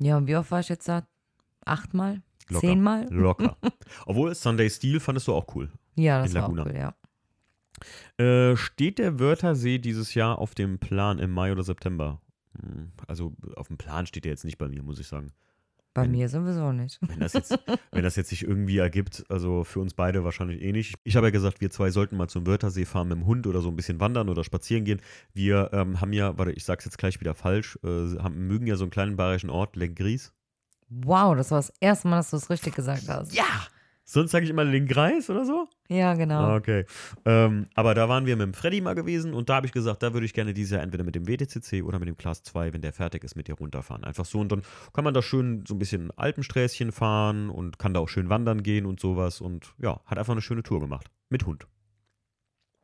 [0.00, 1.06] Ja, und wie oft war ich jetzt da?
[1.64, 2.20] Achtmal?
[2.48, 2.66] Locker.
[2.66, 3.06] Zehnmal?
[3.10, 3.56] Locker.
[4.06, 5.70] Obwohl, Sunday Steel fandest du auch cool.
[5.94, 6.66] Ja, das In war auch Laguna.
[6.66, 6.94] cool, ja.
[8.18, 12.20] Äh, steht der Wörthersee dieses Jahr auf dem Plan im Mai oder September?
[12.60, 15.32] Hm, Also auf dem Plan steht er jetzt nicht bei mir, muss ich sagen.
[15.94, 16.98] Bei Wenn- mir sowieso nicht.
[17.02, 17.56] Wenn das, jetzt,
[17.92, 20.96] wenn das jetzt sich irgendwie ergibt, also für uns beide wahrscheinlich eh nicht.
[21.04, 23.60] Ich habe ja gesagt, wir zwei sollten mal zum Wörthersee fahren mit dem Hund oder
[23.60, 25.00] so ein bisschen wandern oder spazieren gehen.
[25.34, 28.74] Wir ähm, haben ja, warte, ich sag's jetzt gleich wieder falsch, äh, haben, mögen ja
[28.74, 30.32] so einen kleinen bayerischen Ort, Lengries.
[30.88, 33.32] Wow, das war das erste Mal, dass du es richtig gesagt hast.
[33.32, 33.44] Ja!
[34.06, 35.66] Sonst sage ich immer Lengreis oder so.
[35.88, 36.40] Ja, genau.
[36.40, 36.84] Ah, Okay.
[37.24, 40.02] Ähm, aber da waren wir mit dem Freddy mal gewesen und da habe ich gesagt,
[40.02, 42.74] da würde ich gerne dieses Jahr entweder mit dem WTCC oder mit dem Class 2,
[42.74, 44.04] wenn der fertig ist, mit dir runterfahren.
[44.04, 47.94] Einfach so und dann kann man da schön so ein bisschen Alpensträßchen fahren und kann
[47.94, 51.10] da auch schön wandern gehen und sowas und ja, hat einfach eine schöne Tour gemacht.
[51.30, 51.66] Mit Hund.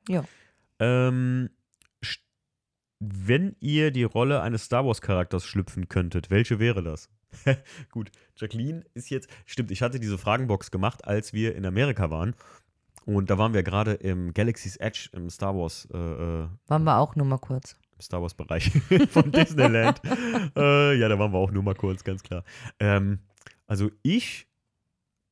[0.08, 0.24] Ja.
[0.78, 1.50] Ähm,
[2.98, 7.08] wenn ihr die Rolle eines Star Wars-Charakters schlüpfen könntet, welche wäre das?
[7.90, 12.34] Gut, Jacqueline ist jetzt, stimmt, ich hatte diese Fragenbox gemacht, als wir in Amerika waren.
[13.06, 16.98] Und da waren wir gerade im Galaxy's Edge im Star Wars, äh, äh, Waren wir
[16.98, 17.76] auch nur mal kurz.
[17.94, 18.70] im Star Wars Bereich
[19.10, 20.00] von Disneyland.
[20.56, 22.44] äh, ja, da waren wir auch nur mal kurz, ganz klar.
[22.78, 23.20] Ähm,
[23.66, 24.46] also ich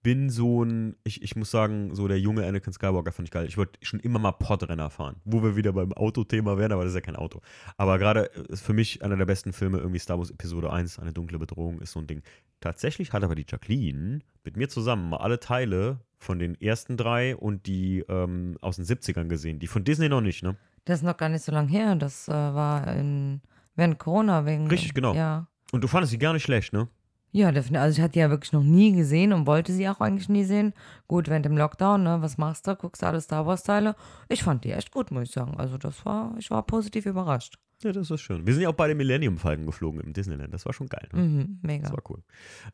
[0.09, 3.45] bin so ein, ich, ich muss sagen, so der junge Anakin Skywalker fand ich geil.
[3.47, 6.93] Ich wollte schon immer mal Podrenner fahren, wo wir wieder beim Autothema wären, aber das
[6.93, 7.43] ist ja kein Auto.
[7.77, 11.13] Aber gerade ist für mich einer der besten Filme irgendwie Star Wars Episode 1, eine
[11.13, 12.23] dunkle Bedrohung, ist so ein Ding.
[12.63, 17.37] Tatsächlich hat aber die Jacqueline mit mir zusammen mal alle Teile von den ersten drei
[17.37, 19.59] und die ähm, aus den 70ern gesehen.
[19.59, 20.57] Die von Disney noch nicht, ne?
[20.87, 21.97] Das ist noch gar nicht so lange her.
[21.97, 23.43] Das äh, war in,
[23.77, 24.69] während Corona wegen.
[24.69, 25.13] Richtig, genau.
[25.15, 25.49] Ja.
[25.71, 26.89] Und du fandest sie gar nicht schlecht, ne?
[27.31, 27.83] Ja, definitiv.
[27.83, 30.45] Also ich hatte die ja wirklich noch nie gesehen und wollte sie auch eigentlich nie
[30.45, 30.73] sehen.
[31.07, 32.75] Gut, während dem Lockdown, ne, was machst du?
[32.75, 33.97] Guckst du alle Star Wars Teile?
[34.29, 35.59] Ich fand die echt gut, muss ich sagen.
[35.59, 37.59] Also das war, ich war positiv überrascht.
[37.83, 38.47] Ja, das ist schön.
[38.47, 40.53] Wir sind ja auch bei den Millennium Falken geflogen im Disneyland.
[40.53, 41.09] Das war schon geil.
[41.13, 41.23] Ne?
[41.23, 41.83] Mhm, mega.
[41.85, 42.23] Das war cool.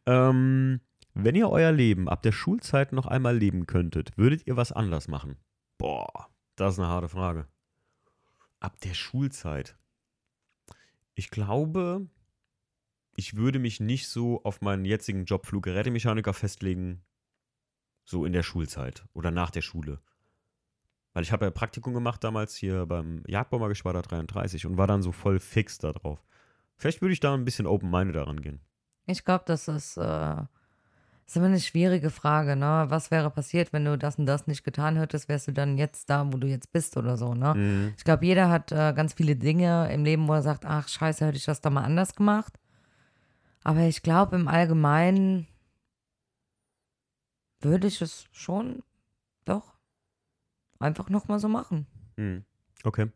[0.07, 0.81] Ähm,
[1.15, 5.09] wenn ihr euer Leben ab der Schulzeit noch einmal leben könntet, würdet ihr was anders
[5.09, 5.37] machen?
[5.79, 7.47] Boah, das ist eine harte Frage.
[8.61, 9.77] Ab der Schulzeit.
[11.15, 12.07] Ich glaube,
[13.17, 17.03] ich würde mich nicht so auf meinen jetzigen Job Fluggerätemechaniker festlegen,
[18.05, 20.01] so in der Schulzeit oder nach der Schule.
[21.13, 25.13] Weil ich habe ja Praktikum gemacht damals hier beim Jagdbombergeschwader 33 und war dann so
[25.13, 26.25] voll fix da drauf.
[26.77, 28.61] Vielleicht würde ich da ein bisschen open-minded daran gehen.
[29.07, 30.37] Ich glaube, das ist, äh,
[31.27, 32.87] ist immer eine schwierige Frage, ne?
[32.89, 36.11] Was wäre passiert, wenn du das und das nicht getan hättest, wärst du dann jetzt
[36.11, 37.55] da, wo du jetzt bist oder so, ne?
[37.55, 37.95] Mhm.
[37.97, 41.27] Ich glaube, jeder hat äh, ganz viele Dinge im Leben, wo er sagt, ach scheiße,
[41.27, 42.59] hätte ich das da mal anders gemacht.
[43.65, 45.49] Aber ich glaube, im Allgemeinen
[47.61, 48.83] würde ich es schon
[49.47, 49.75] doch
[50.79, 51.87] einfach nochmal so machen.
[52.17, 52.45] Mhm.
[52.85, 53.11] Okay.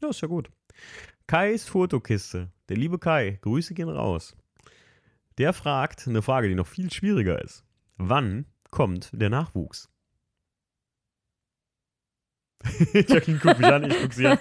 [0.00, 0.50] Ja, ist ja gut.
[1.26, 2.50] Kais Fotokiste.
[2.68, 4.36] Der liebe Kai, Grüße gehen raus.
[5.38, 7.64] Der fragt eine Frage, die noch viel schwieriger ist.
[7.96, 9.90] Wann kommt der Nachwuchs?
[12.92, 14.38] Jacqueline guckt mich an, ich gucke sie an.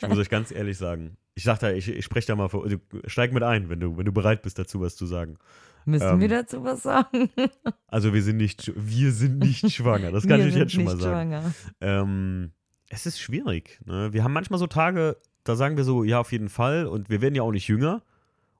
[0.00, 1.16] Ich muss euch ganz ehrlich sagen.
[1.38, 2.68] Ich sag da, ich, ich spreche da mal vor.
[2.68, 5.38] Du, steig mit ein, wenn du, wenn du bereit bist, dazu was zu sagen.
[5.84, 7.30] Müssen Ähm, wir dazu was sagen?
[7.86, 10.10] Also wir sind nicht, wir sind nicht schwanger.
[10.10, 11.30] Das kann wir ich euch jetzt schon mal sagen.
[11.30, 11.54] schwanger.
[11.80, 12.50] Ähm,
[12.88, 13.78] es ist schwierig.
[13.86, 14.12] Ne?
[14.12, 16.86] Wir haben manchmal so Tage, da sagen wir so, ja, auf jeden Fall.
[16.86, 18.02] Und wir werden ja auch nicht jünger.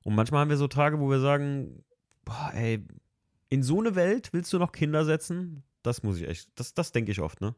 [0.05, 1.83] Und manchmal haben wir so Tage, wo wir sagen,
[2.23, 2.85] boah, ey,
[3.49, 5.63] in so eine Welt willst du noch Kinder setzen?
[5.83, 7.55] Das muss ich echt, das, das denke ich oft, ne?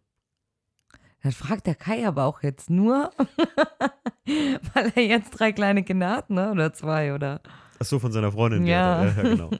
[1.23, 3.11] Das fragt der Kai aber auch jetzt nur,
[4.25, 6.51] weil er jetzt drei kleine Kinder hat, ne?
[6.51, 7.41] Oder zwei, oder?
[7.79, 8.65] Ach so, von seiner Freundin.
[8.65, 9.05] Ja.
[9.05, 9.49] ja, ja, genau.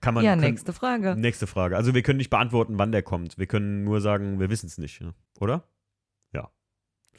[0.00, 1.16] Kann man, ja, können, nächste Frage.
[1.16, 1.76] Nächste Frage.
[1.76, 3.36] Also wir können nicht beantworten, wann der kommt.
[3.36, 5.12] Wir können nur sagen, wir wissen es nicht, ne?
[5.40, 5.64] oder?
[6.32, 6.50] Ja.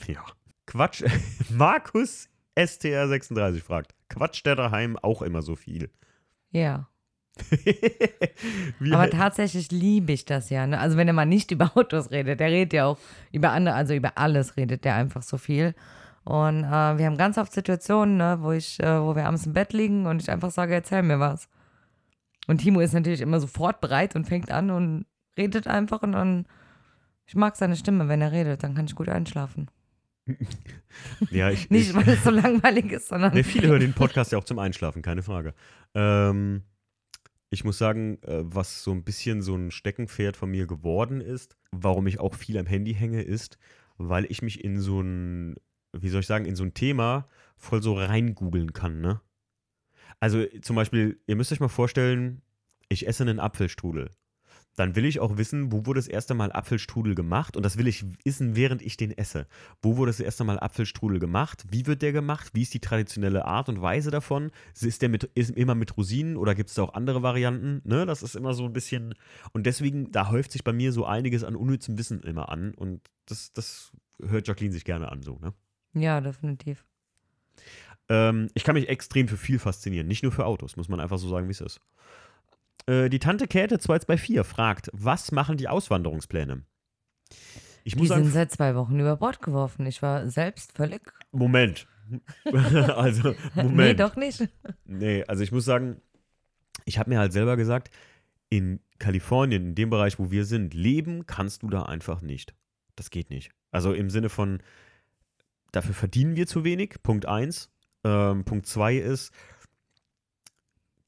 [0.08, 0.24] Ja.
[0.66, 1.04] Quatsch.
[1.50, 3.96] Markus STR36 fragt.
[4.08, 5.92] Quatsch der daheim auch immer so viel.
[6.52, 6.90] Ja.
[8.92, 10.68] Aber tatsächlich liebe ich das ja.
[10.68, 10.80] Ne?
[10.80, 12.98] Also wenn er mal nicht über Autos redet, der redet ja auch
[13.32, 15.76] über andere, also über alles redet der einfach so viel.
[16.26, 19.54] Und äh, wir haben ganz oft Situationen, ne, wo ich, äh, wo wir abends im
[19.54, 21.50] Bett liegen und ich einfach sage, erzähl mir was.
[22.48, 25.06] Und Timo ist natürlich immer sofort bereit und fängt an und
[25.38, 26.46] redet einfach und dann,
[27.26, 29.70] ich mag seine Stimme, wenn er redet, dann kann ich gut einschlafen.
[31.32, 34.32] ja, ich, Nicht, ich, weil es so langweilig ist, sondern nee, viele hören den Podcast
[34.32, 35.54] ja auch zum Einschlafen, keine Frage.
[35.96, 36.64] Ähm,
[37.50, 41.58] ich muss sagen, äh, was so ein bisschen so ein Steckenpferd von mir geworden ist,
[41.72, 43.58] warum ich auch viel am Handy hänge, ist,
[43.98, 45.56] weil ich mich in so ein,
[45.94, 47.28] wie soll ich sagen, in so ein Thema
[47.58, 49.22] voll so reingoogeln kann, ne?
[50.20, 52.42] Also zum Beispiel, ihr müsst euch mal vorstellen,
[52.90, 54.10] ich esse einen Apfelstrudel.
[54.80, 57.86] Dann will ich auch wissen, wo wurde das erste Mal Apfelstrudel gemacht und das will
[57.86, 59.46] ich wissen, während ich den esse.
[59.82, 61.66] Wo wurde das erste Mal Apfelstrudel gemacht?
[61.70, 62.52] Wie wird der gemacht?
[62.54, 64.52] Wie ist die traditionelle Art und Weise davon?
[64.80, 67.82] Ist der mit, ist immer mit Rosinen oder gibt es da auch andere Varianten?
[67.84, 68.06] Ne?
[68.06, 69.16] Das ist immer so ein bisschen.
[69.52, 72.74] Und deswegen, da häuft sich bei mir so einiges an unnützem Wissen immer an.
[72.74, 75.54] Und das, das hört Jacqueline sich gerne an, so, ne?
[75.94, 76.86] ja, definitiv.
[78.08, 80.08] Ähm, ich kann mich extrem für viel faszinieren.
[80.08, 81.82] Nicht nur für Autos, muss man einfach so sagen, wie es ist.
[82.90, 86.64] Äh, die Tante Käthe 224 fragt, was machen die Auswanderungspläne?
[87.84, 89.86] Ich Die sind seit zwei Wochen über Bord geworfen.
[89.86, 91.02] Ich war selbst völlig.
[91.32, 91.88] Moment.
[92.96, 93.78] also, Moment.
[93.78, 94.50] Nee, doch nicht.
[94.86, 96.02] Nee, also ich muss sagen,
[96.86, 97.92] ich habe mir halt selber gesagt,
[98.50, 102.56] in Kalifornien, in dem Bereich, wo wir sind, leben kannst du da einfach nicht.
[102.96, 103.52] Das geht nicht.
[103.72, 104.64] Also im Sinne von,
[105.72, 107.72] dafür verdienen wir zu wenig, Punkt 1.
[108.04, 109.32] Ähm, Punkt 2 ist,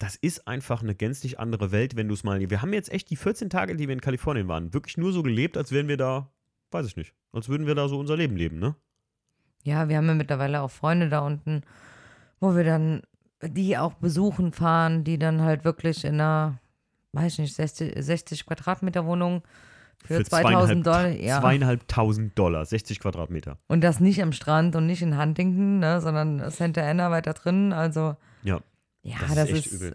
[0.01, 2.49] das ist einfach eine gänzlich andere Welt, wenn du es mal.
[2.49, 5.21] Wir haben jetzt echt die 14 Tage, die wir in Kalifornien waren, wirklich nur so
[5.21, 6.31] gelebt, als wären wir da,
[6.71, 8.75] weiß ich nicht, als würden wir da so unser Leben leben, ne?
[9.63, 11.61] Ja, wir haben ja mittlerweile auch Freunde da unten,
[12.39, 13.03] wo wir dann
[13.43, 16.59] die auch besuchen fahren, die dann halt wirklich in einer,
[17.13, 19.43] weiß ich nicht, 60, 60 Quadratmeter Wohnung
[20.03, 21.09] für, 2000 Dollar.
[21.09, 21.41] Ja.
[21.41, 23.59] Zweieinhalbtausend Dollar, 60 Quadratmeter.
[23.67, 27.71] Und das nicht am Strand und nicht in Huntington, ne, sondern Santa Ana weiter drin.
[27.71, 28.61] Also, Ja.
[29.01, 29.93] Ja, Das das, ist ist.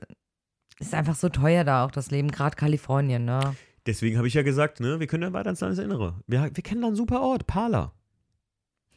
[0.79, 3.57] Ist einfach so teuer da auch das Leben, gerade Kalifornien, ne?
[3.87, 6.21] Deswegen habe ich ja gesagt, ne, wir können ja weiter ins Landesinnere.
[6.27, 7.93] Wir, wir kennen da einen super Ort, Pala.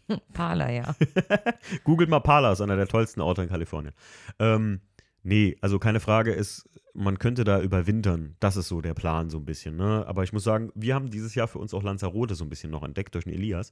[0.33, 0.95] Pala, ja.
[1.83, 3.93] Googelt mal Pala, ist einer der tollsten Orte in Kalifornien.
[4.39, 4.81] Ähm,
[5.23, 8.35] nee, also keine Frage ist, man könnte da überwintern.
[8.39, 9.77] Das ist so der Plan, so ein bisschen.
[9.77, 10.05] Ne?
[10.07, 12.71] Aber ich muss sagen, wir haben dieses Jahr für uns auch Lanzarote so ein bisschen
[12.71, 13.71] noch entdeckt durch den Elias.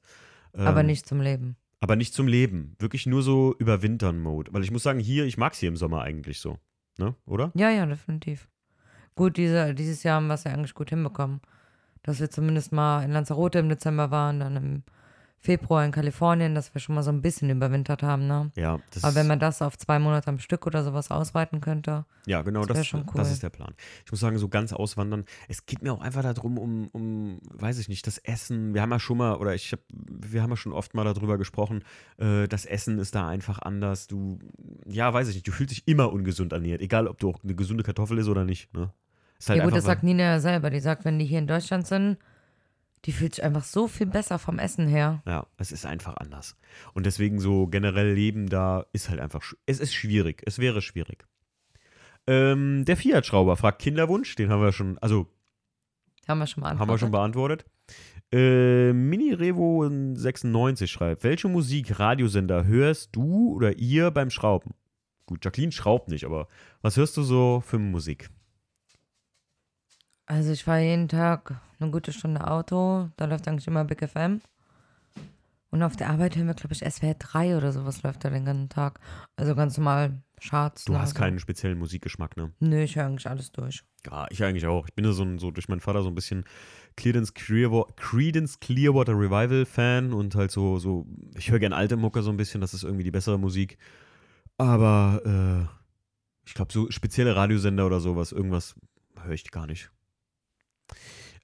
[0.54, 1.58] Ähm, Aber nicht zum Leben.
[1.80, 2.76] Aber nicht zum Leben.
[2.80, 4.54] Wirklich nur so überwintern-Mode.
[4.54, 6.58] Weil ich muss sagen, hier, ich mag es hier im Sommer eigentlich so.
[6.98, 7.16] Ne?
[7.26, 7.52] Oder?
[7.56, 8.48] Ja, ja, definitiv.
[9.16, 11.42] Gut, diese, dieses Jahr haben wir es ja eigentlich gut hinbekommen.
[12.04, 14.84] Dass wir zumindest mal in Lanzarote im Dezember waren, dann im
[15.40, 18.52] Februar in Kalifornien, dass wir schon mal so ein bisschen überwintert haben, ne?
[18.56, 22.06] Ja, das Aber wenn man das auf zwei Monate am Stück oder sowas ausweiten könnte.
[22.26, 23.14] Ja, genau, Das das, schon cool.
[23.16, 23.74] das ist der Plan.
[24.06, 25.26] Ich muss sagen, so ganz auswandern.
[25.48, 28.74] Es geht mir auch einfach darum, um, um, weiß ich nicht, das Essen.
[28.74, 31.38] Wir haben ja schon mal, oder ich hab, wir haben ja schon oft mal darüber
[31.38, 31.84] gesprochen,
[32.18, 34.08] äh, das Essen ist da einfach anders.
[34.08, 34.40] Du,
[34.86, 37.56] ja, weiß ich nicht, du fühlst dich immer ungesund ernährt, egal ob du auch eine
[37.56, 38.92] gesunde Kartoffel isst oder nicht, ne?
[39.40, 40.70] Ist halt ja gut, das sagt Nina ja selber.
[40.72, 42.18] Die sagt, wenn die hier in Deutschland sind,
[43.08, 45.24] die fühlt sich einfach so viel besser vom Essen her.
[45.26, 46.58] Ja, es ist einfach anders.
[46.94, 50.44] Und deswegen so generell Leben da ist halt einfach, es ist schwierig.
[50.46, 51.26] Es wäre schwierig.
[52.28, 55.26] Ähm, der Fiat-Schrauber fragt Kinderwunsch, den haben wir schon, also
[56.28, 57.66] Haben wir schon mal haben wir schon beantwortet.
[58.30, 64.74] Äh, Mini Revo 96 schreibt, welche Musik, Radiosender hörst du oder ihr beim Schrauben?
[65.26, 66.50] Gut, Jacqueline schraubt nicht, aber
[66.82, 68.30] was hörst du so für Musik?
[70.26, 73.10] Also ich fahre jeden Tag eine gute Stunde Auto.
[73.18, 74.42] Da läuft eigentlich immer Big FM.
[75.70, 78.46] Und auf der Arbeit hören wir, glaube ich, SWR 3 oder sowas läuft da den
[78.46, 79.00] ganzen Tag.
[79.36, 80.86] Also ganz normal Charts.
[80.86, 81.20] Du hast so.
[81.20, 82.54] keinen speziellen Musikgeschmack, ne?
[82.60, 83.84] Nö, ich höre eigentlich alles durch.
[84.06, 84.88] Ja, ich eigentlich auch.
[84.88, 86.46] Ich bin ja so, ein, so durch meinen Vater so ein bisschen
[86.96, 91.06] Creedence, Clearwater, Creedence Clearwater Revival Fan und halt so, so
[91.36, 93.78] ich höre gern alte Mucke so ein bisschen, das ist irgendwie die bessere Musik.
[94.58, 95.78] Aber äh,
[96.46, 98.76] ich glaube, so spezielle Radiosender oder sowas, irgendwas
[99.22, 99.92] höre ich gar nicht.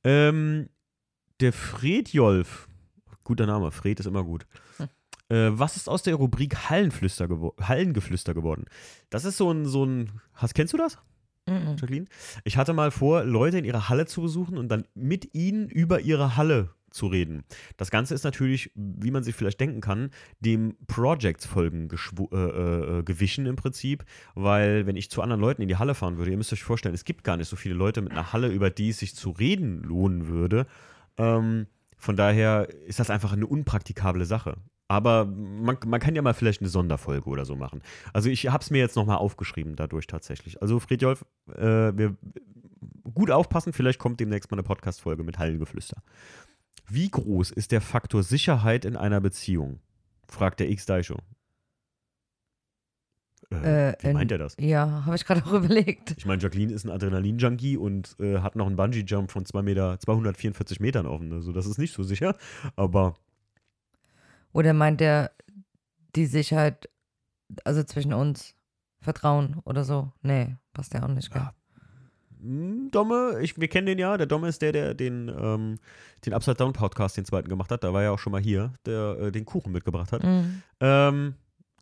[0.03, 0.69] Ähm,
[1.39, 2.67] der Fredjolf,
[3.23, 4.45] guter Name, Fred ist immer gut.
[4.77, 4.87] Hm.
[5.29, 8.65] Äh, was ist aus der Rubrik Hallenflüster gewo Hallengeflüster geworden?
[9.09, 10.97] Das ist so ein, so ein, hast, kennst du das?
[11.47, 11.75] Mhm.
[11.77, 12.05] Jacqueline.
[12.43, 16.01] Ich hatte mal vor, Leute in ihrer Halle zu besuchen und dann mit ihnen über
[16.01, 17.43] ihre Halle zu reden.
[17.77, 23.03] Das Ganze ist natürlich, wie man sich vielleicht denken kann, dem Projects-Folgen geschwo- äh, äh,
[23.03, 26.37] gewichen im Prinzip, weil wenn ich zu anderen Leuten in die Halle fahren würde, ihr
[26.37, 28.89] müsst euch vorstellen, es gibt gar nicht so viele Leute mit einer Halle, über die
[28.89, 30.67] es sich zu reden lohnen würde.
[31.17, 31.67] Ähm,
[31.97, 34.57] von daher ist das einfach eine unpraktikable Sache.
[34.89, 37.81] Aber man, man kann ja mal vielleicht eine Sonderfolge oder so machen.
[38.11, 40.61] Also ich habe es mir jetzt nochmal aufgeschrieben dadurch tatsächlich.
[40.61, 41.25] Also Friedjolf,
[41.55, 42.15] äh, wir
[43.13, 45.97] gut aufpassen, vielleicht kommt demnächst mal eine Podcast-Folge mit Hallengeflüster.
[46.89, 49.79] Wie groß ist der Faktor Sicherheit in einer Beziehung?
[50.27, 51.17] fragt der X Daisho.
[53.51, 54.55] Äh, Äh, wie in- meint er das?
[54.59, 56.15] Ja, habe ich gerade auch überlegt.
[56.17, 59.99] Ich meine, Jacqueline ist ein Adrenalin-Junkie und äh, hat noch einen Bungee-Jump von 2 Meter,
[59.99, 61.31] 244 Metern offen.
[61.33, 62.35] Also das ist nicht so sicher.
[62.75, 63.15] Aber
[64.53, 65.31] Oder meint der
[66.15, 66.89] die Sicherheit,
[67.63, 68.55] also zwischen uns,
[69.01, 70.11] Vertrauen oder so?
[70.21, 71.41] Nee, passt ja auch nicht, gell?
[71.41, 71.53] Ja.
[72.43, 74.17] Hm, Domme, ich, wir kennen den ja.
[74.17, 75.79] Der Domme ist der, der den, ähm,
[76.25, 77.83] den Upside Down Podcast, den zweiten gemacht hat.
[77.83, 80.23] Da war er auch schon mal hier, der äh, den Kuchen mitgebracht hat.
[80.23, 80.61] Mhm.
[80.81, 81.35] Ähm,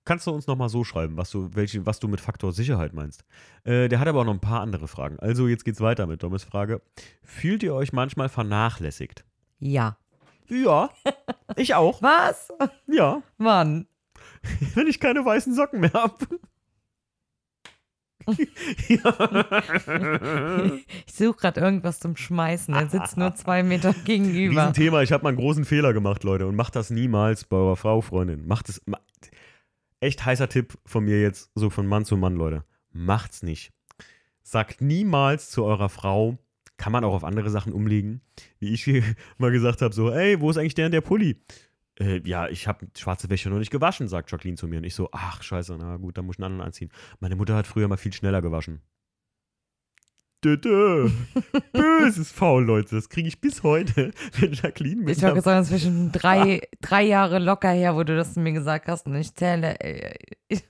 [0.06, 3.26] kannst du uns nochmal so schreiben, was du, welche, was du mit Faktor Sicherheit meinst?
[3.64, 5.20] Äh, der hat aber auch noch ein paar andere Fragen.
[5.20, 6.82] Also jetzt geht's weiter mit Dommes Frage.
[7.24, 9.26] Fühlt ihr euch manchmal vernachlässigt?
[9.60, 9.98] Ja.
[10.48, 10.90] Ja,
[11.56, 12.02] ich auch.
[12.02, 12.50] Was?
[12.86, 13.88] Ja, Mann.
[14.76, 16.28] wenn ich keine weißen Socken mehr habe.
[18.88, 20.72] Ja.
[21.06, 22.74] Ich suche gerade irgendwas zum Schmeißen.
[22.74, 24.62] Er sitzt nur zwei Meter gegenüber.
[24.62, 25.02] Riesenthema.
[25.02, 26.48] Ich habe mal einen großen Fehler gemacht, Leute.
[26.48, 28.48] Und macht das niemals bei eurer Frau, Freundin.
[28.48, 28.82] Macht es.
[28.86, 29.00] Ma
[30.02, 32.66] echt heißer Tipp von mir jetzt, so von Mann zu Mann, Leute.
[32.92, 33.72] Macht's nicht.
[34.44, 36.40] Sagt niemals zu eurer Frau,
[36.78, 38.22] kann man auch auf andere Sachen umlegen,
[38.60, 39.04] wie ich hier
[39.38, 41.40] mal gesagt habe, so, ey, wo ist eigentlich der und der Pulli?
[42.02, 44.78] Äh, ja, ich habe schwarze Wäsche noch nicht gewaschen, sagt Jacqueline zu mir.
[44.78, 46.90] Und ich so, ach, scheiße, na gut, dann muss ich einen anderen anziehen.
[47.20, 48.82] Meine Mutter hat früher mal viel schneller gewaschen.
[50.44, 51.12] Dö, dö.
[51.72, 52.96] Böses Faul, Leute.
[52.96, 57.38] Das kriege ich bis heute, wenn Jacqueline mit Ich habe gesagt, zwischen drei, drei Jahre
[57.38, 59.06] locker her, wo du das mir gesagt hast.
[59.06, 59.80] Und ich zähle.
[59.80, 60.64] Ey, ich,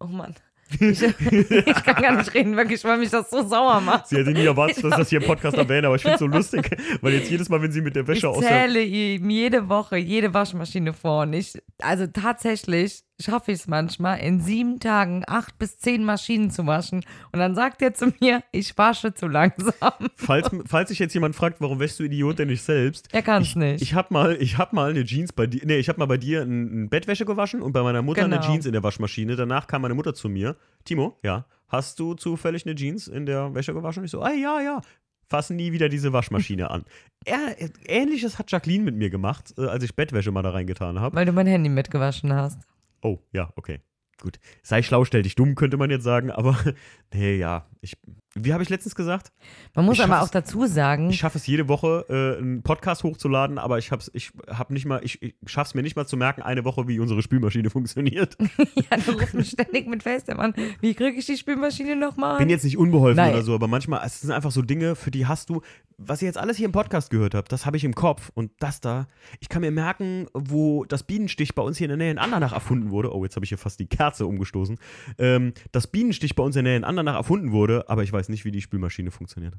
[0.00, 0.34] oh Mann.
[0.80, 4.08] Ich, ich kann gar nicht reden, wirklich, weil mich das so sauer macht.
[4.08, 6.20] Sie hätte nie erwartet, dass ich das hier im Podcast erwähne, aber ich finde es
[6.20, 8.82] so lustig, weil jetzt jedes Mal, wenn sie mit der Ich Wäsche aus der zähle
[8.82, 11.22] ihm jede Woche jede Waschmaschine vor.
[11.22, 16.50] Und ich, also tatsächlich schaffe ich es manchmal, in sieben Tagen acht bis zehn Maschinen
[16.50, 17.04] zu waschen.
[17.32, 19.92] Und dann sagt er zu mir, ich wasche zu langsam.
[20.16, 23.08] Falls, falls sich jetzt jemand fragt, warum wäschst du Idiot denn nicht selbst?
[23.12, 23.82] Er kann es nicht.
[23.82, 26.16] Ich habe mal, ich hab mal eine Jeans bei dir, nee, ich habe mal bei
[26.16, 28.46] dir ein, ein Bettwäsche gewaschen und bei meiner Mutter eine Genau.
[28.48, 29.36] Jeans in der Waschmaschine.
[29.36, 30.56] Danach kam meine Mutter zu mir.
[30.84, 34.00] Timo, ja, hast du zufällig eine Jeans in der Wäsche gewaschen?
[34.00, 34.80] Und ich so, ah ja, ja.
[35.28, 36.84] Fassen nie wieder diese Waschmaschine an.
[37.86, 41.16] Ähnliches hat Jacqueline mit mir gemacht, äh, als ich Bettwäsche mal da reingetan habe.
[41.16, 42.58] Weil du mein Handy mitgewaschen hast.
[43.02, 43.80] Oh, ja, okay.
[44.20, 44.38] Gut.
[44.62, 46.56] Sei schlau, stell dich dumm, könnte man jetzt sagen, aber
[47.12, 47.66] nee, ja.
[47.80, 47.94] Ich,
[48.34, 49.30] wie habe ich letztens gesagt?
[49.74, 52.62] Man muss Ich aber auch es- dazu sagen, Ich schaffe es jede Woche, äh, einen
[52.62, 55.96] Podcast hochzuladen, aber ich hab's, ich hab nicht mal, ich, ich schaffe es mir nicht
[55.96, 58.36] mal zu merken, eine Woche, wie unsere Spülmaschine funktioniert.
[58.74, 60.54] ja, du rufst mich ständig mit FaceTime an.
[60.80, 62.38] Wie kriege ich die Spülmaschine nochmal?
[62.38, 63.32] bin jetzt nicht unbeholfen Nein.
[63.34, 65.60] oder so, aber manchmal, es sind einfach so Dinge, für die hast du,
[65.98, 68.50] was ihr jetzt alles hier im Podcast gehört habt, das habe ich im Kopf und
[68.58, 69.06] das da,
[69.40, 72.52] ich kann mir merken, wo das Bienenstich bei uns hier in der Nähe in Andernach
[72.52, 73.14] erfunden wurde.
[73.14, 74.78] Oh, jetzt habe ich hier fast die Kerze umgestoßen.
[75.18, 78.21] Ähm, das Bienenstich bei uns in der Nähe in Andernach erfunden wurde, aber ich weiß
[78.28, 79.54] nicht, wie die Spülmaschine funktioniert.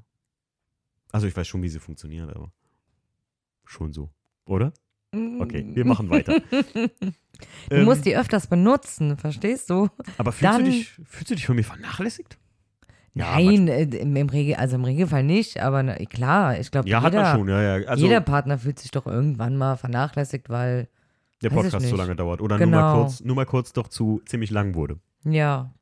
[1.12, 2.52] Also ich weiß schon, wie sie funktioniert, aber
[3.66, 4.10] schon so,
[4.46, 4.74] oder?
[5.14, 6.42] Okay, wir machen weiter.
[7.70, 9.90] Du Ähm, musst die öfters benutzen, verstehst du?
[10.18, 12.38] aber fühlst du, dann- dich, fühlst du dich von mir vernachlässigt?
[13.16, 16.88] Ja, Nein, äh, im, im Regel, also im Regelfall nicht, aber na, klar, ich glaube,
[16.88, 17.88] Ja, hat jeder, man schon, ja, ja.
[17.88, 20.88] Also jeder Partner fühlt sich doch irgendwann mal vernachlässigt, weil,
[21.42, 22.40] der weiß Podcast so lange dauert.
[22.40, 23.02] Oder nur, mal Genau.
[23.04, 25.00] kurz, nur mal kurz doch zu ziemlich lang wurde.
[25.26, 25.74] ja.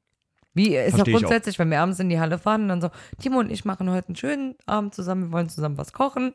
[0.54, 1.20] Wie ist doch Versteh auch.
[1.20, 2.90] grundsätzlich, wenn wir abends in die Halle fahren und dann so,
[3.20, 6.34] Timo und ich machen heute einen schönen Abend zusammen, wir wollen zusammen was kochen.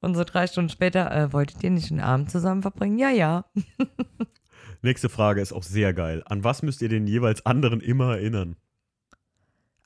[0.00, 2.98] Und so drei Stunden später, äh, wolltet ihr nicht einen Abend zusammen verbringen?
[2.98, 3.44] Ja, ja.
[4.82, 6.22] Nächste Frage ist auch sehr geil.
[6.26, 8.56] An was müsst ihr den jeweils anderen immer erinnern?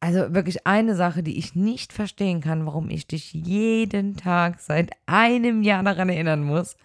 [0.00, 4.90] Also wirklich eine Sache, die ich nicht verstehen kann, warum ich dich jeden Tag seit
[5.06, 6.76] einem Jahr daran erinnern muss,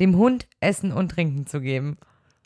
[0.00, 1.98] dem Hund Essen und Trinken zu geben.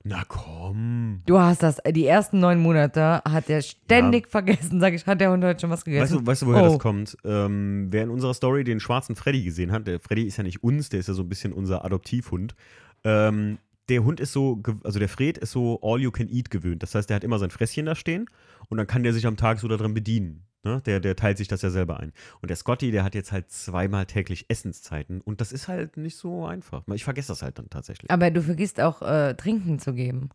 [0.09, 1.23] Na komm.
[1.27, 5.33] Du hast das, die ersten neun Monate hat er ständig vergessen, sag ich, hat der
[5.33, 6.19] Hund heute schon was Weißt gegessen?
[6.25, 6.69] du, weißt du, woher Oh.
[6.69, 7.17] das kommt?
[7.25, 10.63] Ähm, wer in unserer Story den schwarzen Freddy gesehen hat, der Freddy ist ja nicht
[10.63, 12.55] uns, der ist ja so ein bisschen unser Adoptivhund.
[13.03, 16.85] Ähm, der Hund ist so, also der Fred ist so all you can eat gewöhnt.
[16.85, 18.27] Das heißt, der hat immer sein Fresschen da stehen
[18.69, 20.46] und dann kann der sich am Tag so darin bedienen.
[20.63, 20.83] Ne?
[20.85, 22.13] Der, der teilt sich das ja selber ein.
[22.41, 26.17] Und der Scotty, der hat jetzt halt zweimal täglich Essenszeiten und das ist halt nicht
[26.17, 26.83] so einfach.
[26.93, 28.11] Ich vergesse das halt dann tatsächlich.
[28.11, 30.31] Aber du vergisst auch äh, Trinken zu geben.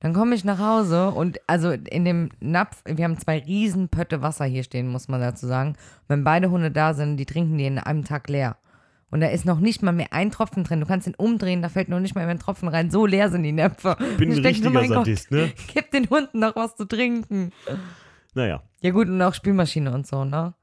[0.00, 4.20] Dann komme ich nach Hause und also in dem Napf, wir haben zwei riesen Pötte
[4.20, 5.76] Wasser hier stehen, muss man dazu sagen.
[6.08, 8.58] Wenn beide Hunde da sind, die trinken die in einem Tag leer.
[9.10, 10.80] Und da ist noch nicht mal mehr ein Tropfen drin.
[10.80, 12.90] Du kannst ihn umdrehen, da fällt noch nicht mal mehr ein Tropfen rein.
[12.90, 13.96] So leer sind die Näpfe.
[14.00, 15.52] Ich bin ein richtiger mein Gott, Sadist, ne?
[15.72, 17.52] Gib den Hunden noch was zu trinken.
[18.34, 18.62] Naja.
[18.80, 20.54] Ja gut, und auch Spülmaschine und so, ne?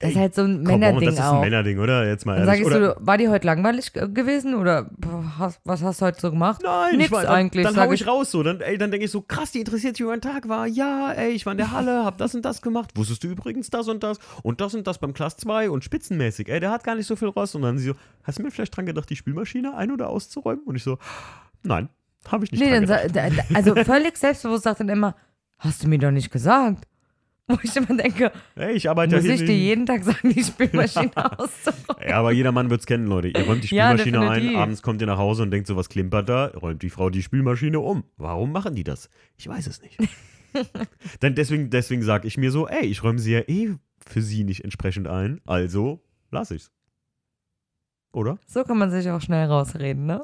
[0.00, 1.40] Das ist halt so ein Komm, Männerding das ist ein auch.
[1.40, 2.04] Männerding, oder?
[2.08, 2.64] Jetzt mal Dann ehrlich.
[2.66, 4.90] sag ich oder, so, war die heute langweilig äh, gewesen oder
[5.38, 6.62] hast, was hast du heute so gemacht?
[6.64, 8.06] Nein, Nix ich war, dann, eigentlich, Dann sag hau ich ich.
[8.08, 8.42] raus so.
[8.42, 10.66] Dann, ey, dann denke ich so, krass, die interessiert sich, wie mein Tag war.
[10.66, 12.90] Ja, ey, ich war in der Halle, hab das und das gemacht.
[12.96, 14.18] Wusstest du übrigens das und das?
[14.42, 16.48] Und das und das beim Class 2 und spitzenmäßig.
[16.48, 17.54] Ey, der hat gar nicht so viel Rost.
[17.54, 20.64] Und dann sie so, hast du mir vielleicht dran gedacht, die Spülmaschine ein- oder auszuräumen?
[20.64, 20.98] Und ich so,
[21.62, 21.88] nein,
[22.28, 23.46] habe ich nicht Nee, dran dann gedacht.
[23.54, 25.14] also völlig selbstbewusst sagt dann immer,
[25.64, 26.86] hast du mir doch nicht gesagt.
[27.46, 30.42] Wo ich immer denke, Ey, ich arbeite muss ja ich dir jeden Tag sagen, die
[30.42, 32.08] Spülmaschine auszuräumen?
[32.08, 33.28] Ja, aber jeder Mann wird's kennen, Leute.
[33.28, 35.90] Ihr räumt die Ja, Spülmaschine ein, abends kommt ihr nach Hause und denkt so, was
[35.90, 36.46] klimpert da?
[36.46, 38.04] Räumt die Frau die Spülmaschine um.
[38.16, 39.10] Warum machen die das?
[39.36, 39.98] Ich weiß es nicht.
[41.22, 43.74] Denn deswegen, deswegen sage ich mir so, ey, ich räume sie ja eh
[44.06, 46.70] für sie nicht entsprechend ein, also lass ich's.
[48.14, 48.38] Oder?
[48.46, 50.22] So kann man sich auch schnell rausreden, ne?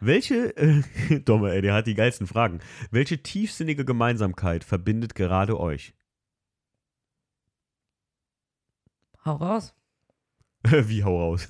[0.00, 0.82] Welche, äh,
[1.24, 2.58] Domme, ey, der hat die geilsten Fragen.
[2.90, 5.94] Welche tiefsinnige Gemeinsamkeit verbindet gerade euch?
[9.24, 9.72] Hau raus.
[10.64, 11.48] Wie hau raus?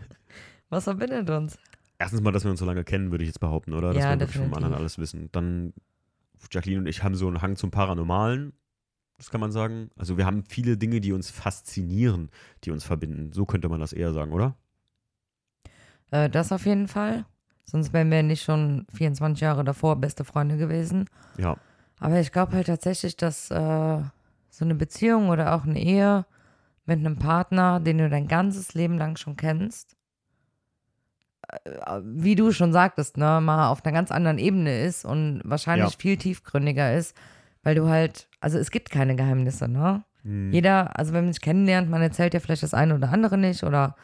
[0.70, 1.58] Was verbindet uns?
[1.98, 3.92] Erstens mal, dass wir uns so lange kennen, würde ich jetzt behaupten, oder?
[3.92, 4.54] Dass Ja, wir definitiv.
[4.54, 5.30] anderen alles wissen.
[5.32, 5.74] Dann,
[6.50, 8.52] Jacqueline und ich haben so einen Hang zum Paranormalen,
[9.16, 9.90] das kann man sagen.
[9.96, 12.30] Also wir haben viele Dinge, die uns faszinieren,
[12.64, 13.32] die uns verbinden.
[13.32, 14.56] So könnte man das eher sagen, oder?
[16.10, 17.24] Äh, das auf jeden Fall.
[17.64, 21.08] Sonst wären wir nicht schon 24 Jahre davor beste Freunde gewesen.
[21.38, 21.56] Ja.
[21.98, 24.00] Aber ich glaube halt tatsächlich, dass äh,
[24.50, 26.26] so eine Beziehung oder auch eine Ehe
[26.84, 29.96] mit einem Partner, den du dein ganzes Leben lang schon kennst,
[31.48, 35.92] äh, wie du schon sagtest, ne, mal auf einer ganz anderen Ebene ist und wahrscheinlich
[35.92, 35.98] Ja.
[35.98, 37.16] viel tiefgründiger ist,
[37.64, 40.04] weil du halt, also es gibt keine Geheimnisse, ne?
[40.22, 40.52] Hm.
[40.52, 43.64] Jeder, also wenn man sich kennenlernt, man erzählt ja vielleicht das eine oder andere nicht
[43.64, 43.96] oder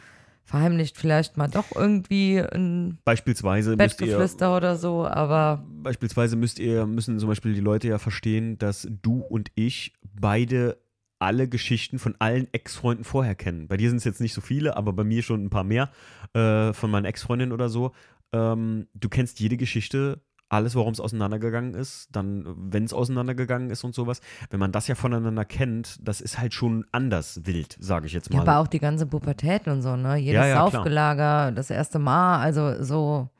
[0.44, 6.58] verheimlicht vielleicht mal doch irgendwie ein Beispielsweise müsst ihr, Bettgeflüster oder so, aber beispielsweise müsst
[6.58, 10.78] ihr, müssen zum Beispiel die Leute ja verstehen, dass du und ich beide
[11.20, 13.68] alle Geschichten von allen Ex-Freunden vorher kennen.
[13.68, 15.90] Bei dir sind es jetzt nicht so viele, aber bei mir schon ein paar mehr
[16.32, 17.92] äh, von meinen Ex-Freundinnen oder so.
[18.32, 20.20] Ähm, du kennst jede Geschichte,
[20.50, 24.20] alles, warum es auseinandergegangen ist, dann, wenn es auseinandergegangen ist und sowas.
[24.50, 28.30] Wenn man das ja voneinander kennt, das ist halt schon anders wild, sage ich jetzt
[28.30, 28.42] Ja, mal.
[28.42, 30.16] aber auch die ganze Pubertät und so, ne?
[30.16, 30.70] Jedes Ja, ja, klar.
[30.72, 33.30] Saufgelager, das erste Mal, also so,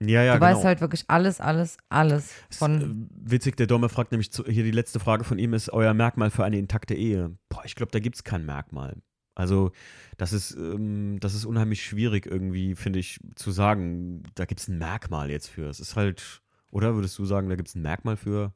[0.00, 0.50] Ja, ja, du genau.
[0.52, 2.80] weißt halt wirklich alles, alles, alles von.
[2.80, 5.92] äh, Witzig, der Domme fragt nämlich zu, hier die letzte Frage von ihm ist: Euer
[5.92, 7.36] Merkmal für eine intakte Ehe?
[7.48, 8.96] Boah, ich glaube, da gibt es kein Merkmal.
[9.34, 9.72] Also,
[10.18, 14.68] das ist, ähm, das ist unheimlich schwierig irgendwie, finde ich, zu sagen, da gibt es
[14.68, 15.68] ein Merkmal jetzt für.
[15.68, 18.52] Es ist halt, oder würdest du sagen, da gibt es ein Merkmal für?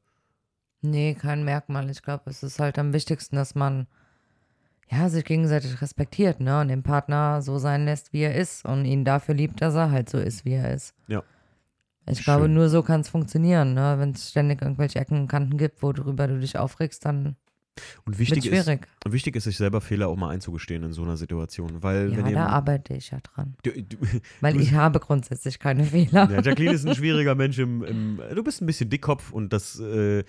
[0.82, 1.88] Nee, kein Merkmal.
[1.90, 3.86] Ich glaube, es ist halt am wichtigsten, dass man
[4.90, 6.60] ja, sich gegenseitig respektiert, ne?
[6.60, 9.90] Und den Partner so sein lässt, wie er ist und ihn dafür liebt, dass er
[9.90, 10.94] halt so ist, wie er ist.
[11.08, 11.22] Ja.
[12.06, 12.54] Ich glaube, Schön.
[12.54, 13.96] nur so kann es funktionieren, ne?
[13.98, 17.36] Wenn es ständig irgendwelche Ecken und Kanten gibt, worüber du dich aufregst, dann
[18.04, 21.16] Und wichtig ist, und wichtig ist, sich selber Fehler auch mal einzugestehen in so einer
[21.16, 21.82] Situation.
[21.82, 22.34] Weil, Ja, wenn ihr.
[22.34, 23.56] da arbeite ich ja dran.
[23.64, 23.96] du, du,
[24.40, 26.30] Weil Du- ich habe grundsätzlich keine Fehler.
[26.30, 27.58] Ja, Jacqueline ist ein schwieriger Mensch.
[27.58, 30.22] Im, im, du bist ein bisschen Dickkopf und das, äh,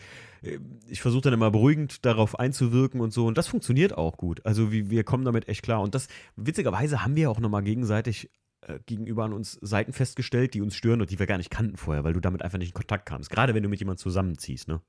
[0.87, 3.25] ich versuche dann immer beruhigend darauf einzuwirken und so.
[3.27, 4.45] Und das funktioniert auch gut.
[4.45, 5.81] Also wir, wir kommen damit echt klar.
[5.81, 8.29] Und das, witzigerweise, haben wir auch nochmal gegenseitig
[8.61, 11.77] äh, gegenüber an uns Seiten festgestellt, die uns stören und die wir gar nicht kannten
[11.77, 13.29] vorher, weil du damit einfach nicht in Kontakt kamst.
[13.29, 14.81] Gerade wenn du mit jemandem zusammenziehst, ne?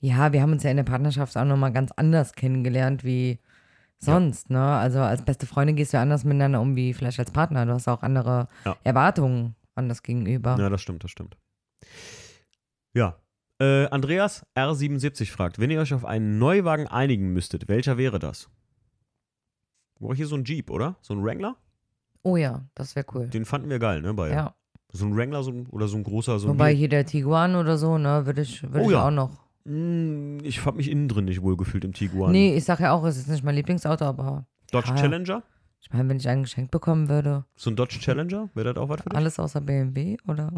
[0.00, 3.38] Ja, wir haben uns ja in der Partnerschaft auch nochmal ganz anders kennengelernt wie
[3.98, 4.62] sonst, ne?
[4.62, 7.64] Also als beste Freundin gehst du anders miteinander um wie vielleicht als Partner.
[7.64, 8.76] Du hast auch andere Ja.
[8.84, 10.56] Erwartungen an das Gegenüber.
[10.58, 11.36] Ja, das stimmt, das stimmt.
[12.94, 13.16] Ja.
[13.58, 18.50] Äh, Andreas R77 fragt, wenn ihr euch auf einen Neuwagen einigen müsstet, welcher wäre das?
[19.98, 20.96] War hier so ein Jeep, oder?
[21.00, 21.56] So ein Wrangler?
[22.22, 23.28] Oh ja, das wäre cool.
[23.28, 24.12] Den fanden wir geil, ne?
[24.12, 24.34] Beide.
[24.34, 24.54] Ja.
[24.92, 26.54] So ein Wrangler so ein, oder so ein großer, so ein.
[26.54, 29.06] Wobei hier der Tiguan oder so, ne, würde ich, würd Oh ich ja.
[29.06, 29.45] auch noch.
[29.66, 32.32] Mm, ich hab mich innen drin nicht wohl gefühlt im Tiguan.
[32.32, 34.94] Nee, ich sag ja auch, es ist nicht mein Lieblingsauto, aber Dodge Ja.
[34.96, 35.42] Challenger?
[35.80, 38.48] ich meine, wenn ich ein Geschenk bekommen würde, So ein Dodge Challenger?
[38.54, 39.16] Wäre das auch was für dich?
[39.16, 40.52] alles außer BMW, oder?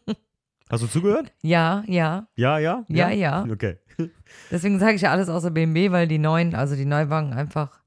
[0.70, 1.32] Hast du zugehört?
[1.42, 2.84] Ja, ja, Ja, ja?
[2.88, 3.44] ja, ja.
[3.50, 3.76] Okay.
[4.50, 7.82] Deswegen sage ich ja alles außer BMW, weil die neuen, also die Neuwagen einfach,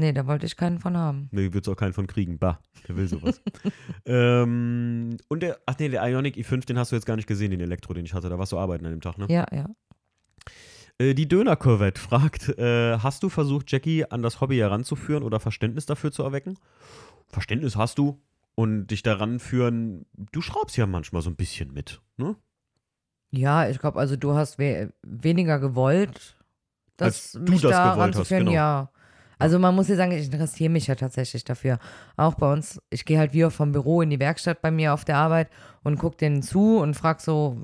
[0.00, 1.28] nee, da wollte ich keinen von haben.
[1.30, 2.38] Nee, wird's auch keinen von kriegen.
[2.38, 2.58] Bah,
[2.88, 3.40] der will sowas.
[4.06, 7.52] ähm, und der, ach nee, der Ionic i5, den hast du jetzt gar nicht gesehen,
[7.52, 8.28] den Elektro, den ich hatte.
[8.28, 9.26] Da warst du arbeiten an dem Tag, ne?
[9.28, 9.66] Ja, ja.
[10.98, 15.86] Äh, die Döner-Corvette fragt, äh, hast du versucht, Jackie an das Hobby heranzuführen oder Verständnis
[15.86, 16.58] dafür zu erwecken?
[17.28, 18.20] Verständnis hast du
[18.54, 22.36] und dich daran führen, du schraubst ja manchmal so ein bisschen mit, ne?
[23.30, 26.36] Ja, ich glaube, also du hast we weniger gewollt,
[26.98, 28.50] Als das, du mich das da gewollt hast, genau.
[28.50, 28.90] ja.
[29.40, 31.78] Also man muss ja sagen, ich interessiere mich ja tatsächlich dafür.
[32.16, 35.04] Auch bei uns, ich gehe halt wieder vom Büro in die Werkstatt bei mir auf
[35.04, 35.48] der Arbeit
[35.82, 37.56] und gucke denen zu und frage so,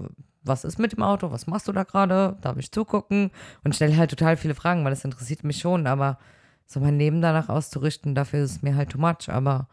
[0.42, 3.30] was ist mit dem Auto, was machst du da gerade, darf ich zugucken?
[3.62, 6.18] Und stelle halt total viele Fragen, weil das interessiert mich schon, aber
[6.66, 9.28] so mein Leben danach auszurichten, dafür ist es mir halt too much.
[9.28, 9.68] Aber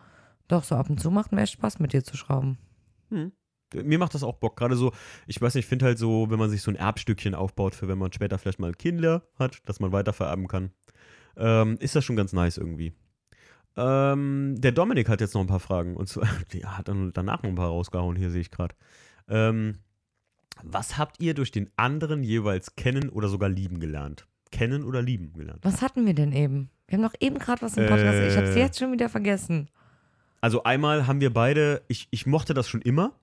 [0.48, 2.58] doch, so ab und zu macht mir echt Spaß, mit dir zu schrauben.
[3.74, 4.56] Mir macht das auch Bock.
[4.56, 4.92] Gerade so,
[5.26, 7.88] ich weiß nicht, ich finde halt so, wenn man sich so ein Erbstückchen aufbaut, für
[7.88, 10.72] wenn man später vielleicht mal Kinder hat, dass man weitervererben kann,
[11.38, 12.94] ähm, ist das schon ganz nice irgendwie.
[13.76, 15.96] Ähm, der Dominik hat jetzt noch ein paar Fragen.
[15.96, 18.76] Und zwar, der hat dann danach noch ein paar rausgehauen, hier sehe ich gerade.
[19.28, 19.80] Ähm,
[20.64, 24.28] was habt ihr durch den anderen jeweils kennen oder sogar lieben gelernt?
[24.52, 25.60] Kennen oder lieben gelernt?
[25.64, 26.70] Was hatten wir denn eben?
[26.88, 28.20] Wir haben doch eben gerade was im Podcast.
[28.20, 28.60] ich habe es Äh.
[28.60, 29.70] jetzt schon wieder vergessen.
[30.42, 33.14] Also einmal haben wir beide, ich, ich mochte das schon immer,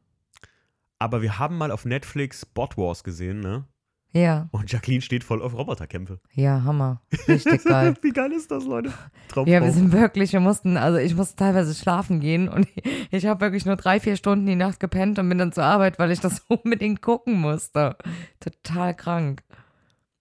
[0.99, 3.65] aber wir haben mal auf Netflix Bot Wars gesehen, ne?
[4.13, 6.19] Ja, Und Jacqueline steht voll auf Roboterkämpfe.
[6.33, 7.01] ja, Hammer.
[7.29, 7.95] Richtig geil.
[8.03, 8.93] Wie geil ist das, Leute?
[9.29, 9.53] Traumfrau.
[9.53, 12.67] Ja, wir sind wirklich, wir mussten, also ich musste teilweise schlafen gehen und
[13.13, 16.01] ich habe wirklich nur drei, vier Stunden die Nacht gepennt und bin dann zur Arbeit,
[16.01, 17.97] weil ich das unbedingt gucken musste.
[18.41, 19.43] Total krank.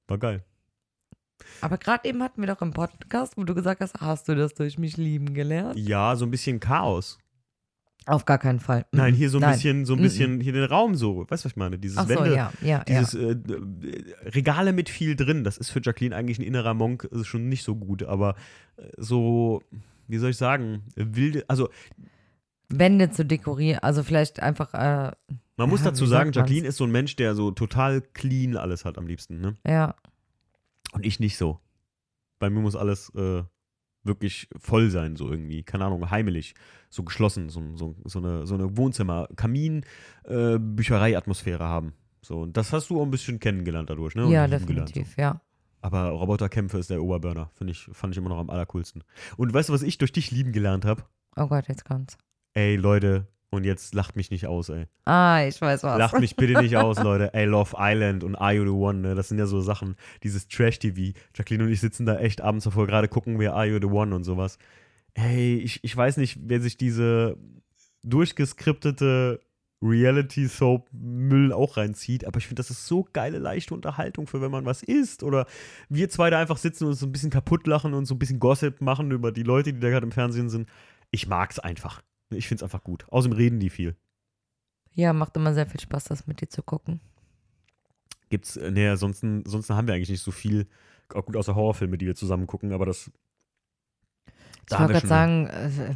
[0.07, 0.44] War geil.
[1.61, 4.53] Aber gerade eben hatten wir doch im Podcast, wo du gesagt hast, hast du das
[4.53, 5.78] durch mich lieben gelernt?
[5.80, 7.18] Ja, so ein bisschen Chaos.
[8.10, 8.86] Auf gar keinen Fall.
[8.91, 9.52] Nein, hier so ein Nein.
[9.53, 10.03] bisschen, so ein Mhm.
[10.03, 11.19] bisschen, hier den Raum so.
[11.30, 11.77] Weißt du, was ich meine?
[11.77, 12.84] Dieses so, Wände, ja, ja, ja.
[12.86, 15.44] dieses äh, äh, Regale mit viel drin.
[15.44, 18.36] Das ist für Jacqueline eigentlich ein innerer Monk, ist schon nicht so gut, aber
[18.77, 19.61] äh, so,
[20.07, 21.69] wie soll ich sagen, wilde, also
[22.69, 25.11] Wände zu dekorieren, also vielleicht einfach, äh,
[25.57, 26.36] man muss Ja, dazu sagen, man's?
[26.36, 29.56] Jacqueline ist so ein Mensch, der so total clean alles hat am liebsten, ne?
[29.68, 29.95] ja,
[30.94, 31.60] Und ich nicht so.
[32.40, 33.44] Bei mir muss alles äh,
[34.03, 35.63] wirklich voll sein, so irgendwie.
[35.63, 36.55] Keine Ahnung, heimelig,
[36.89, 39.85] so geschlossen, so, so, so eine, so eine Wohnzimmer, Kamin,
[40.26, 41.93] äh, Bücherei-Atmosphäre haben.
[42.21, 44.26] So, und das hast du auch ein bisschen kennengelernt dadurch, ne?
[44.26, 45.34] Und ja, definitiv, ja.
[45.34, 45.39] so.
[45.81, 49.03] Aber Roboterkämpfe ist der Oberburner, finde ich, fand ich immer noch am allercoolsten.
[49.38, 51.03] Und weißt du, was ich durch dich lieben gelernt habe?
[51.38, 52.17] Oh Gott, jetzt kommt's.
[52.53, 54.85] Ey, Leute, und jetzt lacht mich nicht aus, ey.
[55.05, 55.97] Ah, ich weiß was.
[55.97, 57.34] Lacht mich bitte nicht aus, Leute.
[57.34, 59.15] Ey, Love Island und Are You the One, ne?
[59.15, 61.17] Das sind ja so Sachen, dieses Trash-TV.
[61.35, 64.15] Jacqueline und ich sitzen da echt abends davor, gerade gucken wir Are You the One
[64.15, 64.57] und sowas.
[65.15, 67.38] Ey, ich, ich weiß nicht, wer sich diese
[68.03, 69.41] durchgeskriptete
[69.81, 74.65] Reality-Soap-Müll auch reinzieht, aber ich finde, das ist so geile, leichte Unterhaltung für wenn man
[74.65, 75.45] was isst oder
[75.88, 78.19] wir zwei da einfach sitzen und uns so ein bisschen kaputt lachen und so ein
[78.19, 80.67] bisschen Gossip machen über die Leute, die da gerade im Fernsehen sind.
[81.11, 82.01] Ich mag's einfach.
[82.30, 83.06] Ich find's einfach gut.
[83.10, 83.95] Außerdem reden die viel.
[84.93, 86.99] Ja, macht immer sehr viel Spaß, das mit dir zu gucken.
[88.30, 90.68] Gibt's, äh, nee, ansonsten, ansonsten haben wir eigentlich nicht so viel,
[91.14, 93.10] auch gut außer Horrorfilme, die wir zusammen gucken, aber das.
[94.68, 95.95] Ich haben wollte gerade sagen, äh,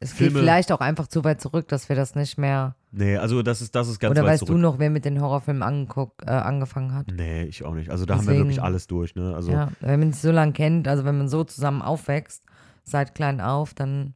[0.00, 2.74] es Filme- geht vielleicht auch einfach zu weit zurück, dass wir das nicht mehr.
[2.90, 4.54] Nee, also das ist, das ist ganz Oder weißt zurück.
[4.54, 7.08] du noch, wer mit den Horrorfilmen angeguckt, äh, angefangen hat?
[7.12, 7.90] Nee, ich auch nicht.
[7.90, 9.34] Also da haben wir wirklich Deswegen- alles durch, ne?
[9.34, 12.42] Also Ja, wenn man sich so lange kennt, also wenn man so zusammen aufwächst,
[12.84, 14.14] seit klein auf, dann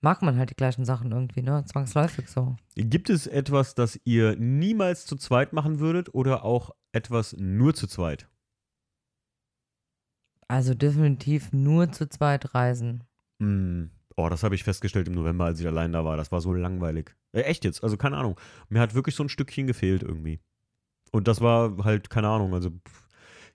[0.00, 1.64] mag man halt die gleichen Sachen irgendwie, ne?
[1.66, 2.56] Zwangsläufig so.
[2.74, 7.86] gibt es etwas, das ihr niemals zu zweit machen würdet oder auch etwas nur zu
[7.86, 8.28] zweit?
[10.48, 13.04] Also definitiv nur zu zweit reisen.
[13.40, 13.90] Hm.
[14.16, 16.16] Oh, das habe ich festgestellt im November, als ich allein da war.
[16.16, 17.14] Das war so langweilig.
[17.32, 18.40] Äh, echt jetzt, also keine Ahnung.
[18.68, 20.40] Mir hat wirklich so ein Stückchen gefehlt irgendwie.
[21.12, 22.70] Und das war halt, keine Ahnung, also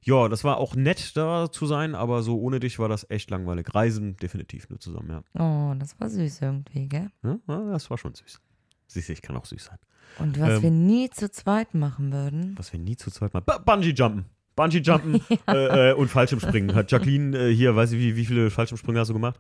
[0.04, 3.30] ja, das war auch nett da zu sein, aber so ohne dich war das echt
[3.30, 3.74] langweilig.
[3.74, 5.42] Reisen definitiv nur zusammen, ja.
[5.42, 7.10] Oh, das war süß irgendwie, gell?
[7.24, 8.42] ja ja, das war schon süß.
[8.88, 9.78] Siehst du, ich kann auch süß sein.
[10.20, 12.54] Und was Ähm, wir nie zu zweit machen würden.
[12.58, 13.46] Was wir nie zu zweit machen.
[13.46, 14.26] Bu- Bungee-Jumpen.
[14.58, 16.76] Bungee-Jumpen äh, äh, und Fallschirmspringen.
[16.76, 19.40] Hat Jacqueline äh, hier, weiß ich, wie, wie viele Fallschirmsprünge hast du gemacht?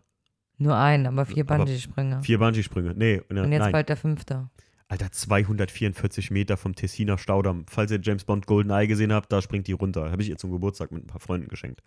[0.58, 2.22] Nur einen, aber vier Aber Bungee-Springer.
[2.24, 2.94] Vier Bungee-Sprünge.
[2.96, 3.72] Nee, ne, Und jetzt nein.
[3.74, 4.50] bald der fünfte.
[4.92, 7.64] Alter, 244 Meter vom Tessiner Staudamm.
[7.70, 10.12] Falls ihr James Bond GoldenEye gesehen habt, da springt die runter.
[10.12, 11.82] Habe ich ihr zum Geburtstag mit ein paar Freunden geschenkt.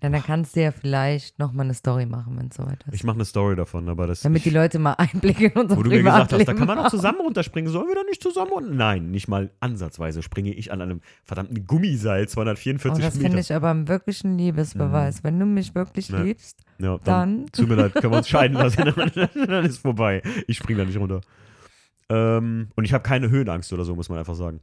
[0.00, 2.94] Dann, dann kannst du ja vielleicht nochmal eine Story machen, wenn es soweit ist.
[2.94, 4.22] Ich mache eine Story davon, aber das.
[4.22, 6.80] Damit die Leute mal Einblicke in unser wo du mir gesagt hast, da kann man
[6.80, 7.70] auch zusammen runterspringen.
[7.70, 8.70] Sollen wir da nicht zusammen runter?
[8.74, 13.24] Nein, nicht mal ansatzweise springe ich an einem verdammten Gummiseil Oh, 244 das Meter.
[13.26, 15.22] finde ich aber einen wirklichen Liebesbeweis.
[15.22, 16.20] Wenn du mich wirklich Ja.
[16.20, 18.82] liebst, ja, dann- Tut mir leid, können wir uns scheiden lassen.
[19.46, 20.20] dann ist vorbei.
[20.48, 21.20] Ich springe da nicht runter.
[22.12, 24.60] Ähm, und ich habe keine Höhenangst oder so, muss man einfach sagen.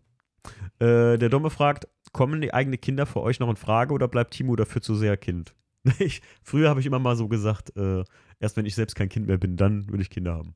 [0.80, 4.34] Äh, der Domme fragt: Kommen die eigenen Kinder für euch noch in Frage oder bleibt
[4.34, 5.56] Timo dafür zu sehr Kind?
[6.00, 8.04] Ich, früher habe ich immer mal so gesagt: äh,
[8.40, 10.54] Erst wenn ich selbst kein Kind mehr bin, dann will ich Kinder haben.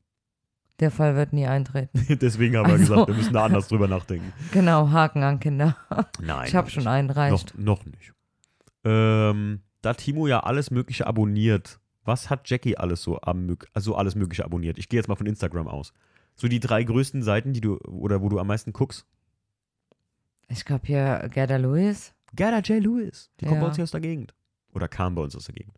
[0.80, 2.06] der Fall wird nie eintreten.
[2.22, 4.32] Deswegen haben wir Also- gesagt, wir müssen da anders drüber nachdenken.
[4.52, 5.76] Genau, Haken an Kinder.
[6.22, 6.48] Nein.
[6.48, 7.58] ich habe noch schon einen, Noch, reicht.
[7.58, 8.14] noch nicht.
[8.84, 14.16] Ähm, da Timo ja alles Mögliche abonniert, was hat Jackie alles so, am, also alles
[14.16, 14.78] Mögliche abonniert?
[14.78, 15.94] Ich gehe jetzt mal von Instagram aus.
[16.36, 19.06] So die drei größten Seiten, die du oder wo du am meisten guckst.
[20.48, 22.14] Ich glaube hier Gerda Lewis.
[22.36, 22.84] Gerda J.
[22.84, 23.30] Lewis.
[23.40, 23.62] Die kommt Ja.
[23.62, 24.34] bei uns hier aus der Gegend.
[24.74, 25.78] Oder kam bei uns aus der Gegend.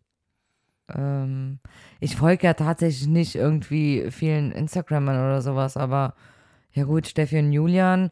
[0.94, 1.58] Ähm,
[2.00, 6.14] ich folge ja tatsächlich nicht irgendwie vielen Instagrammern oder sowas, aber
[6.72, 8.10] ja gut, Steffi und Julian.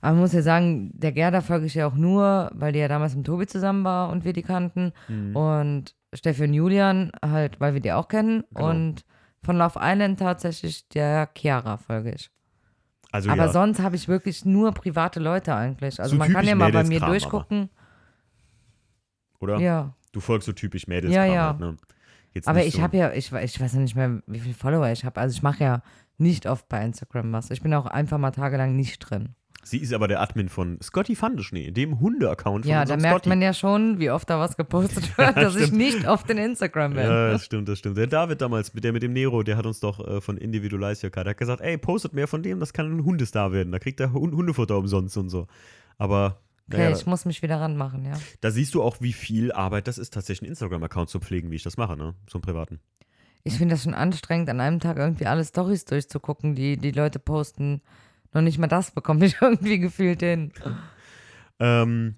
[0.00, 2.88] Aber man muss ja sagen, der Gerda folge ich ja auch nur, weil die ja
[2.88, 4.92] damals mit Tobi zusammen war und wir die kannten.
[5.08, 5.36] Mhm.
[5.36, 8.44] Und Steffi und Julian halt, weil wir die auch kennen.
[8.54, 8.70] Genau.
[8.70, 9.04] Und
[9.42, 12.30] von Love Island tatsächlich der Chiara folge ich.
[13.10, 16.00] Also aber ja, sonst habe ich wirklich nur private Leute eigentlich.
[16.00, 17.10] Also So man kann ja mal bei mir Mädelskram, aber.
[17.10, 17.70] durchgucken.
[19.40, 19.58] oder?
[19.58, 19.94] Ja.
[20.12, 21.12] Du folgst so typisch Mädels.
[21.14, 21.48] Ja, ja.
[21.48, 21.76] Halt, ne?
[22.46, 25.04] Aber ich so, habe ja, ich, ich weiß ja nicht mehr, wie viele Follower ich
[25.04, 25.20] habe.
[25.20, 25.82] Also ich mache ja
[26.16, 27.50] nicht oft bei Instagram was.
[27.50, 29.34] Ich bin auch einfach mal tagelang nicht drin.
[29.64, 33.28] Sie ist aber der Admin von Scotty Fandeschnee, dem Hunde-Account von Ja, da merkt Scotty.
[33.28, 36.94] man ja schon, wie oft da was gepostet wird, dass ich nicht auf den Instagram
[36.94, 37.04] bin.
[37.04, 37.96] Ja, das stimmt, das stimmt.
[37.96, 41.08] Der David damals, mit der mit dem Nero, der hat uns doch äh, von Individualize
[41.10, 43.70] Car, der hat gesagt, ey, postet mehr von dem, das kann ein Hundestar werden.
[43.72, 45.46] Da kriegt er Hund Hundefutter umsonst und so.
[45.96, 48.12] Aber Okay, naja, ich muss mich wieder ranmachen, ja.
[48.40, 51.56] da siehst du auch, wie viel Arbeit das ist, tatsächlich einen Instagram-Account zu pflegen, wie
[51.56, 52.14] ich das mache, ne?
[52.30, 52.80] So einen privaten.
[53.42, 57.18] Ich finde das schon anstrengend, an einem Tag irgendwie alle Stories durchzugucken, die die Leute
[57.18, 57.82] posten.
[58.32, 60.52] Noch nicht mal das bekomme ich irgendwie gefühlt hin.
[61.60, 62.16] Ähm,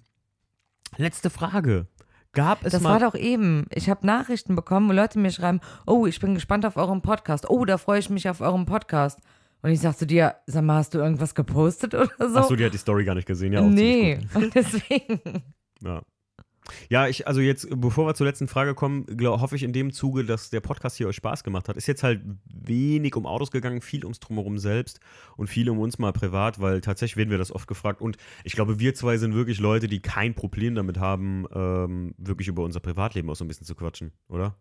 [0.97, 1.87] letzte Frage.
[2.33, 2.89] Gab es Das mal.
[3.01, 3.65] war doch eben.
[3.69, 7.49] Ich habe Nachrichten bekommen, wo Leute mir schreiben, oh, ich bin gespannt auf euren Podcast.
[7.49, 9.19] Oh, da freue ich mich auf euren Podcast.
[9.61, 12.37] Und ich sag zu dir, sag mal, hast du irgendwas gepostet oder so?
[12.39, 13.61] Achso, die hat die Story gar nicht gesehen, ja.
[13.61, 15.21] Auch nee, und deswegen.
[15.81, 16.01] Ja.
[16.89, 19.91] Ja, ich, also jetzt, bevor wir zur letzten Frage kommen, glaub, hoffe ich in dem
[19.91, 21.77] Zuge, dass der Podcast hier euch Spaß gemacht hat.
[21.77, 22.21] Ist jetzt halt
[22.53, 24.99] wenig um Autos gegangen, viel ums Drumherum selbst
[25.37, 28.01] und viel um uns mal privat, weil tatsächlich werden wir das oft gefragt.
[28.01, 32.47] Und ich glaube, wir zwei sind wirklich Leute, die kein Problem damit haben, ähm, wirklich
[32.47, 34.55] über unser Privatleben auch so ein bisschen zu quatschen, oder?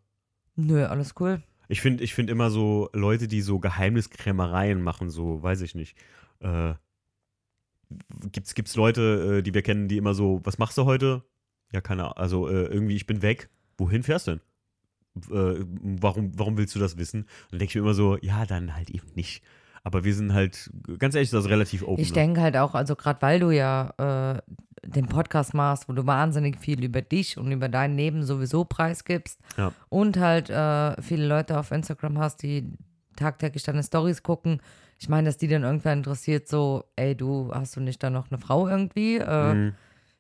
[0.56, 1.43] Nö, alles cool.
[1.68, 5.97] Ich finde ich find immer so Leute, die so Geheimniskrämereien machen, so, weiß ich nicht.
[6.40, 6.74] Äh,
[8.32, 11.22] gibt's, gibt's Leute, äh, die wir kennen, die immer so, was machst du heute?
[11.75, 12.17] Ja, keine Ahnung.
[12.17, 13.51] Also äh, irgendwie, ich bin weg.
[13.77, 14.41] Wohin fährst du denn?
[15.61, 15.65] Äh,
[16.01, 17.23] warum, warum willst du das wissen?
[17.23, 19.43] Und dann denke ich mir immer so, ja, dann halt eben nicht.
[19.83, 22.01] Aber wir sind halt, ganz ehrlich, das ist relativ open.
[22.01, 22.15] Ich ne?
[22.15, 23.93] denke halt auch, also gerade weil du ja
[24.37, 24.41] äh,
[24.89, 29.41] den Podcast machst, wo du wahnsinnig viel über dich und über dein Leben sowieso preisgibst
[29.59, 29.73] Ja.
[29.89, 32.73] und halt äh, viele Leute auf Instagram hast, die
[33.17, 34.61] tagtäglich deine Stories gucken.
[34.99, 38.31] Ich meine, dass die dann irgendwann interessiert, so, ey, du hast du nicht da noch
[38.31, 39.17] eine Frau irgendwie?
[39.17, 39.75] Äh, Mhm.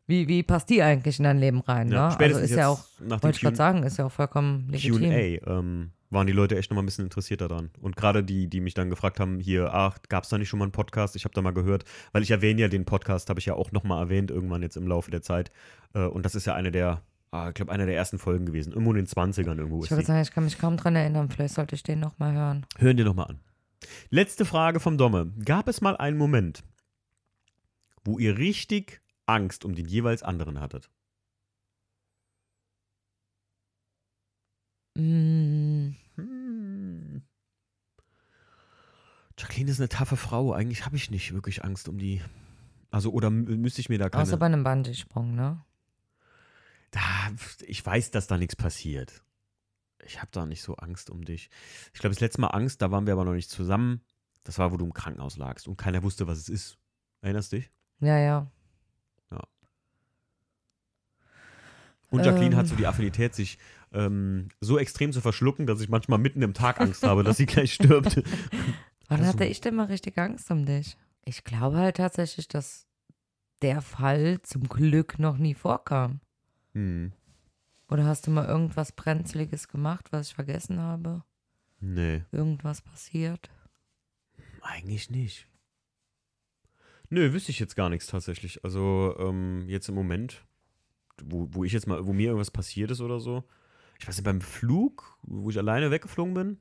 [0.06, 1.88] Wie, wie passt die eigentlich in dein Leben rein?
[1.88, 2.02] Ja, ne?
[2.04, 4.12] Also spätestens ist ja auch, jetzt nach dem wollte ich gerade sagen, ist ja auch
[4.12, 5.10] vollkommen legitim.
[5.10, 7.70] QA ähm, waren die Leute echt nochmal ein bisschen interessiert daran.
[7.80, 10.58] Und gerade die, die mich dann gefragt haben, hier, ach, gab es da nicht schon
[10.58, 11.16] mal einen Podcast?
[11.16, 13.72] Ich habe da mal gehört, weil ich erwähne ja den Podcast, habe ich ja auch
[13.72, 15.50] nochmal erwähnt, irgendwann jetzt im Laufe der Zeit.
[15.94, 18.72] Äh, und das ist ja eine der, ah, ich glaube, eine der ersten Folgen gewesen.
[18.72, 21.30] Irgendwo in den 20ern irgendwo Ich ist würde sagen, ich kann mich kaum dran erinnern.
[21.30, 22.66] Vielleicht sollte ich den nochmal hören.
[22.78, 23.40] Hören dir nochmal an.
[24.10, 25.32] Letzte Frage vom Domme.
[25.44, 26.62] Gab es mal einen Moment,
[28.04, 30.90] wo ihr richtig Angst um den jeweils anderen hattet?
[34.96, 37.22] Mm, Hm.
[39.38, 40.52] Jacqueline ist eine taffe Frau.
[40.52, 42.22] Eigentlich habe ich nicht wirklich Angst um die.
[42.90, 44.22] Also, oder mü- müsste ich mir da keine.
[44.22, 45.64] außer bei einem Bungee-Sprung, ne?
[46.92, 47.00] da,
[47.66, 49.24] ich weiß, dass da nichts passiert.
[50.04, 51.50] Ich habe da nicht so Angst um dich.
[51.92, 54.00] Ich glaube, das letzte Mal Angst, da waren wir aber noch nicht zusammen.
[54.44, 56.78] Das war, wo du im Krankenhaus lagst und keiner wusste, was es ist.
[57.22, 57.72] Erinnerst du dich?
[57.98, 58.48] Ja, ja.
[62.14, 62.70] Und Jacqueline hat Ähm.
[62.70, 63.58] so die Affinität, sich
[63.92, 67.46] ähm, so extrem zu verschlucken, dass ich manchmal mitten im Tag Angst habe, dass sie
[67.46, 68.16] gleich stirbt.
[69.08, 70.96] Wann Also- hatte ich denn mal richtig Angst um dich?
[71.24, 72.86] Ich glaube halt tatsächlich, dass
[73.62, 76.20] der Fall zum Glück noch nie vorkam.
[76.74, 77.12] Hm.
[77.88, 81.22] Oder hast du mal irgendwas Brenzliges gemacht, was ich vergessen habe?
[81.80, 82.22] Nee.
[82.32, 83.50] Irgendwas passiert?
[84.62, 85.46] Eigentlich nicht.
[87.10, 88.64] Nö, wüsste ich jetzt gar nichts tatsächlich.
[88.64, 90.44] Also ähm, jetzt im Moment,
[91.22, 93.44] wo, wo ich jetzt mal, wo mir irgendwas passiert ist oder so.
[94.00, 96.58] Ich weiß nicht, beim Flug, wo ich alleine weggeflogen bin.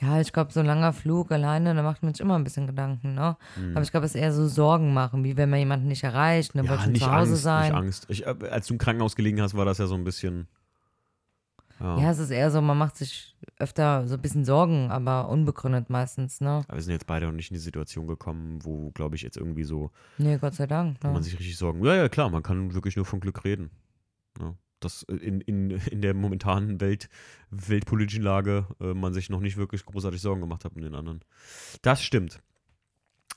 [0.00, 2.68] Ja, ich glaube, so ein langer Flug alleine, da macht man sich immer ein bisschen
[2.68, 3.36] Gedanken, ne?
[3.54, 3.72] Hm.
[3.72, 6.54] Aber ich glaube, es ist eher so Sorgen machen, wie wenn man jemanden nicht erreicht,
[6.54, 7.72] dann will schon nicht zu Hause Angst, sein.
[7.72, 8.06] nicht Angst.
[8.08, 10.46] Ich, äh, als du im Krankenhaus gelegen hast, war das ja so ein bisschen.
[11.80, 11.98] Ja.
[12.00, 15.90] Ja, es ist eher so, man macht sich öfter so ein bisschen Sorgen, aber unbegründet
[15.90, 16.62] meistens, ne?
[16.66, 19.36] Aber wir sind jetzt beide noch nicht in die Situation gekommen, wo, glaube ich, jetzt
[19.36, 20.96] irgendwie so, Nee, Gott sei Dank.
[21.02, 21.14] wo Ne?
[21.14, 21.84] man sich richtig Sorgen.
[21.84, 23.70] Ja, ja, klar, man kann wirklich nur von Glück reden.
[24.40, 27.08] Ja, dass äh, in, in, in der momentanen Welt,
[27.50, 31.20] weltpolitischen Lage äh, man sich noch nicht wirklich großartig Sorgen gemacht hat um den anderen.
[31.82, 32.40] Das stimmt.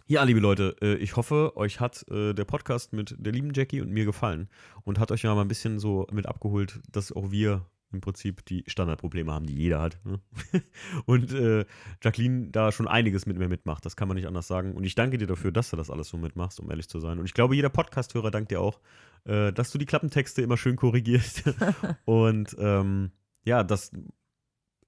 [0.08, 3.82] Ja, liebe Leute, äh, ich hoffe, euch hat äh, der Podcast mit der lieben Jackie
[3.82, 4.50] und mir gefallen
[4.84, 8.46] und hat euch ja mal ein bisschen so mit abgeholt, dass auch wir im Prinzip
[8.46, 10.00] die Standardprobleme haben, die jeder hat.
[10.04, 10.20] Ne?
[11.06, 11.66] Und äh,
[12.02, 14.74] Jacqueline da schon einiges mit mir mitmacht, das kann man nicht anders sagen.
[14.74, 17.20] Und ich danke dir dafür, dass du das alles so mitmachst, um ehrlich zu sein.
[17.20, 18.80] Und ich glaube, jeder Podcast-Hörer dankt dir auch,
[19.26, 21.44] äh, dass du die Klappentexte immer schön korrigierst.
[22.06, 23.12] und ähm,
[23.44, 23.92] ja, das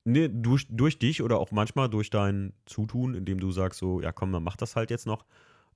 [0.05, 4.11] ne, durch, durch dich oder auch manchmal durch dein Zutun, indem du sagst so, ja
[4.11, 5.25] komm, dann mach das halt jetzt noch,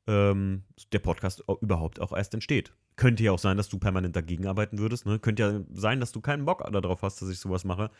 [0.07, 2.73] ähm, der Podcast überhaupt auch erst entsteht.
[2.95, 5.05] Könnte ja auch sein, dass du permanent dagegen arbeiten würdest.
[5.05, 5.19] Ne?
[5.19, 7.91] Könnte ja sein, dass du keinen Bock darauf hast, dass ich sowas mache.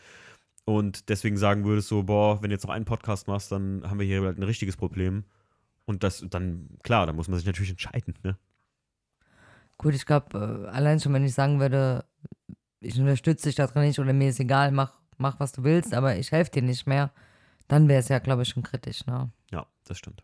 [0.64, 3.98] Und deswegen sagen würdest so, boah, wenn du jetzt noch einen Podcast machst, dann haben
[3.98, 5.24] wir hier halt ein richtiges Problem.
[5.86, 8.14] Und das dann, klar, da muss man sich natürlich entscheiden.
[8.22, 8.36] Ne?
[9.78, 12.04] Gut, ich glaube, äh, allein schon, wenn ich sagen würde,
[12.80, 15.94] ich unterstütze dich da drin nicht oder mir ist egal, mach, mach was du willst,
[15.94, 17.12] aber ich helfe dir nicht mehr,
[17.68, 19.30] dann wäre es ja, glaube ich, schon kritisch, ne?
[19.50, 20.22] Ja, das stimmt.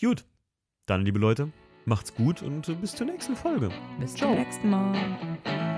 [0.00, 0.24] Gut,
[0.88, 1.50] dann, liebe Leute,
[1.84, 3.70] macht's gut und äh, bis zur nächsten Folge.
[4.00, 4.30] Bis Ciao.
[4.30, 5.77] zum nächsten Mal.